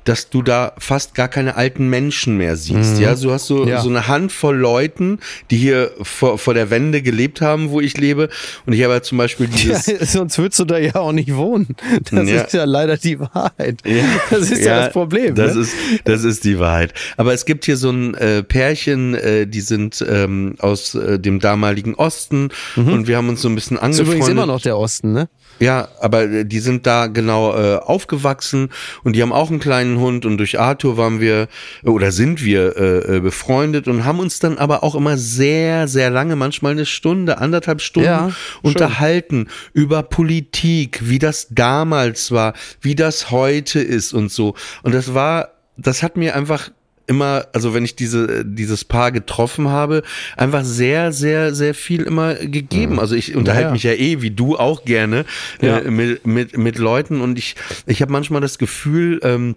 dass 0.04 0.30
du 0.30 0.42
da 0.42 0.74
fast 0.78 1.16
gar 1.16 1.28
keine 1.28 1.56
alten 1.56 1.88
Menschen 1.88 2.36
mehr 2.36 2.56
siehst, 2.56 2.96
mhm. 2.96 3.02
ja, 3.02 3.14
du 3.16 3.32
hast 3.32 3.46
so, 3.46 3.66
ja. 3.66 3.80
so 3.80 3.88
eine 3.88 4.06
Handvoll 4.06 4.56
Leuten, 4.56 5.18
die 5.50 5.56
hier 5.56 5.90
vor, 6.02 6.38
vor 6.38 6.54
der 6.54 6.70
Wende 6.70 7.02
gelebt 7.02 7.40
haben, 7.40 7.70
wo 7.70 7.80
ich 7.80 7.98
lebe 7.98 8.28
und 8.64 8.74
ich 8.74 8.82
habe 8.84 8.94
ja 8.94 9.02
zum 9.02 9.18
Beispiel 9.18 9.48
Ja, 9.72 9.96
sonst 10.06 10.38
würdest 10.38 10.60
du 10.60 10.64
da 10.64 10.78
ja 10.78 10.96
auch 10.96 11.12
nicht 11.12 11.34
wohnen. 11.34 11.76
Das 12.10 12.28
ja. 12.28 12.42
ist 12.42 12.52
ja 12.52 12.64
leider 12.64 12.96
die 12.96 13.18
Wahrheit. 13.20 13.80
Ja. 13.84 14.04
Das 14.30 14.50
ist 14.50 14.64
ja, 14.64 14.84
das 14.84 14.92
Problem. 14.92 15.34
Das 15.34 15.54
ne? 15.54 15.62
ist, 15.62 15.74
das 16.04 16.24
ist 16.24 16.44
die 16.44 16.58
Wahrheit. 16.58 16.94
Aber 17.16 17.32
es 17.32 17.44
gibt 17.44 17.64
hier 17.64 17.76
so 17.76 17.90
ein 17.90 18.14
äh, 18.14 18.42
Pärchen, 18.42 19.14
äh, 19.14 19.46
die 19.46 19.60
sind 19.60 20.04
ähm, 20.08 20.56
aus 20.58 20.94
äh, 20.94 21.18
dem 21.18 21.40
damaligen 21.40 21.94
Osten 21.94 22.50
mhm. 22.76 22.92
und 22.92 23.06
wir 23.06 23.16
haben 23.16 23.28
uns 23.28 23.42
so 23.42 23.48
ein 23.48 23.54
bisschen 23.54 23.78
angefreundet. 23.78 23.98
Das 23.98 24.08
ist 24.08 24.14
übrigens 24.14 24.28
immer 24.28 24.46
noch 24.46 24.60
der 24.60 24.78
Osten, 24.78 25.12
ne? 25.12 25.28
Ja, 25.62 25.88
aber 26.00 26.24
äh, 26.24 26.44
die 26.44 26.58
sind 26.58 26.86
da 26.86 27.06
genau 27.06 27.54
äh, 27.54 27.76
aufgewachsen 27.76 28.70
und 29.04 29.14
die 29.14 29.22
haben 29.22 29.32
auch 29.32 29.50
einen 29.50 29.60
kleinen 29.60 29.98
Hund 29.98 30.26
und 30.26 30.38
durch 30.38 30.58
Arthur 30.58 30.96
waren 30.96 31.20
wir 31.20 31.48
oder 31.84 32.10
sind 32.10 32.44
wir 32.44 32.76
äh, 32.76 33.16
äh, 33.16 33.20
befreundet 33.20 33.86
und 33.86 34.04
haben 34.04 34.18
uns 34.18 34.38
dann 34.38 34.58
aber 34.58 34.82
auch 34.82 34.94
immer 34.94 35.16
sehr, 35.16 35.88
sehr 35.88 36.10
lange, 36.10 36.36
manchmal 36.36 36.72
eine 36.72 36.86
Stunde, 36.86 37.38
anderthalb 37.38 37.80
Stunden 37.80 38.08
ja, 38.08 38.30
unterhalten 38.62 39.48
über 39.72 40.02
Politik, 40.02 41.00
wie 41.08 41.18
das 41.18 41.48
damals 41.50 42.30
war, 42.30 42.54
wie 42.80 42.94
das 42.94 43.30
heute 43.30 43.80
ist 43.80 44.12
und 44.12 44.30
so. 44.30 44.54
Und 44.82 44.94
das 44.94 45.14
war 45.14 45.52
das 45.76 46.02
hat 46.02 46.16
mir 46.16 46.36
einfach 46.36 46.70
immer, 47.06 47.46
also 47.52 47.74
wenn 47.74 47.84
ich 47.84 47.96
diese, 47.96 48.44
dieses 48.44 48.84
Paar 48.84 49.10
getroffen 49.10 49.68
habe, 49.68 50.02
einfach 50.36 50.64
sehr, 50.64 51.12
sehr, 51.12 51.54
sehr 51.54 51.74
viel 51.74 52.02
immer 52.02 52.34
gegeben. 52.34 52.94
Mhm. 52.94 52.98
Also 53.00 53.16
ich 53.16 53.34
unterhalte 53.34 53.68
ja, 53.68 53.72
mich 53.72 53.82
ja 53.82 53.92
eh, 53.92 54.22
wie 54.22 54.30
du 54.30 54.56
auch 54.56 54.84
gerne, 54.84 55.24
äh, 55.60 55.66
ja. 55.66 55.78
äh, 55.78 55.90
mit, 55.90 56.26
mit, 56.26 56.56
mit 56.56 56.78
Leuten 56.78 57.20
und 57.20 57.38
ich, 57.38 57.56
ich 57.86 58.00
habe 58.02 58.12
manchmal 58.12 58.40
das 58.40 58.58
Gefühl, 58.58 59.20
ähm, 59.22 59.56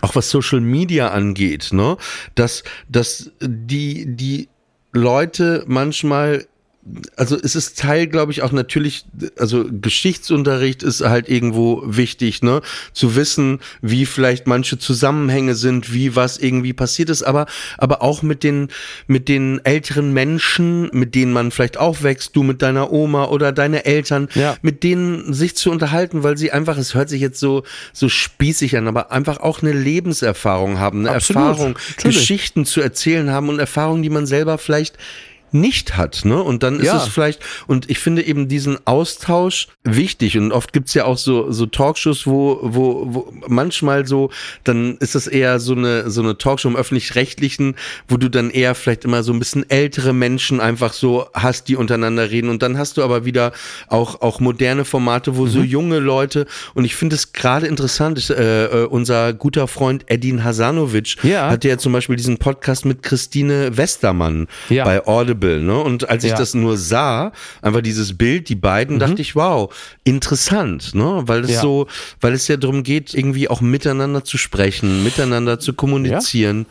auch 0.00 0.14
was 0.14 0.30
Social 0.30 0.60
Media 0.60 1.08
angeht, 1.08 1.68
ne, 1.72 1.96
dass, 2.34 2.64
dass 2.88 3.30
die, 3.40 4.16
die 4.16 4.48
Leute 4.92 5.64
manchmal 5.66 6.46
also 7.16 7.36
es 7.36 7.56
ist 7.56 7.78
Teil, 7.78 8.06
glaube 8.06 8.32
ich, 8.32 8.42
auch 8.42 8.52
natürlich, 8.52 9.04
also 9.38 9.64
Geschichtsunterricht 9.68 10.82
ist 10.82 11.00
halt 11.00 11.28
irgendwo 11.28 11.82
wichtig, 11.84 12.42
ne, 12.42 12.62
zu 12.92 13.16
wissen, 13.16 13.60
wie 13.82 14.06
vielleicht 14.06 14.46
manche 14.46 14.78
Zusammenhänge 14.78 15.54
sind, 15.54 15.92
wie 15.92 16.14
was 16.14 16.38
irgendwie 16.38 16.72
passiert 16.72 17.10
ist, 17.10 17.22
aber, 17.22 17.46
aber 17.78 18.02
auch 18.02 18.22
mit 18.22 18.44
den, 18.44 18.68
mit 19.06 19.28
den 19.28 19.60
älteren 19.64 20.12
Menschen, 20.12 20.88
mit 20.92 21.14
denen 21.14 21.32
man 21.32 21.50
vielleicht 21.50 21.76
aufwächst, 21.76 22.36
du 22.36 22.42
mit 22.42 22.62
deiner 22.62 22.92
Oma 22.92 23.24
oder 23.26 23.52
deine 23.52 23.84
Eltern, 23.84 24.28
Ja. 24.34 24.56
mit 24.62 24.82
denen 24.82 25.32
sich 25.34 25.56
zu 25.56 25.70
unterhalten, 25.70 26.22
weil 26.22 26.36
sie 26.38 26.52
einfach, 26.52 26.78
es 26.78 26.94
hört 26.94 27.08
sich 27.08 27.20
jetzt 27.20 27.40
so, 27.40 27.64
so 27.92 28.08
spießig 28.08 28.76
an, 28.76 28.86
aber 28.86 29.10
einfach 29.10 29.38
auch 29.40 29.62
eine 29.62 29.72
Lebenserfahrung 29.72 30.78
haben, 30.78 31.00
eine 31.00 31.16
Absolut, 31.16 31.42
Erfahrung, 31.42 31.78
natürlich. 31.96 32.16
Geschichten 32.18 32.64
zu 32.64 32.80
erzählen 32.80 33.30
haben 33.30 33.48
und 33.48 33.58
Erfahrungen, 33.58 34.02
die 34.02 34.10
man 34.10 34.26
selber 34.26 34.58
vielleicht 34.58 34.96
nicht 35.52 35.96
hat, 35.96 36.24
ne? 36.24 36.42
Und 36.42 36.62
dann 36.62 36.80
ist 36.80 36.86
Ja. 36.86 36.96
es 36.96 37.08
vielleicht, 37.08 37.40
und 37.66 37.88
ich 37.90 37.98
finde 37.98 38.22
eben 38.22 38.48
diesen 38.48 38.78
Austausch 38.86 39.68
wichtig. 39.84 40.36
Und 40.36 40.52
oft 40.52 40.72
gibt's 40.72 40.94
ja 40.94 41.04
auch 41.04 41.18
so, 41.18 41.50
so 41.52 41.66
Talkshows, 41.66 42.26
wo, 42.26 42.58
wo, 42.62 43.04
wo 43.08 43.32
manchmal 43.46 44.06
so, 44.06 44.30
dann 44.64 44.96
ist 44.98 45.14
das 45.14 45.26
eher 45.26 45.60
so 45.60 45.74
eine, 45.74 46.10
so 46.10 46.20
eine 46.22 46.36
Talkshow 46.36 46.68
im 46.68 46.76
öffentlich-rechtlichen, 46.76 47.76
wo 48.08 48.16
du 48.16 48.28
dann 48.28 48.50
eher 48.50 48.74
vielleicht 48.74 49.04
immer 49.04 49.22
so 49.22 49.32
ein 49.32 49.38
bisschen 49.38 49.68
ältere 49.70 50.12
Menschen 50.12 50.60
einfach 50.60 50.92
so 50.92 51.26
hast, 51.32 51.68
die 51.68 51.76
untereinander 51.76 52.30
reden. 52.30 52.50
Und 52.50 52.62
dann 52.62 52.76
hast 52.78 52.96
du 52.96 53.02
aber 53.04 53.24
wieder 53.24 53.52
auch, 53.88 54.20
auch 54.22 54.40
moderne 54.40 54.84
Formate, 54.84 55.36
wo 55.36 55.46
so 55.46 55.60
Mhm. 55.60 55.64
junge 55.66 55.98
Leute, 56.00 56.46
und 56.74 56.84
ich 56.84 56.96
finde 56.96 57.16
es 57.16 57.32
gerade 57.32 57.66
interessant, 57.66 58.18
ich, 58.18 58.30
äh, 58.30 58.64
äh, 58.64 58.84
unser 58.86 59.32
guter 59.32 59.68
Freund 59.68 60.04
Edin 60.10 60.42
Hasanovic 60.44 61.16
Ja. 61.22 61.50
hat 61.50 61.64
ja 61.64 61.78
zum 61.78 61.92
Beispiel 61.92 62.16
diesen 62.16 62.38
Podcast 62.38 62.84
mit 62.84 63.02
Christine 63.02 63.76
Westermann 63.76 64.48
Ja. 64.68 64.84
bei 64.84 65.06
Audible, 65.06 65.35
ne? 65.42 65.78
Und 65.78 66.08
als 66.08 66.24
ich 66.24 66.30
Ja. 66.30 66.36
das 66.36 66.54
nur 66.54 66.76
sah, 66.76 67.32
einfach 67.62 67.80
dieses 67.82 68.16
Bild, 68.16 68.48
die 68.48 68.54
beiden, 68.54 68.98
dachte 68.98 69.22
ich, 69.22 69.36
wow, 69.36 69.72
interessant, 70.04 70.94
ne? 70.94 71.22
Weil 71.26 71.44
es 71.44 71.50
Ja. 71.52 71.60
so, 71.60 71.86
weil 72.20 72.32
es 72.32 72.48
ja 72.48 72.56
darum 72.56 72.82
geht, 72.82 73.14
irgendwie 73.14 73.48
auch 73.48 73.60
miteinander 73.60 74.24
zu 74.24 74.38
sprechen, 74.38 75.02
miteinander 75.04 75.58
zu 75.58 75.72
kommunizieren. 75.74 76.60
Ja. 76.60 76.66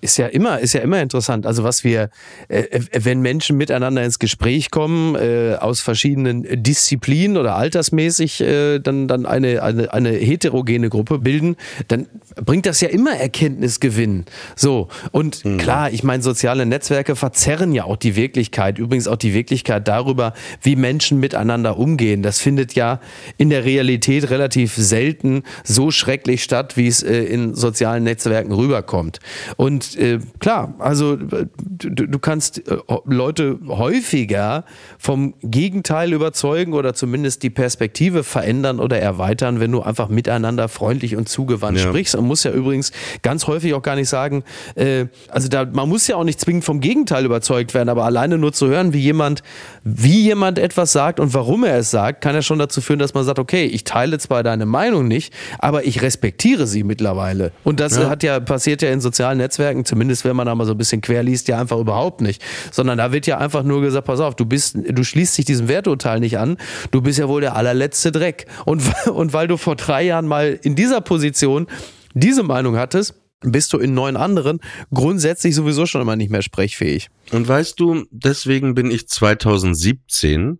Ist 0.00 0.16
ja 0.16 0.26
immer, 0.26 0.58
ist 0.60 0.72
ja 0.72 0.80
immer 0.80 1.02
interessant. 1.02 1.46
Also 1.46 1.64
was 1.64 1.84
wir, 1.84 2.08
äh, 2.48 2.60
äh, 2.62 2.80
wenn 2.92 3.20
Menschen 3.20 3.58
miteinander 3.58 4.02
ins 4.02 4.18
Gespräch 4.18 4.70
kommen, 4.70 5.14
äh, 5.16 5.56
aus 5.60 5.82
verschiedenen 5.82 6.62
Disziplinen 6.62 7.36
oder 7.36 7.56
altersmäßig 7.56 8.40
äh, 8.40 8.78
dann, 8.78 9.06
dann 9.06 9.26
eine, 9.26 9.62
eine, 9.62 9.92
eine 9.92 10.10
heterogene 10.10 10.88
Gruppe 10.88 11.18
bilden, 11.18 11.56
dann 11.88 12.06
bringt 12.36 12.64
das 12.64 12.80
ja 12.80 12.88
immer 12.88 13.12
Erkenntnisgewinn. 13.12 14.24
So. 14.56 14.88
Und 15.10 15.42
klar, 15.58 15.92
ich 15.92 16.02
meine, 16.02 16.22
soziale 16.22 16.64
Netzwerke 16.64 17.14
verzerren 17.14 17.72
ja 17.72 17.84
auch 17.84 17.96
die 17.96 18.16
Wirklichkeit. 18.16 18.78
Übrigens 18.78 19.08
auch 19.08 19.16
die 19.16 19.34
Wirklichkeit 19.34 19.86
darüber, 19.86 20.32
wie 20.62 20.76
Menschen 20.76 21.20
miteinander 21.20 21.76
umgehen. 21.76 22.22
Das 22.22 22.40
findet 22.40 22.74
ja 22.74 23.00
in 23.36 23.50
der 23.50 23.66
Realität 23.66 24.30
relativ 24.30 24.74
selten 24.74 25.42
so 25.64 25.90
schrecklich 25.90 26.42
statt, 26.42 26.78
wie 26.78 26.86
es 26.86 27.02
äh, 27.02 27.24
in 27.24 27.54
sozialen 27.54 28.04
Netzwerken 28.04 28.52
rüberkommt. 28.52 29.20
Und 29.56 29.96
äh, 29.96 30.18
klar, 30.38 30.74
also 30.78 31.16
du, 31.16 32.06
du 32.06 32.18
kannst 32.18 32.68
äh, 32.68 32.76
Leute 33.06 33.58
häufiger 33.68 34.64
vom 34.98 35.34
Gegenteil 35.42 36.12
überzeugen 36.12 36.72
oder 36.72 36.94
zumindest 36.94 37.42
die 37.42 37.50
Perspektive 37.50 38.24
verändern 38.24 38.80
oder 38.80 38.98
erweitern, 39.00 39.60
wenn 39.60 39.72
du 39.72 39.82
einfach 39.82 40.08
miteinander 40.08 40.68
freundlich 40.68 41.16
und 41.16 41.28
zugewandt 41.28 41.78
Ja. 41.78 41.88
sprichst. 41.88 42.16
Man 42.16 42.26
muss 42.26 42.44
ja 42.44 42.52
übrigens 42.52 42.92
ganz 43.22 43.46
häufig 43.46 43.74
auch 43.74 43.82
gar 43.82 43.96
nicht 43.96 44.08
sagen, 44.08 44.44
äh, 44.74 45.06
also 45.28 45.48
da, 45.48 45.64
man 45.64 45.88
muss 45.88 46.06
ja 46.06 46.16
auch 46.16 46.24
nicht 46.24 46.40
zwingend 46.40 46.64
vom 46.64 46.80
Gegenteil 46.80 47.24
überzeugt 47.24 47.74
werden, 47.74 47.88
aber 47.88 48.04
alleine 48.04 48.38
nur 48.38 48.52
zu 48.52 48.68
hören, 48.68 48.92
wie 48.92 49.00
jemand, 49.00 49.42
wie 49.84 50.20
jemand 50.22 50.58
etwas 50.58 50.92
sagt 50.92 51.20
und 51.20 51.34
warum 51.34 51.64
er 51.64 51.78
es 51.78 51.90
sagt, 51.90 52.20
kann 52.20 52.34
ja 52.34 52.42
schon 52.42 52.58
dazu 52.58 52.80
führen, 52.80 52.98
dass 52.98 53.14
man 53.14 53.24
sagt, 53.24 53.38
okay, 53.38 53.64
ich 53.64 53.84
teile 53.84 54.18
zwar 54.18 54.42
deine 54.42 54.66
Meinung 54.66 55.08
nicht, 55.08 55.32
aber 55.58 55.84
ich 55.84 56.02
respektiere 56.02 56.66
sie 56.66 56.84
mittlerweile. 56.84 57.52
Und 57.64 57.80
das 57.80 57.98
hat 57.98 58.22
ja 58.22 58.38
passiert 58.40 58.82
ja 58.82 58.90
in 58.90 59.00
sozialen 59.00 59.39
Netzwerken, 59.40 59.84
zumindest 59.84 60.24
wenn 60.24 60.36
man 60.36 60.46
da 60.46 60.54
mal 60.54 60.66
so 60.66 60.72
ein 60.72 60.78
bisschen 60.78 61.00
quer 61.00 61.22
liest, 61.22 61.48
ja 61.48 61.60
einfach 61.60 61.78
überhaupt 61.78 62.20
nicht. 62.20 62.42
Sondern 62.70 62.98
da 62.98 63.12
wird 63.12 63.26
ja 63.26 63.38
einfach 63.38 63.62
nur 63.62 63.80
gesagt, 63.80 64.06
pass 64.06 64.20
auf, 64.20 64.36
du 64.36 64.46
bist, 64.46 64.76
du 64.76 65.04
schließt 65.04 65.36
dich 65.38 65.44
diesem 65.44 65.68
Werturteil 65.68 66.20
nicht 66.20 66.38
an, 66.38 66.56
du 66.90 67.00
bist 67.00 67.18
ja 67.18 67.28
wohl 67.28 67.40
der 67.40 67.56
allerletzte 67.56 68.12
Dreck. 68.12 68.46
Und, 68.64 68.82
und 69.12 69.32
weil 69.32 69.48
du 69.48 69.56
vor 69.56 69.76
drei 69.76 70.02
Jahren 70.02 70.26
mal 70.26 70.58
in 70.62 70.76
dieser 70.76 71.00
Position 71.00 71.66
diese 72.14 72.42
Meinung 72.42 72.76
hattest, 72.76 73.14
bist 73.42 73.72
du 73.72 73.78
in 73.78 73.94
neun 73.94 74.16
anderen 74.16 74.60
grundsätzlich 74.92 75.54
sowieso 75.54 75.86
schon 75.86 76.02
immer 76.02 76.16
nicht 76.16 76.30
mehr 76.30 76.42
sprechfähig. 76.42 77.08
Und 77.32 77.48
weißt 77.48 77.80
du, 77.80 78.04
deswegen 78.10 78.74
bin 78.74 78.90
ich 78.90 79.08
2017, 79.08 80.58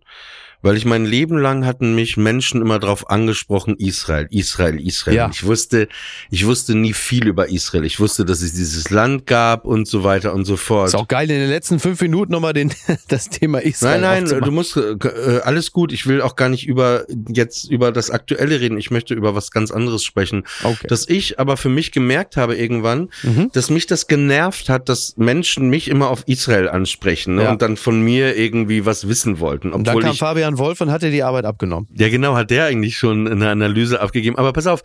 weil 0.61 0.77
ich 0.77 0.85
mein 0.85 1.05
Leben 1.05 1.37
lang 1.37 1.65
hatten 1.65 1.95
mich 1.95 2.17
Menschen 2.17 2.61
immer 2.61 2.79
drauf 2.79 3.09
angesprochen, 3.09 3.75
Israel, 3.77 4.27
Israel, 4.31 4.79
Israel. 4.79 5.15
Ja. 5.15 5.29
Ich 5.31 5.45
wusste, 5.45 5.87
ich 6.29 6.45
wusste 6.45 6.75
nie 6.75 6.93
viel 6.93 7.27
über 7.27 7.49
Israel. 7.49 7.85
Ich 7.85 7.99
wusste, 7.99 8.25
dass 8.25 8.41
es 8.41 8.53
dieses 8.53 8.89
Land 8.89 9.25
gab 9.25 9.65
und 9.65 9.87
so 9.87 10.03
weiter 10.03 10.33
und 10.33 10.45
so 10.45 10.57
fort. 10.57 10.89
Ist 10.89 10.95
auch 10.95 11.07
geil, 11.07 11.29
in 11.29 11.39
den 11.39 11.49
letzten 11.49 11.79
fünf 11.79 12.01
Minuten 12.01 12.31
nochmal 12.31 12.53
den, 12.53 12.73
das 13.07 13.29
Thema 13.29 13.59
Israel 13.59 14.01
Nein, 14.01 14.23
nein, 14.25 14.41
du 14.41 14.51
musst 14.51 14.77
äh, 14.77 14.91
äh, 14.91 15.41
alles 15.41 15.71
gut. 15.71 15.91
Ich 15.91 16.07
will 16.07 16.21
auch 16.21 16.35
gar 16.35 16.49
nicht 16.49 16.67
über 16.67 17.05
jetzt 17.29 17.69
über 17.69 17.91
das 17.91 18.09
Aktuelle 18.09 18.59
reden. 18.59 18.77
Ich 18.77 18.91
möchte 18.91 19.13
über 19.13 19.35
was 19.35 19.51
ganz 19.51 19.71
anderes 19.71 20.03
sprechen. 20.03 20.43
Okay. 20.63 20.87
Dass 20.87 21.07
ich 21.07 21.39
aber 21.39 21.57
für 21.57 21.69
mich 21.69 21.91
gemerkt 21.91 22.37
habe 22.37 22.55
irgendwann, 22.55 23.09
dass 23.53 23.69
mich 23.69 23.87
das 23.87 24.07
genervt 24.07 24.69
hat, 24.69 24.89
dass 24.89 25.15
Menschen 25.17 25.69
mich 25.69 25.87
immer 25.87 26.09
auf 26.09 26.23
Israel 26.27 26.69
ansprechen 26.69 27.35
ne, 27.35 27.43
Ja. 27.43 27.51
und 27.51 27.61
dann 27.61 27.77
von 27.77 28.01
mir 28.01 28.37
irgendwie 28.37 28.85
was 28.85 29.07
wissen 29.07 29.39
wollten, 29.39 29.71
Und 29.71 29.87
dann 29.87 29.95
obwohl 29.95 30.03
kam 30.03 30.13
ich 30.13 30.19
Fabian 30.19 30.50
Wolf 30.57 30.81
und 30.81 30.91
hat 30.91 31.01
dir 31.01 31.11
die 31.11 31.23
Arbeit 31.23 31.45
abgenommen. 31.45 31.87
ja, 31.95 32.09
genau, 32.09 32.35
hat 32.35 32.49
der 32.51 32.65
eigentlich 32.65 32.97
schon 32.97 33.27
eine 33.27 33.49
Analyse 33.49 33.99
abgegeben. 34.01 34.37
Aber 34.37 34.53
pass 34.53 34.67
auf, 34.67 34.81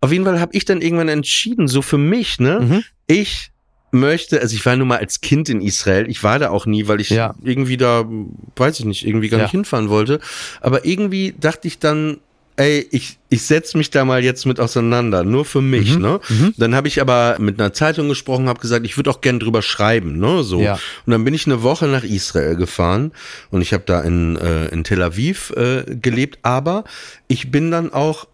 auf 0.00 0.12
jeden 0.12 0.24
Fall 0.24 0.40
habe 0.40 0.54
ich 0.56 0.64
dann 0.64 0.80
irgendwann 0.80 1.08
entschieden, 1.08 1.68
so 1.68 1.82
für 1.82 1.98
mich, 1.98 2.38
ne, 2.40 2.60
Mhm. 2.60 2.84
ich 3.06 3.50
möchte, 3.92 4.40
also 4.40 4.56
ich 4.56 4.66
war 4.66 4.74
nur 4.76 4.86
mal 4.88 4.98
als 4.98 5.20
Kind 5.20 5.48
in 5.48 5.60
Israel, 5.60 6.08
ich 6.10 6.22
war 6.24 6.38
da 6.40 6.50
auch 6.50 6.66
nie, 6.66 6.88
weil 6.88 7.00
ich 7.00 7.10
Ja. 7.10 7.34
irgendwie 7.44 7.76
da, 7.76 8.04
weiß 8.56 8.80
ich 8.80 8.84
nicht, 8.86 9.06
irgendwie 9.06 9.28
gar 9.28 9.38
Ja. 9.38 9.44
nicht 9.44 9.52
hinfahren 9.52 9.88
wollte. 9.88 10.18
Aber 10.60 10.84
irgendwie 10.84 11.32
dachte 11.38 11.68
ich 11.68 11.78
dann, 11.78 12.18
ey, 12.56 12.86
ich, 12.92 13.18
ich 13.30 13.42
setz 13.42 13.74
mich 13.74 13.90
da 13.90 14.04
mal 14.04 14.22
jetzt 14.22 14.46
mit 14.46 14.60
auseinander, 14.60 15.24
nur 15.24 15.44
für 15.44 15.60
mich, 15.60 15.96
Mhm. 15.96 16.02
ne? 16.02 16.20
Dann 16.56 16.74
habe 16.74 16.86
ich 16.88 17.00
aber 17.00 17.36
mit 17.40 17.60
einer 17.60 17.72
Zeitung 17.72 18.08
gesprochen, 18.08 18.48
habe 18.48 18.60
gesagt, 18.60 18.86
ich 18.86 18.96
würde 18.96 19.10
auch 19.10 19.20
gern 19.20 19.40
drüber 19.40 19.60
schreiben, 19.62 20.18
ne? 20.18 20.42
So. 20.44 20.60
Ja. 20.60 20.74
Und 21.04 21.10
dann 21.10 21.24
bin 21.24 21.34
ich 21.34 21.46
eine 21.46 21.62
Woche 21.62 21.86
nach 21.86 22.04
Israel 22.04 22.54
gefahren 22.56 23.10
und 23.50 23.60
ich 23.60 23.72
habe 23.72 23.82
da 23.86 24.00
in, 24.02 24.36
äh, 24.36 24.66
in 24.68 24.84
Tel 24.84 25.02
Aviv 25.02 25.50
äh, 25.56 25.84
gelebt, 25.96 26.38
aber 26.42 26.84
ich 27.26 27.50
bin 27.50 27.70
dann 27.72 27.92
auch 27.92 28.28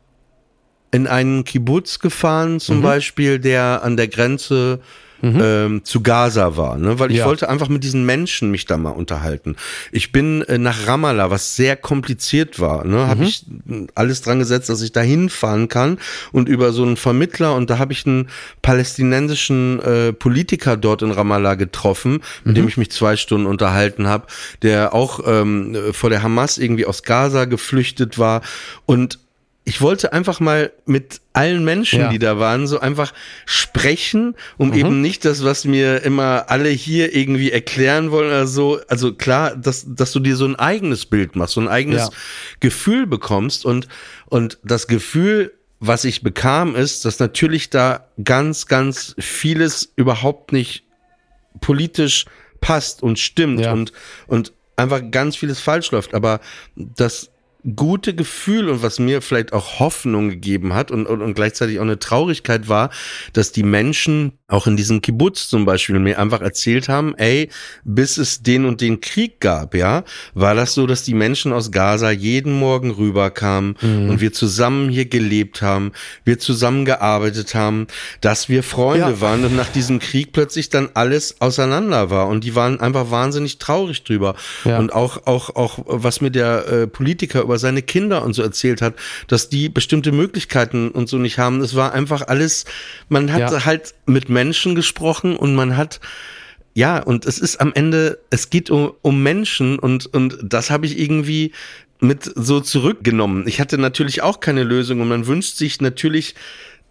in 0.93 1.07
einen 1.07 1.45
Kibbutz 1.45 1.99
gefahren, 2.01 2.55
Mhm. 2.55 2.59
zum 2.61 2.83
Beispiel, 2.83 3.39
der 3.39 3.83
an 3.85 3.97
der 3.97 4.09
Grenze 4.09 4.81
ähm, 5.23 5.85
zu 5.85 6.03
Gaza 6.03 6.57
war, 6.57 6.79
ne? 6.79 6.99
weil 6.99 7.11
ich 7.11 7.19
Ja. 7.19 7.27
wollte 7.27 7.49
einfach 7.49 7.69
mit 7.69 7.85
diesen 7.85 8.05
Menschen 8.07 8.51
mich 8.51 8.65
da 8.67 8.77
mal 8.77 8.91
unterhalten. 8.91 9.57
Ich 9.93 10.13
bin 10.13 10.43
äh, 10.43 10.59
nach 10.59 10.87
Ramallah, 10.87 11.31
was 11.31 11.57
sehr 11.57 11.77
kompliziert 11.77 12.59
war, 12.61 12.85
ne? 12.85 12.97
Mhm. 12.97 13.07
habe 13.09 13.25
ich 13.25 13.45
äh, 13.69 13.87
alles 13.95 14.23
dran 14.23 14.39
gesetzt, 14.39 14.69
dass 14.69 14.83
ich 14.83 14.93
da 14.93 15.01
hinfahren 15.01 15.69
kann 15.69 15.99
und 16.33 16.49
über 16.49 16.73
so 16.73 16.83
einen 16.83 16.97
Vermittler 16.97 17.55
und 17.55 17.71
da 17.71 17.79
habe 17.79 17.93
ich 17.93 18.07
einen 18.07 18.29
palästinensischen 18.63 19.81
äh, 19.83 20.13
Politiker 20.13 20.77
dort 20.77 21.03
in 21.03 21.11
Ramallah 21.11 21.55
getroffen, 21.55 22.23
mit 22.45 22.53
Mhm. 22.53 22.55
dem 22.55 22.69
ich 22.69 22.77
mich 22.77 22.91
zwei 22.91 23.17
Stunden 23.17 23.47
unterhalten 23.47 24.07
habe, 24.09 24.27
der 24.63 24.95
auch 24.95 25.21
ähm, 25.27 25.77
vor 25.93 26.11
der 26.11 26.23
Hamas 26.23 26.59
irgendwie 26.59 26.87
aus 26.87 27.03
Gaza 27.03 27.45
geflüchtet 27.45 28.19
war 28.19 28.43
und 28.87 29.19
ich 29.65 29.81
wollte 29.83 30.13
einfach 30.13 30.41
mal 30.41 30.73
mit 30.87 31.21
allen 31.33 31.65
Menschen, 31.65 32.01
Ja. 32.01 32.09
die 32.11 32.19
da 32.19 32.39
waren, 32.39 32.67
so 32.67 32.81
einfach 32.81 33.13
sprechen, 33.45 34.35
um 34.57 34.73
eben 34.73 35.01
nicht 35.01 35.25
das, 35.25 35.45
was 35.45 35.65
mir 35.65 36.03
immer 36.03 36.47
alle 36.49 36.71
hier 36.71 37.15
irgendwie 37.15 37.53
erklären 37.53 38.11
wollen 38.11 38.29
oder 38.29 38.47
so. 38.47 38.81
Also 38.89 39.13
klar, 39.15 39.55
dass, 39.57 39.85
dass 39.87 40.13
du 40.13 40.21
dir 40.21 40.37
so 40.37 40.47
ein 40.47 40.57
eigenes 40.57 41.07
Bild 41.07 41.37
machst, 41.37 41.55
so 41.55 41.61
ein 41.61 41.69
eigenes 41.69 42.07
Ja. 42.07 42.11
Gefühl 42.61 43.07
bekommst 43.07 43.65
und, 43.67 43.87
und 44.27 44.59
das 44.65 44.87
Gefühl, 44.87 45.53
was 45.79 46.05
ich 46.05 46.23
bekam, 46.23 46.75
ist, 46.75 47.05
dass 47.05 47.19
natürlich 47.21 47.71
da 47.71 48.07
ganz, 48.25 48.67
ganz 48.67 49.15
vieles 49.19 49.93
überhaupt 49.97 50.53
nicht 50.53 50.85
politisch 51.61 52.25
passt 52.61 53.03
und 53.03 53.19
stimmt 53.19 53.61
Ja. 53.61 53.73
und, 53.73 53.93
und 54.27 54.53
einfach 54.77 55.01
ganz 55.11 55.37
vieles 55.37 55.61
falsch 55.61 55.91
läuft. 55.91 56.15
Aber 56.15 56.41
das 56.75 57.31
gute 57.77 58.15
Gefühl 58.15 58.69
und 58.69 58.83
was 58.83 58.99
mir 58.99 59.23
vielleicht 59.23 59.53
auch 59.53 59.79
Hoffnung 59.81 60.29
gegeben 60.31 60.75
hat 60.75 60.91
und, 60.91 61.07
und, 61.07 61.23
und 61.23 61.35
gleichzeitig 61.35 61.79
auch 61.79 61.83
eine 61.85 61.99
Traurigkeit 61.99 62.69
war, 62.69 62.91
dass 63.33 63.53
die 63.53 63.63
Menschen 63.63 64.33
auch 64.49 64.67
in 64.67 64.77
diesem 64.77 65.01
Kibbutz 65.01 65.49
zum 65.49 65.65
Beispiel 65.65 65.99
mir 66.01 66.19
einfach 66.19 66.41
erzählt 66.41 66.89
haben, 66.89 67.15
ey, 67.17 67.51
bis 67.85 68.17
es 68.19 68.43
den 68.43 68.65
und 68.65 68.81
den 68.81 69.01
Krieg 69.01 69.41
gab, 69.41 69.75
ja, 69.75 70.03
war 70.35 70.55
das 70.57 70.75
so, 70.75 70.87
dass 70.87 71.05
die 71.05 71.15
Menschen 71.15 71.53
aus 71.53 71.71
Gaza 71.71 72.11
jeden 72.11 72.53
Morgen 72.53 72.91
rüberkamen 72.91 73.77
Mhm. 73.81 74.11
und 74.11 74.21
wir 74.21 74.33
zusammen 74.33 74.89
hier 74.89 75.05
gelebt 75.07 75.63
haben, 75.63 75.93
wir 76.25 76.39
zusammen 76.41 76.85
gearbeitet 76.85 77.55
haben, 77.55 77.87
dass 78.21 78.49
wir 78.49 78.63
Freunde 78.63 79.11
Ja. 79.11 79.21
waren 79.21 79.45
und 79.45 79.55
nach 79.57 79.69
diesem 79.69 80.01
Krieg 80.01 80.33
plötzlich 80.33 80.69
dann 80.69 80.89
alles 80.95 81.41
auseinander 81.41 82.11
war 82.11 82.27
und 82.27 82.43
die 82.43 82.55
waren 82.57 82.81
einfach 82.81 83.11
wahnsinnig 83.11 83.59
traurig 83.59 84.03
drüber. 84.05 84.35
Ja. 84.65 84.79
Und 84.79 84.93
auch, 84.93 85.27
auch, 85.27 85.55
auch, 85.55 85.79
was 85.87 86.21
mir 86.21 86.31
der 86.31 86.67
äh, 86.67 86.87
Politiker 86.89 87.45
über 87.51 87.59
seine 87.59 87.83
Kinder 87.83 88.23
und 88.25 88.33
so 88.33 88.43
erzählt 88.43 88.81
hat, 88.81 88.95
dass 89.27 89.49
die 89.49 89.69
bestimmte 89.69 90.13
Möglichkeiten 90.13 90.91
und 90.93 91.09
so 91.09 91.19
nicht 91.19 91.39
haben. 91.39 91.61
Es 91.63 91.75
war 91.75 91.93
einfach 91.93 92.29
alles, 92.29 92.65
man 93.09 93.33
hat 93.33 93.41
Ja. 93.41 93.65
halt 93.65 93.93
mit 94.07 94.29
Menschen 94.29 94.77
gesprochen 94.77 95.35
und 95.37 95.57
man 95.57 95.77
hat 95.77 95.99
ja, 96.75 97.03
und 97.03 97.27
es 97.27 97.41
ist 97.41 97.61
am 97.61 97.73
Ende, 97.75 98.21
es 98.31 98.49
geht 98.51 98.71
um, 98.71 98.93
um 99.03 99.21
Menschen 99.25 99.81
und, 99.81 100.07
und 100.15 100.39
das 100.45 100.71
habe 100.71 100.87
ich 100.87 100.97
irgendwie 101.01 101.51
mit 101.99 102.31
so 102.37 102.61
zurückgenommen. 102.61 103.49
Ich 103.49 103.61
hatte 103.61 103.77
natürlich 103.77 104.23
auch 104.23 104.39
keine 104.39 104.63
Lösung 104.63 105.01
und 105.01 105.09
man 105.09 105.27
wünscht 105.27 105.57
sich 105.57 105.81
natürlich 105.81 106.37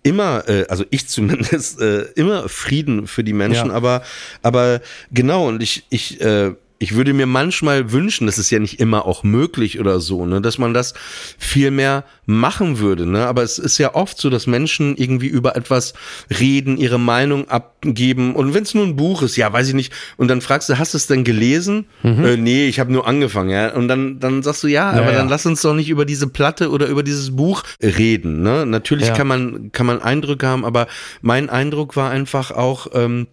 immer, 0.03 0.43
äh, 0.49 0.65
also 0.67 0.83
ich 0.89 1.07
zumindest, 1.15 1.79
äh, 1.79 2.01
immer 2.15 2.49
Frieden 2.49 3.07
für 3.07 3.23
die 3.23 3.31
Menschen, 3.31 3.67
Ja. 3.69 3.73
aber, 3.73 4.03
aber 4.43 4.81
genau, 5.11 5.47
und 5.47 5.63
ich, 5.63 5.85
ich, 5.89 6.19
äh, 6.19 6.51
ich 6.81 6.95
würde 6.95 7.13
mir 7.13 7.25
manchmal 7.25 7.91
wünschen, 7.91 8.25
das 8.25 8.37
ist 8.37 8.49
ja 8.51 8.59
nicht 8.59 8.79
immer 8.79 9.05
auch 9.05 9.23
möglich 9.23 9.81
oder 9.81 9.99
so, 9.99 10.25
ne, 10.25 10.39
dass 10.39 10.57
man 10.57 10.73
das 10.73 10.93
viel 11.37 11.71
mehr 11.71 12.05
machen 12.25 12.79
würde, 12.79 13.05
ne? 13.05 13.25
Aber 13.27 13.43
es 13.43 13.59
ist 13.59 13.77
ja 13.79 13.95
oft 13.95 14.17
so, 14.17 14.29
dass 14.29 14.47
Menschen 14.47 14.95
irgendwie 14.95 15.27
über 15.27 15.57
etwas 15.57 15.93
reden, 16.39 16.77
ihre 16.77 16.97
Meinung 16.97 17.49
abgeben 17.49 18.33
und 18.33 18.53
wenn 18.53 18.63
es 18.63 18.73
nur 18.73 18.85
ein 18.85 18.95
Buch 18.95 19.21
ist, 19.23 19.35
ja, 19.35 19.51
weiß 19.51 19.67
ich 19.67 19.73
nicht, 19.73 19.91
und 20.15 20.29
dann 20.29 20.39
fragst 20.39 20.69
du, 20.69 20.77
hast 20.79 20.93
du 20.93 20.97
es 20.97 21.07
denn 21.07 21.25
gelesen? 21.25 21.85
Äh, 22.03 22.37
nee, 22.37 22.67
ich 22.67 22.79
habe 22.79 22.93
nur 22.93 23.05
angefangen, 23.05 23.49
ja. 23.49 23.73
Und 23.73 23.89
dann, 23.89 24.19
dann 24.21 24.41
sagst 24.41 24.63
du, 24.63 24.67
ja, 24.67 24.89
aber 24.91 25.11
ja. 25.11 25.17
dann 25.17 25.27
lass 25.27 25.45
uns 25.45 25.61
doch 25.61 25.73
nicht 25.73 25.89
über 25.89 26.05
diese 26.05 26.27
Platte 26.27 26.69
oder 26.71 26.87
über 26.87 27.03
dieses 27.03 27.35
Buch 27.35 27.63
reden, 27.83 28.41
ne? 28.41 28.65
Natürlich 28.65 29.07
Ja. 29.07 29.15
kann 29.15 29.27
man, 29.27 29.71
kann 29.73 29.85
man 29.85 30.01
Eindrücke 30.01 30.47
haben, 30.47 30.63
aber 30.63 30.87
mein 31.21 31.49
Eindruck 31.49 31.97
war 31.97 32.09
einfach 32.09 32.51
auch, 32.51 32.87
ähm, 32.93 33.27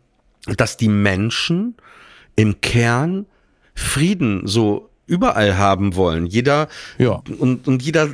dass 0.57 0.77
die 0.77 0.89
Menschen 0.89 1.77
im 2.35 2.61
Kern 2.61 3.27
Frieden 3.77 4.43
so 4.47 4.91
überall 5.07 5.57
haben 5.57 5.95
wollen. 5.95 6.27
Jeder 6.27 6.69
Ja. 6.99 7.23
und, 7.39 7.69
und 7.69 7.83
jeder, 7.83 8.09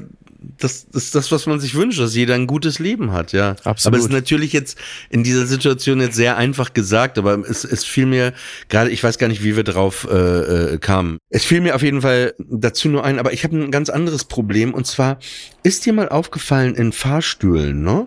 das, 0.59 0.87
das 0.93 1.05
ist 1.05 1.15
das, 1.15 1.33
was 1.33 1.47
man 1.47 1.61
sich 1.61 1.75
wünscht, 1.75 2.01
dass 2.01 2.15
jeder 2.15 2.35
ein 2.35 2.47
gutes 2.47 2.79
Leben 2.79 3.13
hat, 3.13 3.33
ja. 3.33 3.51
Absolut. 3.65 3.87
Aber 3.87 3.97
es 3.97 4.05
ist 4.05 4.13
natürlich 4.13 4.53
jetzt 4.53 4.77
in 5.09 5.23
dieser 5.25 5.47
Situation 5.47 6.01
jetzt 6.01 6.17
sehr 6.17 6.37
einfach 6.37 6.75
gesagt, 6.75 7.17
aber 7.17 7.39
es, 7.49 7.65
es 7.65 7.85
fiel 7.85 8.07
mir 8.07 8.35
gerade, 8.69 8.91
ich 8.91 9.03
weiß 9.03 9.19
gar 9.19 9.29
nicht, 9.29 9.43
wie 9.43 9.57
wir 9.57 9.65
drauf 9.65 10.07
äh, 10.11 10.75
äh, 10.75 10.79
kamen. 10.79 11.19
Es 11.31 11.45
fiel 11.45 11.61
mir 11.61 11.75
auf 11.77 11.83
jeden 11.83 12.03
Fall 12.03 12.35
dazu 12.39 12.89
nur 12.89 13.05
ein, 13.05 13.19
aber 13.19 13.33
ich 13.33 13.45
habe 13.45 13.57
ein 13.57 13.71
ganz 13.71 13.89
anderes 13.89 14.25
Problem 14.25 14.75
und 14.75 14.87
zwar 14.87 15.19
ist 15.63 15.87
dir 15.87 15.93
mal 15.93 16.09
aufgefallen 16.09 16.75
in 16.75 16.93
Fahrstühlen, 16.93 17.83
ne? 17.83 18.07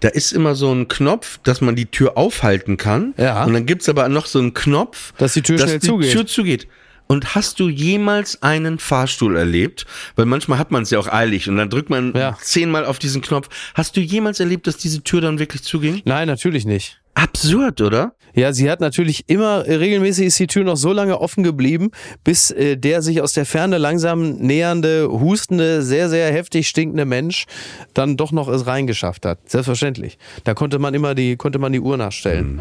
Da 0.00 0.08
ist 0.08 0.32
immer 0.32 0.54
so 0.54 0.72
ein 0.72 0.86
Knopf, 0.86 1.40
dass 1.42 1.60
man 1.60 1.74
die 1.74 1.86
Tür 1.86 2.16
aufhalten 2.16 2.76
kann. 2.76 3.14
Ja. 3.16 3.44
Und 3.44 3.52
dann 3.54 3.66
gibt's 3.66 3.88
aber 3.88 4.08
noch 4.08 4.26
so 4.26 4.38
einen 4.38 4.54
Knopf, 4.54 5.12
Dass 5.18 5.32
die 5.32 5.42
Tür 5.42 5.56
dass 5.56 5.70
schnell 5.70 5.80
die 5.80 5.86
zugeht. 5.88 6.12
Tür 6.12 6.26
zugeht. 6.26 6.68
Und 7.08 7.34
hast 7.34 7.58
du 7.58 7.68
jemals 7.68 8.42
einen 8.42 8.78
Fahrstuhl 8.78 9.36
erlebt? 9.36 9.86
Weil 10.14 10.26
manchmal 10.26 10.58
hat 10.58 10.70
man 10.70 10.82
es 10.82 10.90
ja 10.90 10.98
auch 10.98 11.08
eilig 11.08 11.48
und 11.48 11.56
dann 11.56 11.70
drückt 11.70 11.90
man 11.90 12.14
Ja. 12.14 12.36
zehnmal 12.40 12.84
auf 12.84 12.98
diesen 12.98 13.22
Knopf. 13.22 13.48
Hast 13.74 13.96
du 13.96 14.00
jemals 14.00 14.40
erlebt, 14.40 14.66
dass 14.66 14.76
diese 14.76 15.02
Tür 15.02 15.20
dann 15.22 15.38
wirklich 15.38 15.62
zuging? 15.62 16.02
Nein, 16.04 16.28
natürlich 16.28 16.64
nicht. 16.66 17.00
Absurd, 17.14 17.80
oder? 17.80 18.14
Ja, 18.38 18.52
sie 18.52 18.70
hat 18.70 18.80
natürlich 18.80 19.24
immer, 19.28 19.66
äh, 19.66 19.74
regelmäßig 19.74 20.26
ist 20.26 20.38
die 20.38 20.46
Tür 20.46 20.62
noch 20.62 20.76
so 20.76 20.92
lange 20.92 21.20
offen 21.20 21.42
geblieben, 21.42 21.90
bis 22.22 22.52
äh, 22.52 22.76
der 22.76 23.02
sich 23.02 23.20
aus 23.20 23.32
der 23.32 23.44
Ferne 23.44 23.78
langsam 23.78 24.36
nähernde, 24.36 25.08
hustende, 25.10 25.82
sehr, 25.82 26.08
sehr 26.08 26.32
heftig 26.32 26.68
stinkende 26.68 27.04
Mensch 27.04 27.46
dann 27.94 28.16
doch 28.16 28.30
noch 28.30 28.46
es 28.46 28.68
reingeschafft 28.68 29.26
hat. 29.26 29.40
Selbstverständlich. 29.50 30.18
Da 30.44 30.54
konnte 30.54 30.78
man 30.78 30.94
immer 30.94 31.16
die, 31.16 31.36
konnte 31.36 31.58
man 31.58 31.72
die 31.72 31.80
Uhr 31.80 31.96
nachstellen. 31.96 32.60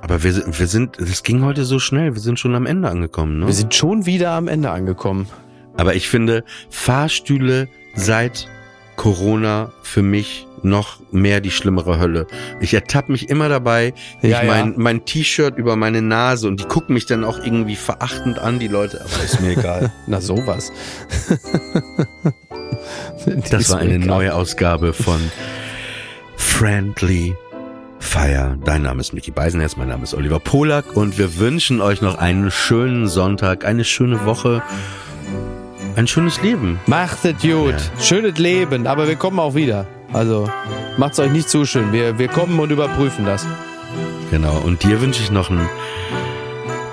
Aber 0.00 0.22
wir, 0.22 0.34
wir 0.46 0.66
sind, 0.66 0.96
das 0.98 1.22
ging 1.22 1.44
heute 1.44 1.66
so 1.66 1.78
schnell, 1.78 2.14
wir 2.14 2.22
sind 2.22 2.38
schon 2.38 2.54
am 2.54 2.64
Ende 2.64 2.88
angekommen, 2.88 3.40
ne? 3.40 3.46
Wir 3.46 3.54
sind 3.54 3.74
schon 3.74 4.06
wieder 4.06 4.30
am 4.30 4.48
Ende 4.48 4.70
angekommen. 4.70 5.28
Aber 5.76 5.94
ich 5.94 6.08
finde 6.08 6.42
Fahrstühle 6.70 7.68
seit 7.94 8.48
Corona 8.96 9.72
für 9.82 10.02
mich 10.02 10.46
noch 10.62 11.00
mehr 11.10 11.40
die 11.40 11.50
schlimmere 11.50 11.98
Hölle. 11.98 12.26
Ich 12.60 12.72
ertappe 12.72 13.10
mich 13.10 13.28
immer 13.28 13.48
dabei, 13.48 13.94
Ja, 14.20 14.28
ich 14.28 14.30
ja. 14.30 14.44
mein, 14.44 14.74
mein 14.76 15.04
T-Shirt 15.04 15.56
über 15.58 15.74
meine 15.76 16.02
Nase 16.02 16.46
und 16.46 16.60
die 16.60 16.64
gucken 16.64 16.94
mich 16.94 17.06
dann 17.06 17.24
auch 17.24 17.38
irgendwie 17.38 17.74
verachtend 17.76 18.38
an, 18.38 18.58
die 18.60 18.68
Leute, 18.68 19.00
aber 19.00 19.24
ist 19.24 19.40
mir 19.40 19.50
egal. 19.58 19.92
Na 20.06 20.20
sowas. 20.20 20.72
Das 23.50 23.70
war 23.70 23.78
eine 23.78 23.98
neue 24.00 24.34
Ausgabe 24.34 24.92
von 24.92 25.20
Friendly 26.36 27.36
Fire. 28.00 28.58
Dein 28.64 28.82
Name 28.82 29.00
ist 29.00 29.12
Micky 29.12 29.30
Beisenherz, 29.30 29.76
mein 29.76 29.88
Name 29.88 30.02
ist 30.02 30.14
Oliver 30.14 30.40
Polak 30.40 30.96
und 30.96 31.18
wir 31.18 31.38
wünschen 31.38 31.80
euch 31.80 32.02
noch 32.02 32.18
einen 32.18 32.50
schönen 32.50 33.06
Sonntag, 33.06 33.64
eine 33.64 33.84
schöne 33.84 34.24
Woche, 34.24 34.62
ein 35.96 36.06
schönes 36.06 36.42
Leben. 36.42 36.80
Macht 36.86 37.24
es 37.24 37.40
gut. 37.42 37.74
Schönes 37.98 38.38
Leben, 38.38 38.86
aber 38.86 39.08
wir 39.08 39.16
kommen 39.16 39.38
auch 39.38 39.54
wieder. 39.54 39.86
Also 40.12 40.48
macht's 40.96 41.18
euch 41.18 41.30
nicht 41.30 41.48
zu 41.48 41.64
schön. 41.64 41.92
Wir, 41.92 42.18
wir 42.18 42.28
kommen 42.28 42.58
und 42.60 42.70
überprüfen 42.70 43.24
das. 43.24 43.46
Genau. 44.30 44.58
Und 44.64 44.82
dir 44.82 45.00
wünsche 45.00 45.22
ich 45.22 45.30
noch 45.30 45.50
ein, 45.50 45.60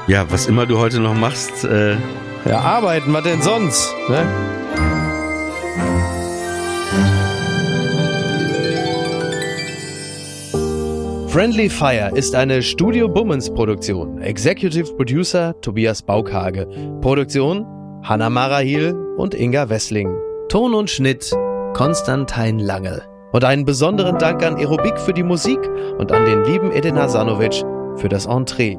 ja, 0.07 0.29
was 0.29 0.47
immer 0.47 0.65
du 0.65 0.77
heute 0.77 0.99
noch 0.99 1.15
machst, 1.15 1.63
äh, 1.63 1.95
Ja, 2.45 2.59
arbeiten, 2.59 3.13
was 3.13 3.23
denn 3.23 3.41
sonst? 3.41 3.93
Ne? 4.09 4.25
Friendly 11.27 11.69
Fire 11.69 12.11
ist 12.15 12.33
eine 12.33 12.63
Studio 12.63 13.07
Bummens 13.07 13.53
Produktion. 13.53 14.21
Executive 14.21 14.95
Producer 14.95 15.53
Tobias 15.61 16.01
Baukhage. 16.01 16.67
Produktion 17.01 17.65
Hanna 18.03 18.29
Marahil 18.29 18.95
und 19.17 19.33
Inga 19.33 19.69
Wessling. 19.69 20.15
Ton 20.47 20.73
und 20.73 20.89
Schnitt 20.89 21.31
Konstantin 21.73 22.59
Lange. 22.59 23.03
Und 23.31 23.43
einen 23.43 23.65
besonderen 23.65 24.17
Dank 24.17 24.43
an 24.43 24.55
Aerobik 24.55 24.97
für 24.99 25.13
die 25.13 25.23
Musik 25.23 25.59
und 25.97 26.11
an 26.11 26.25
den 26.25 26.43
lieben 26.45 26.71
Edin 26.71 26.97
Hasanovic 26.97 27.63
für 27.97 28.09
das 28.09 28.25
Entree. 28.25 28.77